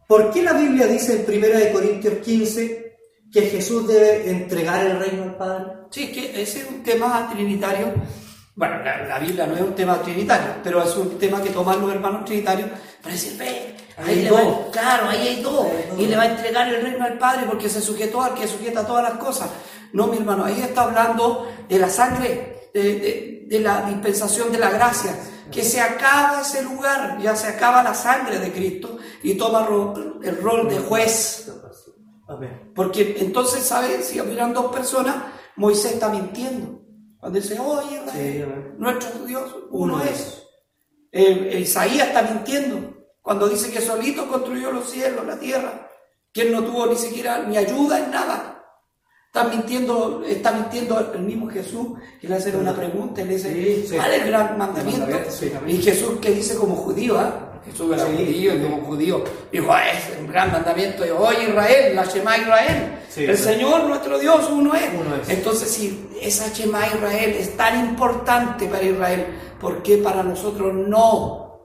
¿por 0.08 0.32
qué 0.32 0.44
la 0.44 0.54
Biblia 0.54 0.88
dice 0.88 1.16
en 1.16 1.26
1 1.26 1.48
de 1.60 1.72
Corintios 1.72 2.14
15 2.24 2.83
que 3.34 3.42
Jesús 3.42 3.88
debe 3.88 4.30
entregar 4.30 4.86
el 4.86 5.00
reino 5.00 5.24
al 5.24 5.36
Padre? 5.36 5.66
Sí, 5.90 6.12
que 6.12 6.42
ese 6.42 6.60
es 6.62 6.68
un 6.70 6.84
tema 6.84 7.28
trinitario. 7.34 7.88
Bueno, 8.56 8.84
la, 8.84 9.00
la 9.08 9.18
Biblia 9.20 9.48
no 9.48 9.56
es 9.56 9.62
un 9.62 9.74
tema 9.74 10.00
trinitario, 10.04 10.48
pero 10.64 10.84
es 10.84 10.96
un 10.96 11.18
tema 11.18 11.42
que 11.42 11.50
toman 11.50 11.82
los 11.82 11.92
hermanos 11.92 12.24
trinitarios 12.26 12.70
para 13.02 13.16
decir, 13.16 13.36
ve, 13.38 13.76
ahí 13.98 14.10
Hay 14.10 14.22
le 14.22 14.32
va- 14.32 14.72
claro, 14.72 15.10
ahí 15.10 15.28
hay 15.28 15.42
dos, 15.42 15.66
y 15.98 16.06
le 16.06 16.16
va 16.16 16.24
a 16.24 16.28
entregar 16.28 16.68
el 16.68 16.84
reino 16.84 17.04
al 17.04 17.18
Padre 17.18 17.46
porque 17.50 17.68
se 17.68 17.82
sujetó 17.82 18.22
al 18.22 18.36
que 18.36 18.48
sujeta 18.48 18.86
todas 18.86 19.04
las 19.10 19.18
cosas. 19.18 19.50
No, 19.94 20.06
mi 20.08 20.18
hermano, 20.18 20.46
ahí 20.46 20.62
está 20.62 20.84
hablando 20.84 21.52
de 21.68 21.80
la 21.80 21.90
sangre, 21.90 22.70
de, 22.74 22.82
de- 23.00 23.46
de 23.48 23.60
la 23.60 23.82
dispensación 23.84 24.52
de 24.52 24.58
la 24.60 24.70
gracia, 24.70 25.16
que 25.52 25.64
se 25.64 25.82
acaba 25.82 26.42
ese 26.42 26.62
lugar, 26.64 27.18
ya 27.22 27.36
se 27.36 27.48
acaba 27.48 27.84
la 27.84 27.94
sangre 27.94 28.40
de 28.40 28.52
Cristo 28.52 28.98
y 29.24 29.36
toma 29.36 29.68
el 30.24 30.38
rol 30.42 30.70
de 30.70 30.78
juez. 30.80 31.52
Porque 32.74 33.18
entonces, 33.20 33.64
¿sabes? 33.64 34.06
Si 34.08 34.20
hubieran 34.22 34.54
dos 34.54 34.74
personas, 34.74 35.16
Moisés 35.56 35.94
está 35.94 36.10
mintiendo. 36.10 36.82
Cuando 37.20 37.40
dice, 37.40 37.60
oye, 37.60 38.02
Sí, 38.12 38.44
nuestro 38.78 39.26
Dios 39.26 39.56
uno, 39.72 40.02
es. 40.02 40.44
Eh, 41.12 41.60
Isaías 41.62 42.08
está 42.08 42.22
mintiendo. 42.24 42.94
Cuando 43.22 43.48
dice 43.48 43.72
que 43.72 43.80
solito 43.82 44.28
construyó 44.28 44.72
los 44.72 44.90
cielos, 44.90 45.26
la 45.26 45.40
tierra, 45.40 45.90
que 46.34 46.42
él 46.44 46.52
no 46.52 46.64
tuvo 46.64 46.88
ni 46.88 46.96
siquiera 46.98 47.44
ni 47.44 47.56
ayuda 47.58 48.00
en 48.04 48.12
nada. 48.12 48.50
Está 49.28 49.46
mintiendo, 49.46 50.24
está 50.28 50.52
mintiendo 50.52 51.12
el 51.14 51.22
mismo 51.22 51.50
Jesús, 51.50 51.98
que 52.22 52.28
le 52.28 52.36
hace 52.36 52.56
una 52.56 52.76
pregunta 52.76 53.22
y 53.22 53.26
le 53.26 53.34
dice, 53.36 53.86
Sí. 53.88 53.96
¿cuál 53.96 54.12
es 54.14 54.22
el 54.22 54.28
gran 54.28 54.58
mandamiento? 54.58 55.08
y 55.68 55.82
Jesús 55.82 56.20
que 56.20 56.32
dice 56.32 56.56
como 56.56 56.76
judío, 56.76 57.18
¿ah? 57.18 57.53
Jesús 57.66 57.94
era 57.94 58.06
Sí. 58.06 58.12
judío 58.18 58.54
como 58.62 58.86
judío 58.86 59.24
dijo, 59.52 59.72
"Ah, 59.72 59.90
es 59.90 60.18
el 60.18 60.28
gran 60.28 60.52
mandamiento, 60.52 61.04
de 61.04 61.12
oye 61.12 61.50
Israel, 61.50 61.96
la 61.96 62.04
Shema 62.06 62.38
Israel, 62.38 63.00
Sí, 63.10 63.24
el 63.26 63.38
sí. 63.38 63.44
Señor 63.44 63.84
nuestro 63.86 64.20
Dios 64.20 64.50
uno 64.52 64.74
es. 64.76 64.90
Uno 64.94 65.16
es. 65.16 65.30
Entonces 65.30 65.70
si 65.70 66.10
esa 66.22 66.52
Shema 66.54 66.88
Israel 66.88 67.36
es 67.40 67.56
tan 67.56 67.80
importante 67.80 68.68
para 68.68 68.84
Israel, 68.84 69.28
¿por 69.62 69.82
qué 69.84 69.98
para 69.98 70.24
nosotros 70.24 70.74
no? 70.74 71.62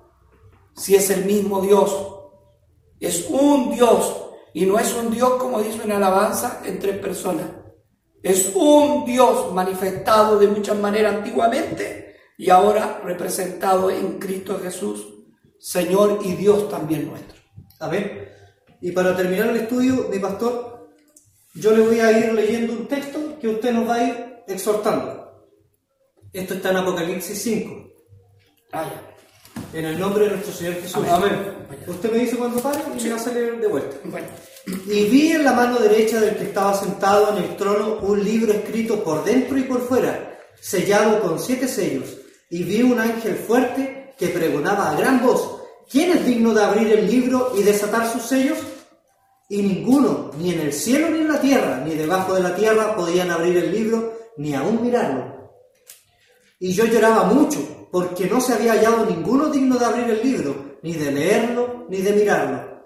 Si 0.76 0.94
es 0.94 1.10
el 1.10 1.24
mismo 1.24 1.60
Dios. 1.60 2.14
Es 3.00 3.26
un 3.30 3.74
Dios 3.74 4.16
y 4.54 4.66
no 4.66 4.78
es 4.78 4.94
un 4.94 5.10
Dios 5.10 5.34
como 5.34 5.60
dice 5.60 5.82
en 5.84 5.92
alabanza 5.92 6.60
en 6.64 6.78
tres 6.78 6.98
personas. 6.98 7.46
Es 8.22 8.52
un 8.54 9.04
Dios 9.04 9.52
manifestado 9.52 10.38
de 10.38 10.48
muchas 10.48 10.76
maneras 10.76 11.14
antiguamente 11.16 12.16
y 12.36 12.50
ahora 12.50 13.00
representado 13.04 13.90
en 13.90 14.18
Cristo 14.18 14.60
Jesús, 14.62 15.06
Señor 15.58 16.20
y 16.24 16.32
Dios 16.32 16.68
también 16.68 17.08
nuestro. 17.08 17.38
Amén. 17.80 18.28
Y 18.80 18.92
para 18.92 19.16
terminar 19.16 19.48
el 19.48 19.56
estudio, 19.56 20.08
mi 20.10 20.18
pastor, 20.18 20.88
yo 21.54 21.76
le 21.76 21.86
voy 21.86 22.00
a 22.00 22.12
ir 22.12 22.32
leyendo 22.32 22.72
un 22.72 22.86
texto 22.86 23.38
que 23.40 23.48
usted 23.48 23.72
nos 23.72 23.88
va 23.88 23.94
a 23.94 24.04
ir 24.04 24.36
exhortando. 24.46 25.48
Esto 26.32 26.54
está 26.54 26.70
en 26.70 26.76
Apocalipsis 26.76 27.42
5. 27.42 27.90
Ah, 28.72 28.84
ya. 28.84 29.78
En 29.78 29.84
el 29.84 29.98
nombre 29.98 30.24
de 30.24 30.30
nuestro 30.30 30.52
Señor 30.52 30.74
Jesús. 30.74 31.04
Amén. 31.08 31.58
Usted 31.86 32.12
me 32.12 32.18
dice 32.18 32.36
cuando 32.36 32.60
pare 32.60 32.80
y 32.98 33.04
me 33.04 33.12
hace 33.12 33.34
leer 33.34 33.60
de 33.60 33.66
vuelta. 33.66 33.96
Bueno, 34.04 34.26
Y 34.86 35.04
vi 35.06 35.32
en 35.32 35.44
la 35.44 35.52
mano 35.52 35.78
derecha 35.78 36.20
del 36.20 36.36
que 36.36 36.44
estaba 36.44 36.74
sentado 36.74 37.36
en 37.36 37.44
el 37.44 37.56
trono 37.56 37.98
un 38.02 38.22
libro 38.22 38.52
escrito 38.52 39.02
por 39.02 39.24
dentro 39.24 39.58
y 39.58 39.62
por 39.64 39.80
fuera, 39.86 40.38
sellado 40.60 41.20
con 41.20 41.38
siete 41.38 41.66
sellos. 41.66 42.16
Y 42.50 42.62
vi 42.62 42.82
un 42.82 42.98
ángel 42.98 43.36
fuerte 43.36 43.97
que 44.18 44.28
pregonaba 44.28 44.90
a 44.90 44.96
gran 44.96 45.22
voz, 45.24 45.60
¿quién 45.90 46.10
es 46.10 46.26
digno 46.26 46.52
de 46.52 46.64
abrir 46.64 46.92
el 46.92 47.06
libro 47.06 47.52
y 47.56 47.62
desatar 47.62 48.10
sus 48.10 48.22
sellos? 48.22 48.58
Y 49.48 49.62
ninguno, 49.62 50.32
ni 50.38 50.52
en 50.52 50.60
el 50.60 50.72
cielo 50.72 51.08
ni 51.08 51.20
en 51.20 51.28
la 51.28 51.40
tierra, 51.40 51.82
ni 51.86 51.94
debajo 51.94 52.34
de 52.34 52.42
la 52.42 52.54
tierra, 52.54 52.96
podían 52.96 53.30
abrir 53.30 53.56
el 53.56 53.72
libro, 53.72 54.12
ni 54.36 54.54
aún 54.54 54.82
mirarlo. 54.82 55.52
Y 56.58 56.72
yo 56.72 56.84
lloraba 56.84 57.24
mucho, 57.24 57.88
porque 57.90 58.26
no 58.26 58.40
se 58.40 58.54
había 58.54 58.72
hallado 58.72 59.06
ninguno 59.06 59.48
digno 59.48 59.78
de 59.78 59.86
abrir 59.86 60.10
el 60.10 60.22
libro, 60.22 60.78
ni 60.82 60.92
de 60.92 61.12
leerlo, 61.12 61.86
ni 61.88 61.98
de 61.98 62.12
mirarlo. 62.12 62.78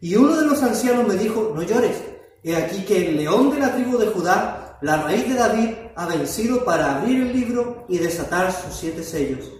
Y 0.00 0.16
uno 0.16 0.36
de 0.36 0.46
los 0.46 0.62
ancianos 0.62 1.06
me 1.06 1.14
dijo, 1.14 1.52
no 1.54 1.62
llores, 1.62 1.96
he 2.42 2.56
aquí 2.56 2.84
que 2.84 3.08
el 3.08 3.16
león 3.16 3.50
de 3.50 3.60
la 3.60 3.74
tribu 3.74 3.96
de 3.96 4.08
Judá, 4.08 4.78
la 4.82 5.02
raíz 5.02 5.28
de 5.28 5.34
David, 5.34 5.70
ha 5.96 6.06
vencido 6.06 6.64
para 6.64 6.98
abrir 6.98 7.22
el 7.22 7.32
libro 7.32 7.86
y 7.88 7.98
desatar 7.98 8.52
sus 8.52 8.74
siete 8.74 9.02
sellos. 9.02 9.50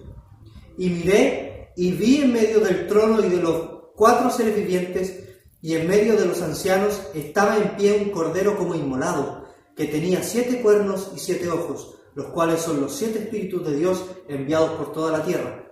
Y 0.78 0.88
miré 0.88 1.72
y 1.76 1.92
vi 1.92 2.22
en 2.22 2.32
medio 2.32 2.60
del 2.60 2.86
trono 2.86 3.22
y 3.22 3.28
de 3.28 3.36
los 3.36 3.68
cuatro 3.94 4.30
seres 4.30 4.56
vivientes, 4.56 5.24
y 5.60 5.74
en 5.74 5.88
medio 5.88 6.16
de 6.16 6.24
los 6.24 6.40
ancianos 6.40 7.02
estaba 7.14 7.56
en 7.56 7.76
pie 7.76 8.00
un 8.00 8.10
cordero 8.10 8.56
como 8.56 8.76
inmolado, 8.76 9.44
que 9.76 9.86
tenía 9.86 10.22
siete 10.22 10.62
cuernos 10.62 11.10
y 11.14 11.18
siete 11.18 11.50
ojos, 11.50 11.96
los 12.14 12.26
cuales 12.26 12.60
son 12.60 12.80
los 12.80 12.94
siete 12.94 13.18
espíritus 13.18 13.66
de 13.66 13.76
Dios 13.76 14.04
enviados 14.28 14.70
por 14.72 14.92
toda 14.92 15.10
la 15.10 15.24
tierra. 15.24 15.68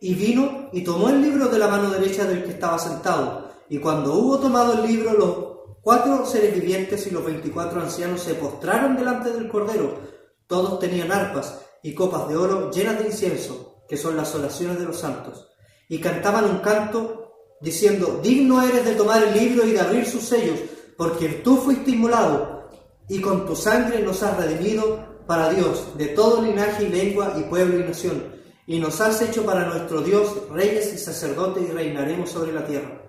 Y 0.00 0.14
vino 0.14 0.70
y 0.72 0.82
tomó 0.82 1.10
el 1.10 1.20
libro 1.20 1.48
de 1.48 1.58
la 1.58 1.68
mano 1.68 1.90
derecha 1.90 2.24
del 2.24 2.44
que 2.44 2.50
estaba 2.50 2.78
sentado. 2.78 3.50
Y 3.68 3.78
cuando 3.78 4.14
hubo 4.14 4.38
tomado 4.38 4.74
el 4.74 4.90
libro, 4.90 5.12
los 5.12 5.78
cuatro 5.82 6.24
seres 6.26 6.54
vivientes 6.54 7.06
y 7.06 7.10
los 7.10 7.24
veinticuatro 7.24 7.80
ancianos 7.80 8.22
se 8.22 8.34
postraron 8.34 8.96
delante 8.96 9.30
del 9.30 9.48
Cordero. 9.48 9.98
Todos 10.46 10.78
tenían 10.78 11.12
arpas 11.12 11.60
y 11.82 11.94
copas 11.94 12.28
de 12.28 12.36
oro 12.36 12.70
llenas 12.70 12.98
de 12.98 13.06
incienso, 13.06 13.73
que 13.88 13.96
son 13.96 14.16
las 14.16 14.34
oraciones 14.34 14.78
de 14.78 14.84
los 14.84 14.98
santos. 14.98 15.48
Y 15.88 15.98
cantaban 16.00 16.44
un 16.44 16.58
canto 16.58 17.32
diciendo, 17.60 18.20
digno 18.22 18.62
eres 18.62 18.84
de 18.84 18.94
tomar 18.94 19.22
el 19.22 19.34
libro 19.34 19.66
y 19.66 19.72
de 19.72 19.80
abrir 19.80 20.06
sus 20.06 20.24
sellos, 20.24 20.58
porque 20.96 21.28
tú 21.28 21.56
fuiste 21.56 21.90
inmolado 21.90 22.68
y 23.08 23.20
con 23.20 23.46
tu 23.46 23.54
sangre 23.54 24.00
nos 24.00 24.22
has 24.22 24.36
redimido 24.36 25.24
para 25.26 25.50
Dios 25.50 25.96
de 25.96 26.08
todo 26.08 26.42
linaje 26.42 26.84
y 26.84 26.88
lengua 26.88 27.34
y 27.38 27.42
pueblo 27.44 27.80
y 27.80 27.84
nación 27.84 28.34
y 28.66 28.78
nos 28.78 29.00
has 29.00 29.20
hecho 29.20 29.44
para 29.44 29.66
nuestro 29.66 30.00
Dios 30.00 30.48
reyes 30.50 30.92
y 30.94 30.98
sacerdotes 30.98 31.64
y 31.68 31.72
reinaremos 31.72 32.30
sobre 32.30 32.52
la 32.52 32.66
tierra. 32.66 33.00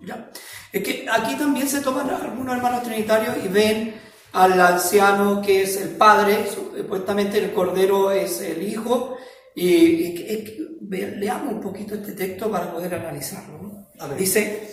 ya. 0.00 0.30
Es 0.72 0.82
que 0.82 1.06
aquí 1.10 1.36
también 1.36 1.68
se 1.68 1.80
toman 1.80 2.08
algunos 2.08 2.56
hermanos 2.56 2.82
trinitarios 2.82 3.36
y 3.44 3.48
ven 3.48 4.00
al 4.32 4.58
anciano 4.58 5.42
que 5.42 5.62
es 5.62 5.76
el 5.76 5.90
padre, 5.90 6.46
supuestamente 6.48 7.38
el 7.38 7.52
cordero 7.52 8.10
es 8.10 8.40
el 8.40 8.62
hijo, 8.62 9.18
y, 9.54 9.66
y- 9.66 10.06
y- 10.32 10.78
ve- 10.80 11.14
leamos 11.16 11.54
un 11.54 11.60
poquito 11.60 11.94
este 11.94 12.12
texto 12.12 12.50
para 12.50 12.72
poder 12.72 12.94
analizarlo. 12.94 13.58
¿no? 13.62 13.88
A 14.00 14.06
ver. 14.08 14.18
Dice, 14.18 14.68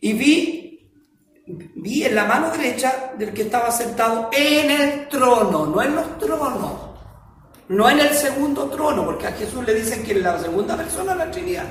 y 0.00 0.12
vi, 0.12 0.92
vi 1.76 2.04
en 2.04 2.14
la 2.14 2.24
mano 2.24 2.50
derecha 2.50 3.12
del 3.18 3.32
que 3.32 3.42
estaba 3.42 3.70
sentado 3.70 4.30
en 4.32 4.70
el 4.70 5.08
trono, 5.08 5.66
no 5.66 5.82
en 5.82 5.94
los 5.96 6.18
tronos, 6.18 6.72
no 7.68 7.90
en 7.90 8.00
el 8.00 8.10
segundo 8.10 8.68
trono, 8.70 9.04
porque 9.04 9.26
a 9.26 9.32
Jesús 9.32 9.64
le 9.66 9.74
dicen 9.74 10.02
que 10.02 10.12
es 10.12 10.22
la 10.22 10.38
segunda 10.38 10.76
persona 10.76 11.12
de 11.12 11.18
la 11.18 11.30
Trinidad 11.30 11.64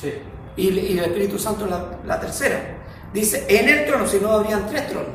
Sí. 0.00 0.12
y, 0.56 0.68
y 0.68 0.98
el 0.98 1.04
Espíritu 1.06 1.38
Santo 1.38 1.66
la, 1.66 1.98
la 2.04 2.20
tercera. 2.20 2.76
Dice, 3.12 3.44
en 3.48 3.68
el 3.68 3.86
trono, 3.86 4.06
si 4.06 4.18
no 4.18 4.30
habrían 4.32 4.66
tres 4.68 4.86
tronos. 4.88 5.14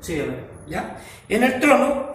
Sí. 0.00 0.20
¿ya? 0.68 0.98
En 1.28 1.42
el 1.44 1.60
trono, 1.60 2.14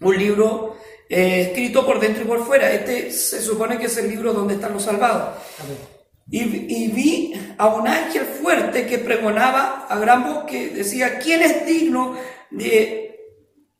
un 0.00 0.16
libro 0.18 0.76
eh, 1.08 1.48
escrito 1.48 1.84
por 1.86 2.00
dentro 2.00 2.22
y 2.24 2.26
por 2.26 2.44
fuera. 2.44 2.70
Este 2.72 3.10
se 3.10 3.40
supone 3.40 3.78
que 3.78 3.86
es 3.86 3.96
el 3.96 4.08
libro 4.08 4.32
donde 4.32 4.54
están 4.54 4.72
los 4.72 4.82
salvados. 4.82 5.36
Y, 6.28 6.40
y 6.42 6.88
vi 6.88 7.34
a 7.56 7.68
un 7.68 7.86
ángel 7.86 8.22
fuerte 8.24 8.86
que 8.86 8.98
pregonaba 8.98 9.86
a 9.88 9.98
gran 9.98 10.24
voz 10.24 10.44
que 10.44 10.70
decía, 10.70 11.18
¿quién 11.18 11.42
es 11.42 11.64
digno 11.64 12.16
de, 12.50 13.16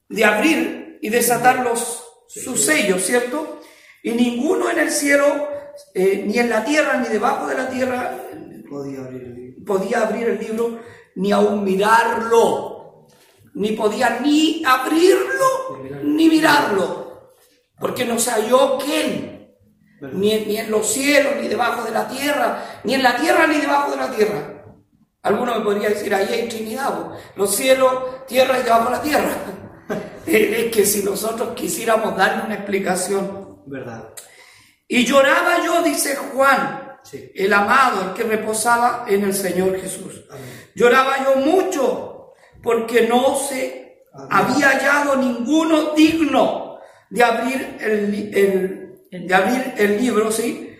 de 0.08 0.24
abrir 0.24 0.98
y 1.02 1.08
desatar 1.08 1.64
los, 1.64 2.04
sus 2.28 2.60
sellos, 2.64 3.02
¿cierto? 3.02 3.60
Y 4.02 4.12
ninguno 4.12 4.70
en 4.70 4.78
el 4.78 4.90
cielo, 4.90 5.48
eh, 5.94 6.22
ni 6.24 6.38
en 6.38 6.48
la 6.50 6.64
tierra, 6.64 6.98
ni 6.98 7.08
debajo 7.08 7.46
de 7.48 7.54
la 7.56 7.68
tierra, 7.68 8.16
Podía 8.68 9.00
abrir 9.00 9.22
el 9.22 9.34
libro. 9.34 9.64
podía 9.64 10.02
abrir 10.02 10.28
el 10.28 10.38
libro, 10.38 10.80
ni 11.16 11.32
aún 11.32 11.64
mirarlo, 11.64 13.06
ni 13.54 13.72
podía 13.72 14.18
ni 14.20 14.62
abrirlo, 14.66 15.82
ni 16.02 16.28
mirarlo, 16.28 17.05
porque 17.78 18.04
no 18.04 18.18
se 18.18 18.30
halló 18.30 18.78
quién, 18.78 19.54
ni, 20.12 20.32
en- 20.32 20.48
ni 20.48 20.56
en 20.58 20.70
los 20.70 20.86
cielos, 20.86 21.34
ni 21.40 21.48
debajo 21.48 21.82
de 21.84 21.90
la 21.90 22.08
tierra, 22.08 22.80
ni 22.84 22.94
en 22.94 23.02
la 23.02 23.16
tierra, 23.16 23.46
ni 23.46 23.58
debajo 23.58 23.90
de 23.90 23.96
la 23.96 24.10
tierra. 24.10 24.52
Alguno 25.22 25.54
me 25.58 25.64
podría 25.64 25.88
decir, 25.88 26.14
ahí 26.14 26.28
hay 26.32 26.48
Trinidad, 26.48 27.10
los 27.34 27.54
cielos, 27.54 28.26
tierra 28.26 28.58
y 28.58 28.62
debajo 28.62 28.84
de 28.84 28.90
la 28.90 29.02
tierra. 29.02 29.30
es 30.26 30.72
que 30.72 30.84
si 30.86 31.02
nosotros 31.02 31.50
quisiéramos 31.54 32.16
darle 32.16 32.44
una 32.44 32.54
explicación, 32.54 33.62
¿Verdad? 33.66 34.10
y 34.88 35.04
lloraba 35.04 35.64
yo, 35.64 35.82
dice 35.82 36.16
Juan, 36.16 36.82
Sí. 37.02 37.30
el 37.36 37.52
amado, 37.52 38.08
el 38.08 38.14
que 38.14 38.24
reposaba 38.24 39.04
en 39.08 39.22
el 39.24 39.32
Señor 39.32 39.78
Jesús. 39.80 40.24
Amén. 40.28 40.70
Lloraba 40.74 41.22
yo 41.24 41.36
mucho 41.36 42.32
porque 42.60 43.02
no 43.06 43.36
se 43.36 44.02
había 44.30 44.70
hallado 44.70 45.14
ninguno 45.14 45.92
digno 45.94 46.65
de 47.10 47.22
abrir 47.24 47.76
el, 47.80 48.14
el- 49.10 49.26
de 49.28 49.34
abrir 49.34 49.74
el 49.78 50.00
libro, 50.00 50.30
¿sí? 50.30 50.76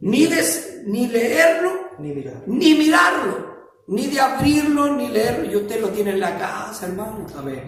Ni, 0.00 0.26
de, 0.26 0.42
ni 0.86 1.08
leerlo, 1.08 1.72
Ni 1.98 2.12
mirar. 2.14 2.42
ni 2.46 2.74
mirarlo, 2.74 3.46
ni 3.88 4.06
de 4.06 4.20
abrirlo, 4.20 4.96
ni 4.96 5.08
leerlo. 5.08 5.50
Y 5.50 5.56
usted 5.56 5.80
lo 5.80 5.88
tiene 5.88 6.10
en 6.10 6.20
la 6.20 6.38
casa, 6.38 6.86
hermano. 6.86 7.26
Amén. 7.36 7.64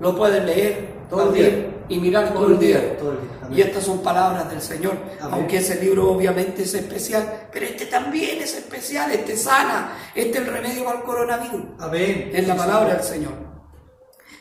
Lo 0.00 0.14
pueden 0.16 0.46
leer, 0.46 0.88
Todo 1.10 1.28
el 1.30 1.34
día. 1.34 1.66
y 1.88 1.98
mirar 1.98 2.32
todo 2.32 2.48
el 2.48 2.58
día. 2.58 2.96
Todo 2.98 3.12
el 3.12 3.18
día. 3.18 3.30
Y 3.58 3.60
estas 3.66 3.84
son 3.84 4.02
palabras 4.02 4.48
del 4.50 4.60
Señor. 4.60 4.92
Amén. 5.20 5.34
Aunque 5.34 5.56
ese 5.58 5.80
libro 5.82 6.10
obviamente 6.12 6.62
es 6.62 6.74
especial, 6.74 7.48
pero 7.52 7.64
este 7.66 7.86
también 7.86 8.42
es 8.42 8.54
especial, 8.56 9.10
este 9.12 9.36
sana, 9.36 9.96
este 10.14 10.38
es 10.38 10.46
el 10.46 10.52
remedio 10.52 10.84
para 10.84 10.98
el 10.98 11.04
coronavirus. 11.04 11.62
Amén. 11.78 12.30
Es 12.32 12.46
la 12.46 12.56
palabra 12.56 12.94
del 12.94 13.02
Señor. 13.04 13.32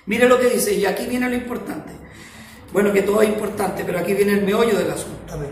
Mire 0.08 0.28
lo 0.28 0.40
que 0.40 0.50
dice, 0.50 0.74
y 0.74 0.86
aquí 0.86 1.06
viene 1.08 1.30
lo 1.30 1.36
importante. 1.36 1.92
Bueno, 2.76 2.92
que 2.92 3.04
todo 3.04 3.22
es 3.22 3.30
importante, 3.30 3.86
pero 3.86 4.00
aquí 4.00 4.14
viene 4.14 4.34
el 4.34 4.44
meollo 4.44 4.78
del 4.78 4.92
asunto. 4.92 5.34
Amén. 5.34 5.50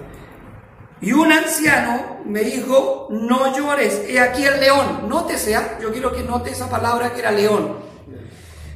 Y 0.99 1.13
un 1.13 1.31
anciano 1.31 2.19
me 2.25 2.41
dijo, 2.41 3.07
no 3.11 3.55
llores, 3.55 4.01
he 4.09 4.19
aquí 4.19 4.43
el 4.43 4.59
león. 4.59 5.07
Nótese, 5.07 5.55
¿ah? 5.55 5.79
yo 5.81 5.89
quiero 5.93 6.11
que 6.11 6.21
note 6.21 6.49
esa 6.51 6.69
palabra 6.69 7.13
que 7.13 7.21
era 7.21 7.31
león. 7.31 7.77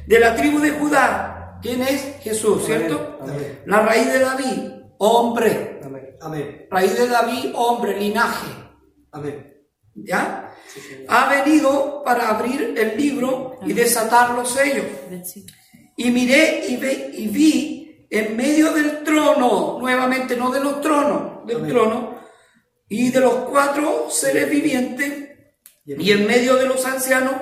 De 0.06 0.18
la 0.18 0.34
tribu 0.34 0.60
de 0.60 0.70
Judá, 0.70 1.58
¿quién 1.60 1.82
es? 1.82 2.16
Jesús, 2.22 2.64
¿cierto? 2.64 3.18
Amén. 3.20 3.60
La 3.66 3.80
raíz 3.82 4.10
de 4.10 4.18
David, 4.18 4.70
hombre. 4.96 5.80
Amén. 5.84 6.16
Amén. 6.22 6.66
Raíz 6.70 6.98
de 6.98 7.06
David, 7.06 7.52
hombre, 7.54 7.98
linaje. 8.00 8.46
Amén. 9.12 9.54
¿Ya? 9.94 10.54
Ha 11.08 11.28
venido 11.28 12.02
para 12.02 12.30
abrir 12.30 12.74
el 12.78 12.96
libro 12.96 13.58
y 13.66 13.74
desatar 13.74 14.30
los 14.30 14.50
sellos. 14.50 14.86
Y 15.98 16.10
miré 16.10 16.64
y, 16.66 16.76
ve- 16.78 17.10
y 17.12 17.28
vi 17.28 17.87
en 18.10 18.36
medio 18.36 18.72
del 18.72 19.02
trono, 19.04 19.78
nuevamente 19.80 20.36
no 20.36 20.50
de 20.50 20.60
los 20.60 20.80
tronos, 20.80 21.46
del 21.46 21.58
Amén. 21.58 21.70
trono, 21.70 22.18
y 22.88 23.10
de 23.10 23.20
los 23.20 23.34
cuatro 23.50 24.06
seres 24.10 24.48
vivientes, 24.50 25.28
y 25.84 26.12
en 26.12 26.26
medio 26.26 26.56
de 26.56 26.66
los 26.66 26.84
ancianos, 26.86 27.34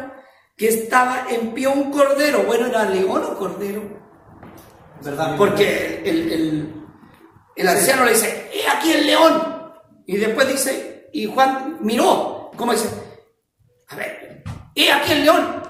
que 0.56 0.68
estaba 0.68 1.26
en 1.28 1.52
pie 1.52 1.66
un 1.68 1.90
cordero. 1.90 2.44
Bueno, 2.44 2.66
era 2.66 2.84
león 2.88 3.22
o 3.24 3.36
cordero. 3.36 3.82
¿Verdad? 5.02 5.36
Porque 5.36 6.02
el, 6.04 6.32
el- 6.32 6.72
El 7.56 7.68
anciano 7.68 8.04
le 8.04 8.12
dice, 8.12 8.50
he 8.52 8.68
aquí 8.68 8.92
el 8.92 9.06
león. 9.06 9.72
Y 10.06 10.16
después 10.18 10.46
dice, 10.48 11.08
y 11.12 11.26
Juan 11.26 11.78
miró, 11.80 12.50
como 12.56 12.72
dice, 12.72 12.88
a 13.88 13.96
ver, 13.96 14.42
he 14.74 14.92
aquí 14.92 15.12
el 15.12 15.24
león. 15.24 15.62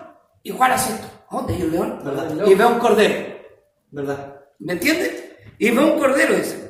Y 0.43 0.51
Juan 0.51 0.73
hace 0.73 0.93
esto, 0.95 1.07
¿dónde 1.31 1.55
hay 1.55 1.63
un 1.63 1.71
león? 1.73 2.01
¿Verdad? 2.05 2.47
Y 2.47 2.55
ve 2.55 2.65
un 2.65 2.79
cordero. 2.79 3.37
¿Verdad? 3.91 4.36
¿Me 4.59 4.75
entiendes? 4.75 5.25
Y 5.59 5.71
ve 5.71 5.85
un 5.85 5.99
cordero, 5.99 6.35
dice, 6.35 6.67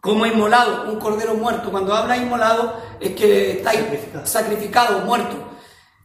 como 0.00 0.26
inmolado, 0.26 0.90
un 0.90 0.98
cordero 0.98 1.34
muerto. 1.34 1.70
Cuando 1.70 1.94
habla 1.94 2.16
inmolado 2.16 2.76
es 3.00 3.12
que 3.12 3.52
está 3.52 3.72
Sacrificado. 3.72 4.26
sacrificado, 4.26 4.98
muerto. 5.00 5.36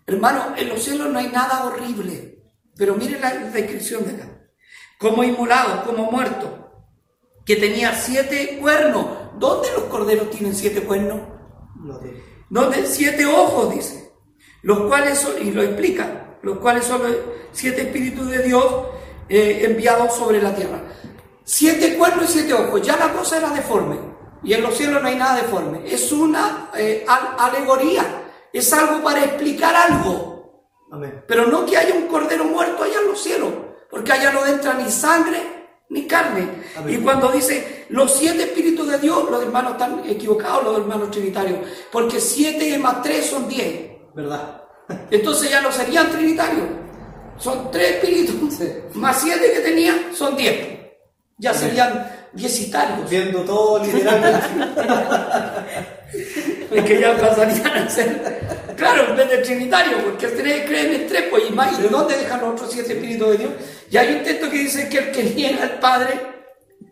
Hermano, 0.05 0.53
en 0.55 0.69
los 0.69 0.81
cielos 0.83 1.09
no 1.09 1.19
hay 1.19 1.29
nada 1.29 1.65
horrible, 1.65 2.43
pero 2.75 2.95
miren 2.95 3.21
la 3.21 3.33
descripción 3.33 4.05
de 4.05 4.11
acá. 4.11 4.49
Como 4.99 5.23
inmolado, 5.23 5.83
como 5.83 6.11
muerto, 6.11 6.71
que 7.45 7.55
tenía 7.55 7.93
siete 7.95 8.57
cuernos. 8.61 9.05
¿Dónde 9.39 9.69
los 9.73 9.83
corderos 9.85 10.29
tienen 10.29 10.55
siete 10.55 10.81
cuernos? 10.81 11.21
No 11.83 11.97
tiene. 11.99 12.21
donde 12.49 12.85
siete 12.85 13.25
ojos, 13.25 13.73
dice, 13.73 14.11
los 14.61 14.81
cuales 14.81 15.17
son, 15.17 15.33
y 15.41 15.51
lo 15.51 15.61
explica, 15.63 16.37
los 16.41 16.59
cuales 16.59 16.85
son 16.85 17.03
los 17.03 17.15
siete 17.51 17.81
espíritus 17.81 18.29
de 18.29 18.43
Dios 18.43 18.63
eh, 19.30 19.61
enviados 19.65 20.15
sobre 20.15 20.41
la 20.41 20.53
tierra. 20.55 20.80
Siete 21.43 21.95
cuernos 21.97 22.30
y 22.30 22.34
siete 22.34 22.53
ojos, 22.53 22.82
ya 22.82 22.97
la 22.97 23.13
cosa 23.13 23.38
era 23.38 23.49
deforme, 23.49 23.97
y 24.43 24.53
en 24.53 24.61
los 24.61 24.75
cielos 24.75 25.01
no 25.01 25.07
hay 25.07 25.15
nada 25.15 25.36
deforme, 25.41 25.82
es 25.86 26.11
una 26.11 26.69
eh, 26.78 27.05
al- 27.07 27.36
alegoría, 27.39 28.03
es 28.51 28.71
algo 28.73 29.01
para 29.03 29.23
explicar 29.23 29.73
algo, 29.75 30.69
Amén. 30.91 31.23
pero 31.28 31.45
no 31.47 31.65
que 31.65 31.78
haya 31.78 31.93
un 31.95 32.07
cordero 32.07 32.43
muerto 32.43 32.84
allá 32.84 32.99
en 33.01 33.07
los 33.07 33.21
cielos, 33.21 33.49
porque 33.89 34.11
allá 34.11 34.32
no 34.32 34.45
entra 34.45 34.73
ni 34.73 34.91
sangre 34.91 35.55
ni 35.89 36.05
carne. 36.05 36.49
Y 36.89 36.97
cuando 36.97 37.30
dice 37.32 37.86
los 37.89 38.11
siete 38.13 38.43
espíritus 38.43 38.89
de 38.89 38.97
Dios, 38.99 39.32
los 39.32 39.41
hermanos 39.41 39.71
están 39.73 40.01
equivocados, 40.05 40.65
los 40.65 40.80
hermanos 40.80 41.11
trinitarios, 41.11 41.59
porque 41.89 42.19
siete 42.19 42.78
más 42.78 43.01
tres 43.01 43.25
son 43.28 43.47
diez. 43.47 43.91
¿Verdad? 44.13 44.63
Entonces 45.09 45.49
ya 45.49 45.61
no 45.61 45.71
serían 45.71 46.09
trinitarios. 46.11 46.65
Son 47.39 47.69
tres 47.71 47.91
espíritus, 47.95 48.59
más 48.95 49.21
siete 49.21 49.51
que 49.53 49.59
tenía, 49.59 49.93
son 50.13 50.35
diez. 50.35 50.77
Ya 51.38 51.53
serían 51.53 52.09
diecitarios. 52.33 53.09
Viendo 53.09 53.41
todo 53.41 53.83
literalmente. 53.83 54.39
Es 56.71 56.83
que 56.85 56.99
ya 57.01 57.17
pasarían 57.17 57.65
a 57.67 57.89
ser, 57.89 58.39
claro, 58.77 59.09
en 59.09 59.15
vez 59.17 59.29
de 59.29 59.38
trinitario, 59.39 59.97
porque 60.05 60.27
tres 60.27 60.65
creen 60.67 60.93
en 61.01 61.07
tres, 61.07 61.23
pues 61.29 61.43
y 61.49 61.53
más, 61.53 61.77
¿y 61.79 61.83
dónde 61.83 62.17
dejan 62.17 62.39
los 62.41 62.51
otros 62.51 62.71
siete 62.71 62.93
espíritus 62.93 63.31
de 63.31 63.38
Dios? 63.38 63.51
Y 63.91 63.97
hay 63.97 64.15
un 64.15 64.23
texto 64.23 64.49
que 64.49 64.57
dice 64.57 64.88
que 64.89 64.97
el 64.99 65.11
que 65.11 65.23
niega 65.23 65.63
al 65.63 65.79
Padre, 65.79 66.19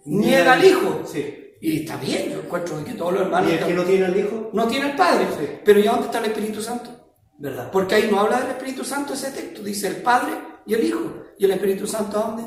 niega 0.05 0.53
al 0.53 0.65
Hijo. 0.65 1.03
Sí. 1.11 1.53
Y 1.61 1.81
está 1.83 1.95
bien, 1.97 2.29
yo 2.31 2.39
encuentro 2.39 2.83
que 2.83 2.91
todos 2.93 3.13
los 3.13 3.21
hermanos 3.23 3.49
¿Y 3.51 3.53
el 3.55 3.65
que 3.65 3.73
no 3.73 3.83
tiene 3.83 4.05
al 4.05 4.17
hijo? 4.17 4.49
no 4.53 4.67
tienen 4.67 4.91
al 4.91 4.95
Padre, 4.97 5.25
Sí. 5.39 5.47
pero 5.63 5.79
¿y 5.79 5.83
dónde 5.83 6.05
está 6.05 6.19
el 6.19 6.25
Espíritu 6.25 6.61
Santo? 6.61 6.89
¿Verdad? 7.37 7.69
Porque 7.71 7.95
ahí 7.95 8.07
no 8.09 8.19
habla 8.19 8.39
del 8.39 8.51
Espíritu 8.51 8.83
Santo 8.83 9.13
ese 9.13 9.31
texto, 9.31 9.61
dice 9.61 9.87
el 9.87 9.97
Padre 9.97 10.33
y 10.65 10.73
el 10.73 10.83
Hijo. 10.83 11.01
¿Y 11.37 11.45
el 11.45 11.51
Espíritu 11.51 11.85
Santo 11.85 12.17
a 12.17 12.21
dónde? 12.21 12.43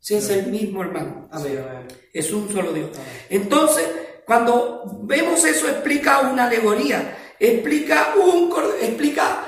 Si 0.00 0.14
es 0.14 0.28
el 0.30 0.46
mismo 0.48 0.82
hermano. 0.82 1.28
Amén. 1.30 1.86
Es 2.12 2.32
un 2.32 2.52
solo 2.52 2.72
Dios. 2.72 2.90
Entonces, 3.30 3.86
cuando 4.26 4.82
vemos 5.02 5.44
eso, 5.44 5.68
explica 5.68 6.20
una 6.20 6.46
alegoría, 6.46 7.16
explica, 7.38 8.14
un, 8.16 8.52
explica 8.80 9.44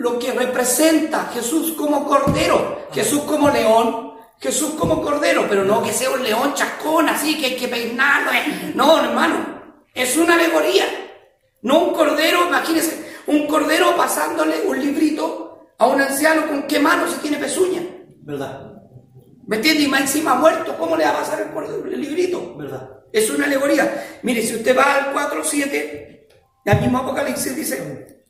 lo 0.00 0.18
que 0.18 0.32
representa 0.32 1.30
Jesús 1.32 1.72
como 1.72 2.04
cordero, 2.06 2.88
Jesús 2.92 3.22
como 3.22 3.50
león, 3.50 4.14
Jesús 4.40 4.74
como 4.78 5.00
cordero, 5.00 5.46
pero 5.48 5.64
no 5.64 5.82
que 5.82 5.92
sea 5.92 6.10
un 6.10 6.22
león 6.22 6.54
chascón 6.54 7.08
así, 7.08 7.38
que 7.38 7.46
hay 7.46 7.56
que 7.56 7.68
peinarlo. 7.68 8.32
eh. 8.32 8.72
No, 8.74 8.98
hermano, 8.98 9.62
es 9.94 10.16
una 10.16 10.34
alegoría. 10.34 10.84
No 11.62 11.84
un 11.84 11.94
cordero, 11.94 12.48
imagínense, 12.48 13.11
un 13.26 13.46
cordero 13.46 13.96
pasándole 13.96 14.62
un 14.66 14.78
librito 14.80 15.66
a 15.78 15.86
un 15.86 16.00
anciano 16.00 16.46
con 16.48 16.62
qué 16.64 16.78
mano 16.78 17.08
se 17.08 17.18
tiene 17.18 17.38
pezuña. 17.38 17.82
¿Verdad? 18.22 18.72
¿Me 19.46 19.56
entiendes? 19.56 19.84
Y 19.84 19.88
más 19.88 20.02
encima 20.02 20.34
muerto, 20.34 20.76
¿cómo 20.78 20.96
le 20.96 21.04
va 21.04 21.10
a 21.10 21.18
pasar 21.18 21.40
el, 21.42 21.48
cordero- 21.52 21.86
el 21.92 22.00
librito? 22.00 22.56
¿Verdad? 22.56 22.88
Es 23.12 23.28
una 23.30 23.46
alegoría. 23.46 24.18
Mire, 24.22 24.42
si 24.42 24.54
usted 24.56 24.76
va 24.76 24.94
al 24.94 25.14
4.7, 25.14 26.26
la 26.64 26.74
misma 26.76 27.00
Apocalipsis 27.00 27.54
dice, 27.56 28.22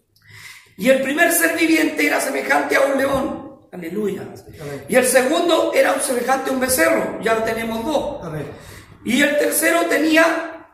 y 0.78 0.88
el 0.88 1.02
primer 1.02 1.30
ser 1.30 1.56
viviente 1.56 2.06
era 2.06 2.18
semejante 2.20 2.76
a 2.76 2.80
un 2.80 2.96
león, 2.98 3.60
aleluya. 3.70 4.22
Amén. 4.22 4.84
Y 4.88 4.96
el 4.96 5.04
segundo 5.04 5.72
era 5.74 5.92
un 5.92 6.00
semejante 6.00 6.50
a 6.50 6.52
un 6.54 6.60
becerro, 6.60 7.20
ya 7.22 7.44
tenemos 7.44 7.84
dos. 7.84 8.24
Amén. 8.24 8.46
Y 9.04 9.20
el 9.22 9.38
tercero 9.38 9.82
tenía 9.86 10.66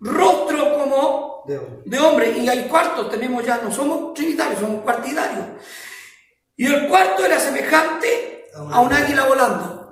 rostro 0.00 0.78
como 0.78 1.25
De 1.46 1.58
hombre. 1.58 1.82
de 1.84 1.98
hombre, 1.98 2.38
y 2.38 2.48
hay 2.48 2.62
cuartos, 2.64 3.10
tenemos 3.10 3.44
ya, 3.44 3.58
no 3.58 3.72
somos 3.72 4.14
trinitarios, 4.14 4.60
somos 4.60 4.82
cuartidarios. 4.82 5.44
Y 6.56 6.66
el 6.66 6.88
cuarto 6.88 7.24
era 7.24 7.38
semejante 7.38 8.46
a 8.54 8.80
un 8.80 8.92
águila 8.92 9.26
volando. 9.26 9.86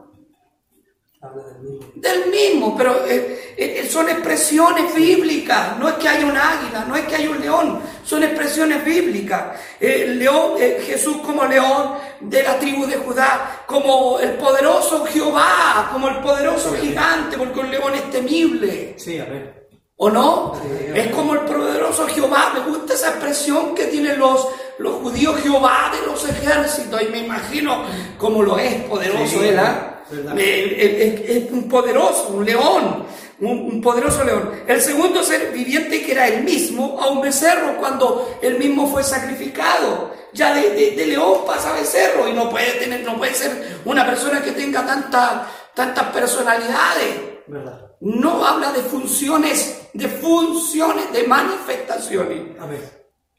Habla 1.21 1.43
del 1.45 1.59
mismo. 1.63 1.93
Del 1.95 2.31
mismo, 2.31 2.77
pero 2.77 3.07
eh, 3.07 3.55
eh, 3.57 3.89
son 3.91 4.09
expresiones 4.09 4.95
bíblicas. 4.95 5.79
No 5.79 5.89
es 5.89 5.95
que 5.95 6.09
haya 6.09 6.27
un 6.27 6.37
águila, 6.37 6.85
no 6.87 6.97
es 6.97 7.07
que 7.07 7.17
haya 7.17 7.31
un 7.31 7.41
león, 7.41 7.81
son 8.05 8.23
expresiones 8.23 8.85
bíblicas. 8.85 9.59
El 9.81 10.19
león, 10.19 10.55
eh, 10.59 10.83
Jesús 10.85 11.19
como 11.19 11.45
león 11.47 11.95
de 12.21 12.43
la 12.43 12.59
tribu 12.59 12.87
de 12.87 12.97
Judá, 12.97 13.65
como 13.67 14.19
el 14.21 14.33
poderoso 14.33 15.05
Jehová, 15.07 15.89
como 15.93 16.09
el 16.09 16.19
poderoso 16.21 16.75
gigante, 16.75 17.39
porque 17.39 17.61
un 17.61 17.71
león 17.71 17.95
es 17.95 18.11
temible. 18.11 18.95
Sí, 18.99 19.19
amén. 19.19 19.64
¿O 19.97 20.11
no? 20.11 20.55
Es 20.95 21.07
como 21.15 21.35
el 21.35 21.41
poderoso 21.41 22.07
Jehová. 22.09 22.53
Me 22.55 22.61
gusta 22.71 22.95
esa 22.95 23.11
expresión 23.11 23.75
que 23.75 23.85
tienen 23.87 24.19
los, 24.19 24.49
los 24.79 24.95
judíos 24.97 25.41
Jehová 25.41 25.93
de 25.93 26.07
los 26.07 26.29
ejércitos. 26.29 27.01
Y 27.03 27.07
me 27.07 27.19
imagino 27.19 27.85
cómo 28.19 28.43
lo 28.43 28.59
es 28.59 28.75
poderoso 28.85 29.39
Sí, 29.41 29.49
él. 29.49 29.59
¿ah? 29.59 30.03
verdad. 30.11 30.35
Eh, 30.37 31.45
Es 31.47 31.53
un 31.53 31.69
poderoso, 31.69 32.29
un 32.35 32.45
león. 32.45 33.05
Un, 33.41 33.51
un 33.73 33.81
poderoso 33.83 34.23
león. 34.25 34.51
El 34.67 34.81
segundo 34.81 35.23
ser 35.23 35.53
viviente 35.53 36.03
que 36.03 36.13
era 36.13 36.27
el 36.29 36.45
mismo 36.45 36.99
a 37.01 37.09
un 37.09 37.21
becerro 37.21 37.77
cuando 37.79 38.37
el 38.43 38.59
mismo 38.59 38.87
fue 38.89 39.03
sacrificado. 39.05 40.13
Ya 40.33 40.55
de, 40.55 40.71
de- 40.71 40.91
de 40.93 41.07
león 41.07 41.41
pasa 41.47 41.71
a 41.71 41.79
becerro 41.79 42.29
y 42.29 42.33
no 42.33 42.49
puede 42.51 42.73
tener, 42.73 43.01
no 43.05 43.17
puede 43.17 43.35
ser 43.35 43.81
una 43.85 44.05
persona 44.07 44.43
que 44.43 44.53
tenga 44.53 44.85
tanta, 44.87 45.47
tantas 45.75 46.05
personalidades. 46.07 47.15
¿Verdad? 47.47 47.84
No 48.05 48.45
habla 48.45 48.71
de 48.73 48.83
funciones, 48.83 49.89
de 49.95 50.09
funciones, 50.09 51.11
de 51.11 51.27
manifestaciones. 51.27 52.39
Amén. 52.61 52.81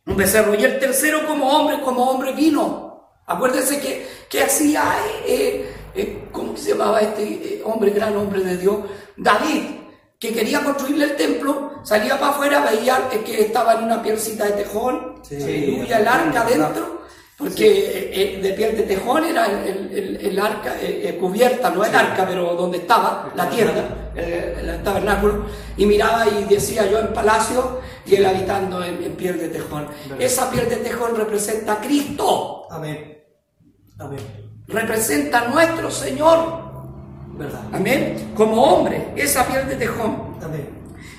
Un 0.07 0.17
becerro. 0.17 0.55
Y 0.55 0.63
el 0.63 0.79
tercero 0.79 1.25
como 1.27 1.47
hombre, 1.49 1.81
como 1.81 2.09
hombre 2.09 2.31
vino. 2.33 3.11
Acuérdense 3.27 3.79
que, 3.79 4.07
que 4.27 4.41
hacía, 4.41 4.83
eh, 5.27 5.71
eh, 5.93 6.27
¿cómo 6.31 6.57
se 6.57 6.71
llamaba 6.71 6.99
este 7.01 7.23
eh, 7.23 7.61
hombre, 7.63 7.91
gran 7.91 8.15
hombre 8.17 8.41
de 8.41 8.57
Dios? 8.57 8.77
David, 9.15 9.63
que 10.19 10.33
quería 10.33 10.63
construirle 10.63 11.05
el 11.05 11.15
templo, 11.15 11.81
salía 11.83 12.19
para 12.19 12.31
afuera, 12.31 12.67
veía 12.71 13.07
que 13.23 13.41
estaba 13.41 13.73
en 13.75 13.83
una 13.83 14.01
pielcita 14.01 14.45
de 14.45 14.63
tejón, 14.63 15.15
Sí. 15.23 15.35
aleluya, 15.35 15.99
el 15.99 16.07
arca 16.07 16.41
adentro, 16.41 17.01
porque 17.37 17.67
eh, 17.67 18.37
eh, 18.37 18.41
de 18.41 18.53
piel 18.53 18.77
de 18.77 18.83
tejón 18.83 19.25
era 19.25 19.45
el, 19.45 19.67
el- 19.67 19.97
el- 19.97 20.25
el 20.25 20.39
arca 20.39 20.75
eh, 20.81 21.09
eh, 21.09 21.17
cubierta, 21.19 21.69
no 21.69 21.83
el 21.83 21.93
arca, 21.93 22.25
pero 22.25 22.55
donde 22.55 22.77
estaba, 22.77 23.31
la 23.35 23.49
tierra, 23.49 24.11
eh, 24.15 24.57
el 24.61 24.83
tabernáculo, 24.83 25.45
y 25.75 25.85
miraba 25.85 26.25
y 26.27 26.45
decía 26.45 26.85
yo 26.89 26.99
en 26.99 27.13
palacio 27.13 27.81
y 28.05 28.15
él 28.15 28.25
habitando 28.25 28.83
en, 28.83 29.03
en 29.03 29.11
piel 29.15 29.37
de 29.37 29.49
tejón. 29.49 29.87
Esa 30.17 30.49
piel 30.49 30.69
de 30.69 30.77
tejón 30.77 31.15
representa 31.15 31.73
a 31.73 31.81
Cristo, 31.81 32.67
Amén. 32.71 33.21
Amén. 33.99 34.19
representa 34.67 35.39
a 35.41 35.47
nuestro 35.49 35.91
Señor, 35.91 36.63
¿Verdad? 37.37 37.61
amén, 37.73 38.31
como 38.35 38.63
hombre, 38.63 39.09
esa 39.15 39.45
piel 39.45 39.67
de 39.67 39.75
tejón. 39.75 40.37
Amén. 40.41 40.69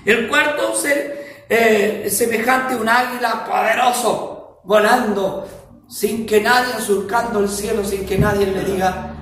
El 0.07 0.29
cuarto 0.29 0.75
ser 0.75 1.45
eh, 1.49 2.09
semejante 2.11 2.75
a 2.75 2.77
un 2.79 2.89
águila 2.89 3.45
poderoso, 3.45 4.61
volando, 4.65 5.47
sin 5.89 6.27
que 6.27 6.41
nadie, 6.41 6.75
surcando 6.81 7.41
el 7.41 7.49
cielo, 7.49 7.85
sin 7.85 8.05
que 8.07 8.19
nadie 8.19 8.47
le 8.47 8.65
diga 8.65 9.15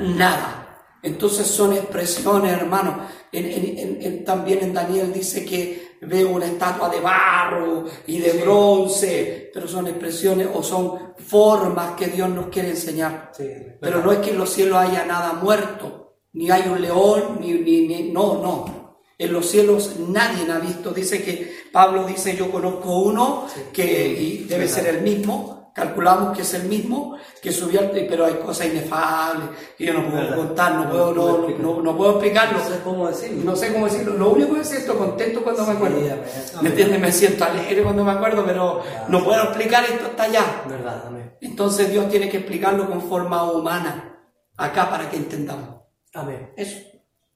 nada. 0.00 0.56
Entonces 1.02 1.46
son 1.46 1.72
expresiones, 1.72 2.52
hermano. 2.52 3.06
En- 3.32 3.46
en- 3.46 4.02
en- 4.02 4.24
también 4.24 4.58
en 4.62 4.74
Daniel 4.74 5.12
dice 5.12 5.44
que 5.44 5.96
veo 6.02 6.30
una 6.30 6.46
estatua 6.46 6.88
de 6.88 7.00
barro 7.00 7.84
y 8.06 8.18
de 8.18 8.32
bronce, 8.32 9.50
pero 9.54 9.68
son 9.68 9.86
expresiones 9.86 10.48
o 10.52 10.62
son 10.62 11.14
formas 11.18 11.92
que 11.92 12.06
Dios 12.08 12.28
nos 12.28 12.46
quiere 12.48 12.70
enseñar. 12.70 13.30
Sí. 13.36 13.48
Pero 13.80 14.02
no 14.02 14.10
es 14.12 14.18
que 14.18 14.30
en 14.30 14.38
los 14.38 14.50
cielos 14.50 14.78
haya 14.78 15.04
nada 15.04 15.34
muerto, 15.34 16.16
ni 16.32 16.50
hay 16.50 16.68
un 16.68 16.80
león, 16.80 17.38
ni, 17.40 17.52
ni, 17.54 17.86
ni- 17.86 18.10
no, 18.10 18.34
no. 18.42 18.80
En 19.18 19.32
los 19.32 19.46
cielos 19.50 19.96
nadie 20.08 20.50
ha 20.50 20.58
visto. 20.58 20.92
Dice 20.92 21.22
que 21.22 21.52
Pablo 21.72 22.04
dice, 22.06 22.34
yo 22.36 22.50
conozco 22.50 23.00
uno 23.00 23.46
que 23.72 24.08
y 24.18 24.44
debe 24.48 24.66
ser 24.66 24.86
el 24.88 25.02
mismo, 25.02 25.59
calculamos 25.74 26.36
que 26.36 26.42
es 26.42 26.54
el 26.54 26.64
mismo 26.64 27.16
que 27.40 27.52
subió, 27.52 27.80
al- 27.80 27.90
pero 27.90 28.26
hay 28.26 28.34
cosas 28.34 28.66
inefables 28.68 29.48
que 29.78 29.86
yo 29.86 29.94
no 29.94 30.08
puedo 30.10 30.22
Verdad. 30.22 30.36
contar, 30.36 30.72
no, 30.74 30.84
No 30.84 30.90
puedo, 30.90 31.14
no, 31.14 31.34
explicar. 31.36 31.60
no- 31.62 31.82
no 31.82 31.96
puedo 31.96 32.10
explicarlo. 32.12 32.58
No 32.58 32.64
sé 32.64 32.80
cómo 32.82 33.08
decirlo. 33.08 33.44
No 33.44 33.56
sé 33.56 33.72
cómo 33.72 33.84
decirlo. 33.86 34.12
Lo 34.14 34.28
único 34.30 34.54
que 34.54 34.60
es 34.60 34.72
estoy 34.72 34.96
contento 34.96 35.42
cuando 35.42 35.66
me 35.66 35.72
acuerdo. 35.72 36.00
Sí, 36.00 36.08
amén. 36.08 36.24
¿Me 36.62 36.68
entiendes? 36.70 37.00
Me 37.00 37.12
siento 37.12 37.44
alegre 37.44 37.82
cuando 37.82 38.04
me 38.04 38.12
acuerdo, 38.12 38.44
pero 38.44 38.82
no 39.08 39.24
puedo 39.24 39.42
explicar 39.44 39.84
esto 39.84 40.06
hasta 40.06 40.22
allá. 40.24 40.44
Verdad, 40.68 41.04
amén. 41.06 41.36
Entonces 41.40 41.90
Dios 41.90 42.08
tiene 42.10 42.28
que 42.28 42.38
explicarlo 42.38 42.88
con 42.88 43.00
forma 43.02 43.50
humana, 43.50 44.18
acá 44.56 44.90
para 44.90 45.08
que 45.10 45.16
entendamos. 45.16 45.80
Amén. 46.14 46.52
Eso. 46.56 46.78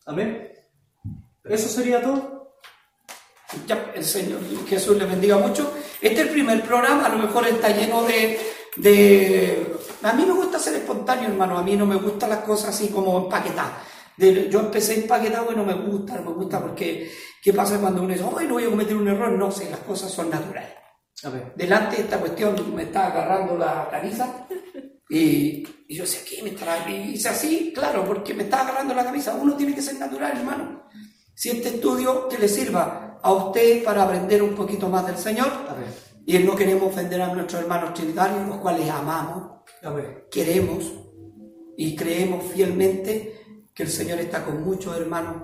Amén. 0.06 0.50
Eso 1.44 1.68
sería 1.68 2.02
todo. 2.02 2.33
Ya, 3.66 3.92
el 3.94 4.04
Señor 4.04 4.40
Jesús 4.68 4.96
les 4.96 5.08
bendiga 5.08 5.38
mucho. 5.38 5.72
Este 6.00 6.20
es 6.20 6.26
el 6.26 6.30
primer 6.30 6.62
programa, 6.62 7.06
a 7.06 7.08
lo 7.08 7.18
mejor 7.18 7.46
está 7.46 7.68
lleno 7.70 8.02
de, 8.04 8.38
de... 8.76 9.76
A 10.02 10.12
mí 10.12 10.24
me 10.26 10.32
gusta 10.34 10.58
ser 10.58 10.74
espontáneo, 10.74 11.28
hermano. 11.30 11.58
A 11.58 11.62
mí 11.62 11.76
no 11.76 11.86
me 11.86 11.96
gustan 11.96 12.30
las 12.30 12.40
cosas 12.40 12.70
así 12.70 12.88
como 12.88 13.24
empaquetadas. 13.24 13.72
De- 14.16 14.48
yo 14.50 14.60
empecé 14.60 14.96
empaquetado 14.96 15.50
y 15.52 15.56
no 15.56 15.64
me 15.64 15.74
gusta, 15.74 16.14
no 16.16 16.30
me 16.30 16.36
gusta 16.36 16.60
porque 16.60 17.10
¿qué 17.42 17.52
pasa 17.52 17.78
cuando 17.80 18.02
uno 18.02 18.12
dice, 18.12 18.24
ay, 18.38 18.46
no 18.46 18.54
voy 18.54 18.64
a 18.64 18.70
cometer 18.70 18.96
un 18.96 19.08
error? 19.08 19.32
No 19.32 19.50
sé, 19.50 19.70
las 19.70 19.80
cosas 19.80 20.10
son 20.12 20.30
naturales. 20.30 20.70
Amén. 21.24 21.52
Delante 21.56 21.96
de 21.96 22.02
esta 22.02 22.18
cuestión 22.18 22.74
me 22.74 22.82
está 22.82 23.06
agarrando 23.06 23.56
la 23.56 23.88
camisa 23.90 24.46
y, 25.08 25.66
y 25.88 25.96
yo 25.96 26.02
decía, 26.04 26.20
¿qué 26.28 26.42
me 26.42 26.50
estará? 26.50 26.88
Y 26.88 27.14
hice 27.14 27.28
así, 27.30 27.72
claro, 27.74 28.04
porque 28.04 28.34
me 28.34 28.44
está 28.44 28.60
agarrando 28.60 28.94
la 28.94 29.04
camisa. 29.04 29.34
Uno 29.34 29.54
tiene 29.56 29.74
que 29.74 29.82
ser 29.82 29.98
natural, 29.98 30.32
hermano. 30.36 30.82
Si 31.34 31.50
este 31.50 31.70
estudio 31.70 32.28
que 32.28 32.38
le 32.38 32.48
sirva 32.48 33.03
a 33.24 33.32
usted 33.32 33.82
para 33.82 34.02
aprender 34.02 34.42
un 34.42 34.54
poquito 34.54 34.90
más 34.90 35.06
del 35.06 35.16
Señor, 35.16 35.48
Amén. 35.66 35.86
y 36.26 36.38
no 36.40 36.54
queremos 36.54 36.92
ofender 36.92 37.22
a 37.22 37.32
nuestros 37.32 37.62
hermanos 37.62 37.94
trinitarios, 37.94 38.46
los 38.46 38.58
cuales 38.58 38.88
amamos, 38.90 39.62
Amén. 39.82 40.24
queremos 40.30 40.92
y 41.74 41.96
creemos 41.96 42.44
fielmente 42.44 43.64
que 43.74 43.84
el 43.84 43.88
Señor 43.88 44.20
está 44.20 44.44
con 44.44 44.62
muchos 44.62 44.94
hermanos 44.94 45.36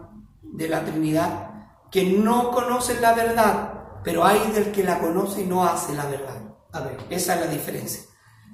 de 0.42 0.68
la 0.68 0.84
Trinidad 0.84 1.50
que 1.90 2.04
no 2.04 2.50
conocen 2.50 3.00
la 3.00 3.14
verdad, 3.14 3.72
pero 4.04 4.26
hay 4.26 4.50
del 4.52 4.72
que 4.72 4.84
la 4.84 4.98
conoce 4.98 5.40
y 5.40 5.46
no 5.46 5.64
hace 5.64 5.94
la 5.94 6.04
verdad. 6.04 6.36
Amén. 6.72 6.98
Esa 7.08 7.34
es 7.34 7.40
la 7.40 7.46
diferencia. 7.46 8.02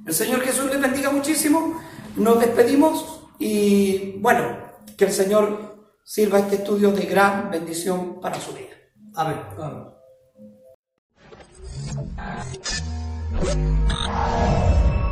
El 0.06 0.14
Señor 0.14 0.40
Jesús 0.42 0.70
les 0.70 0.80
bendiga 0.80 1.10
muchísimo. 1.10 1.80
Nos 2.14 2.38
despedimos 2.38 3.22
y 3.40 4.18
bueno, 4.20 4.56
que 4.96 5.06
el 5.06 5.12
Señor 5.12 5.90
sirva 6.04 6.38
este 6.38 6.56
estudio 6.56 6.92
de 6.92 7.06
gran 7.06 7.50
bendición 7.50 8.20
para 8.20 8.40
su 8.40 8.52
vida. 8.52 8.75
Amin. 9.16 9.38
Amin. 9.58 9.86
Amin. 13.88 15.05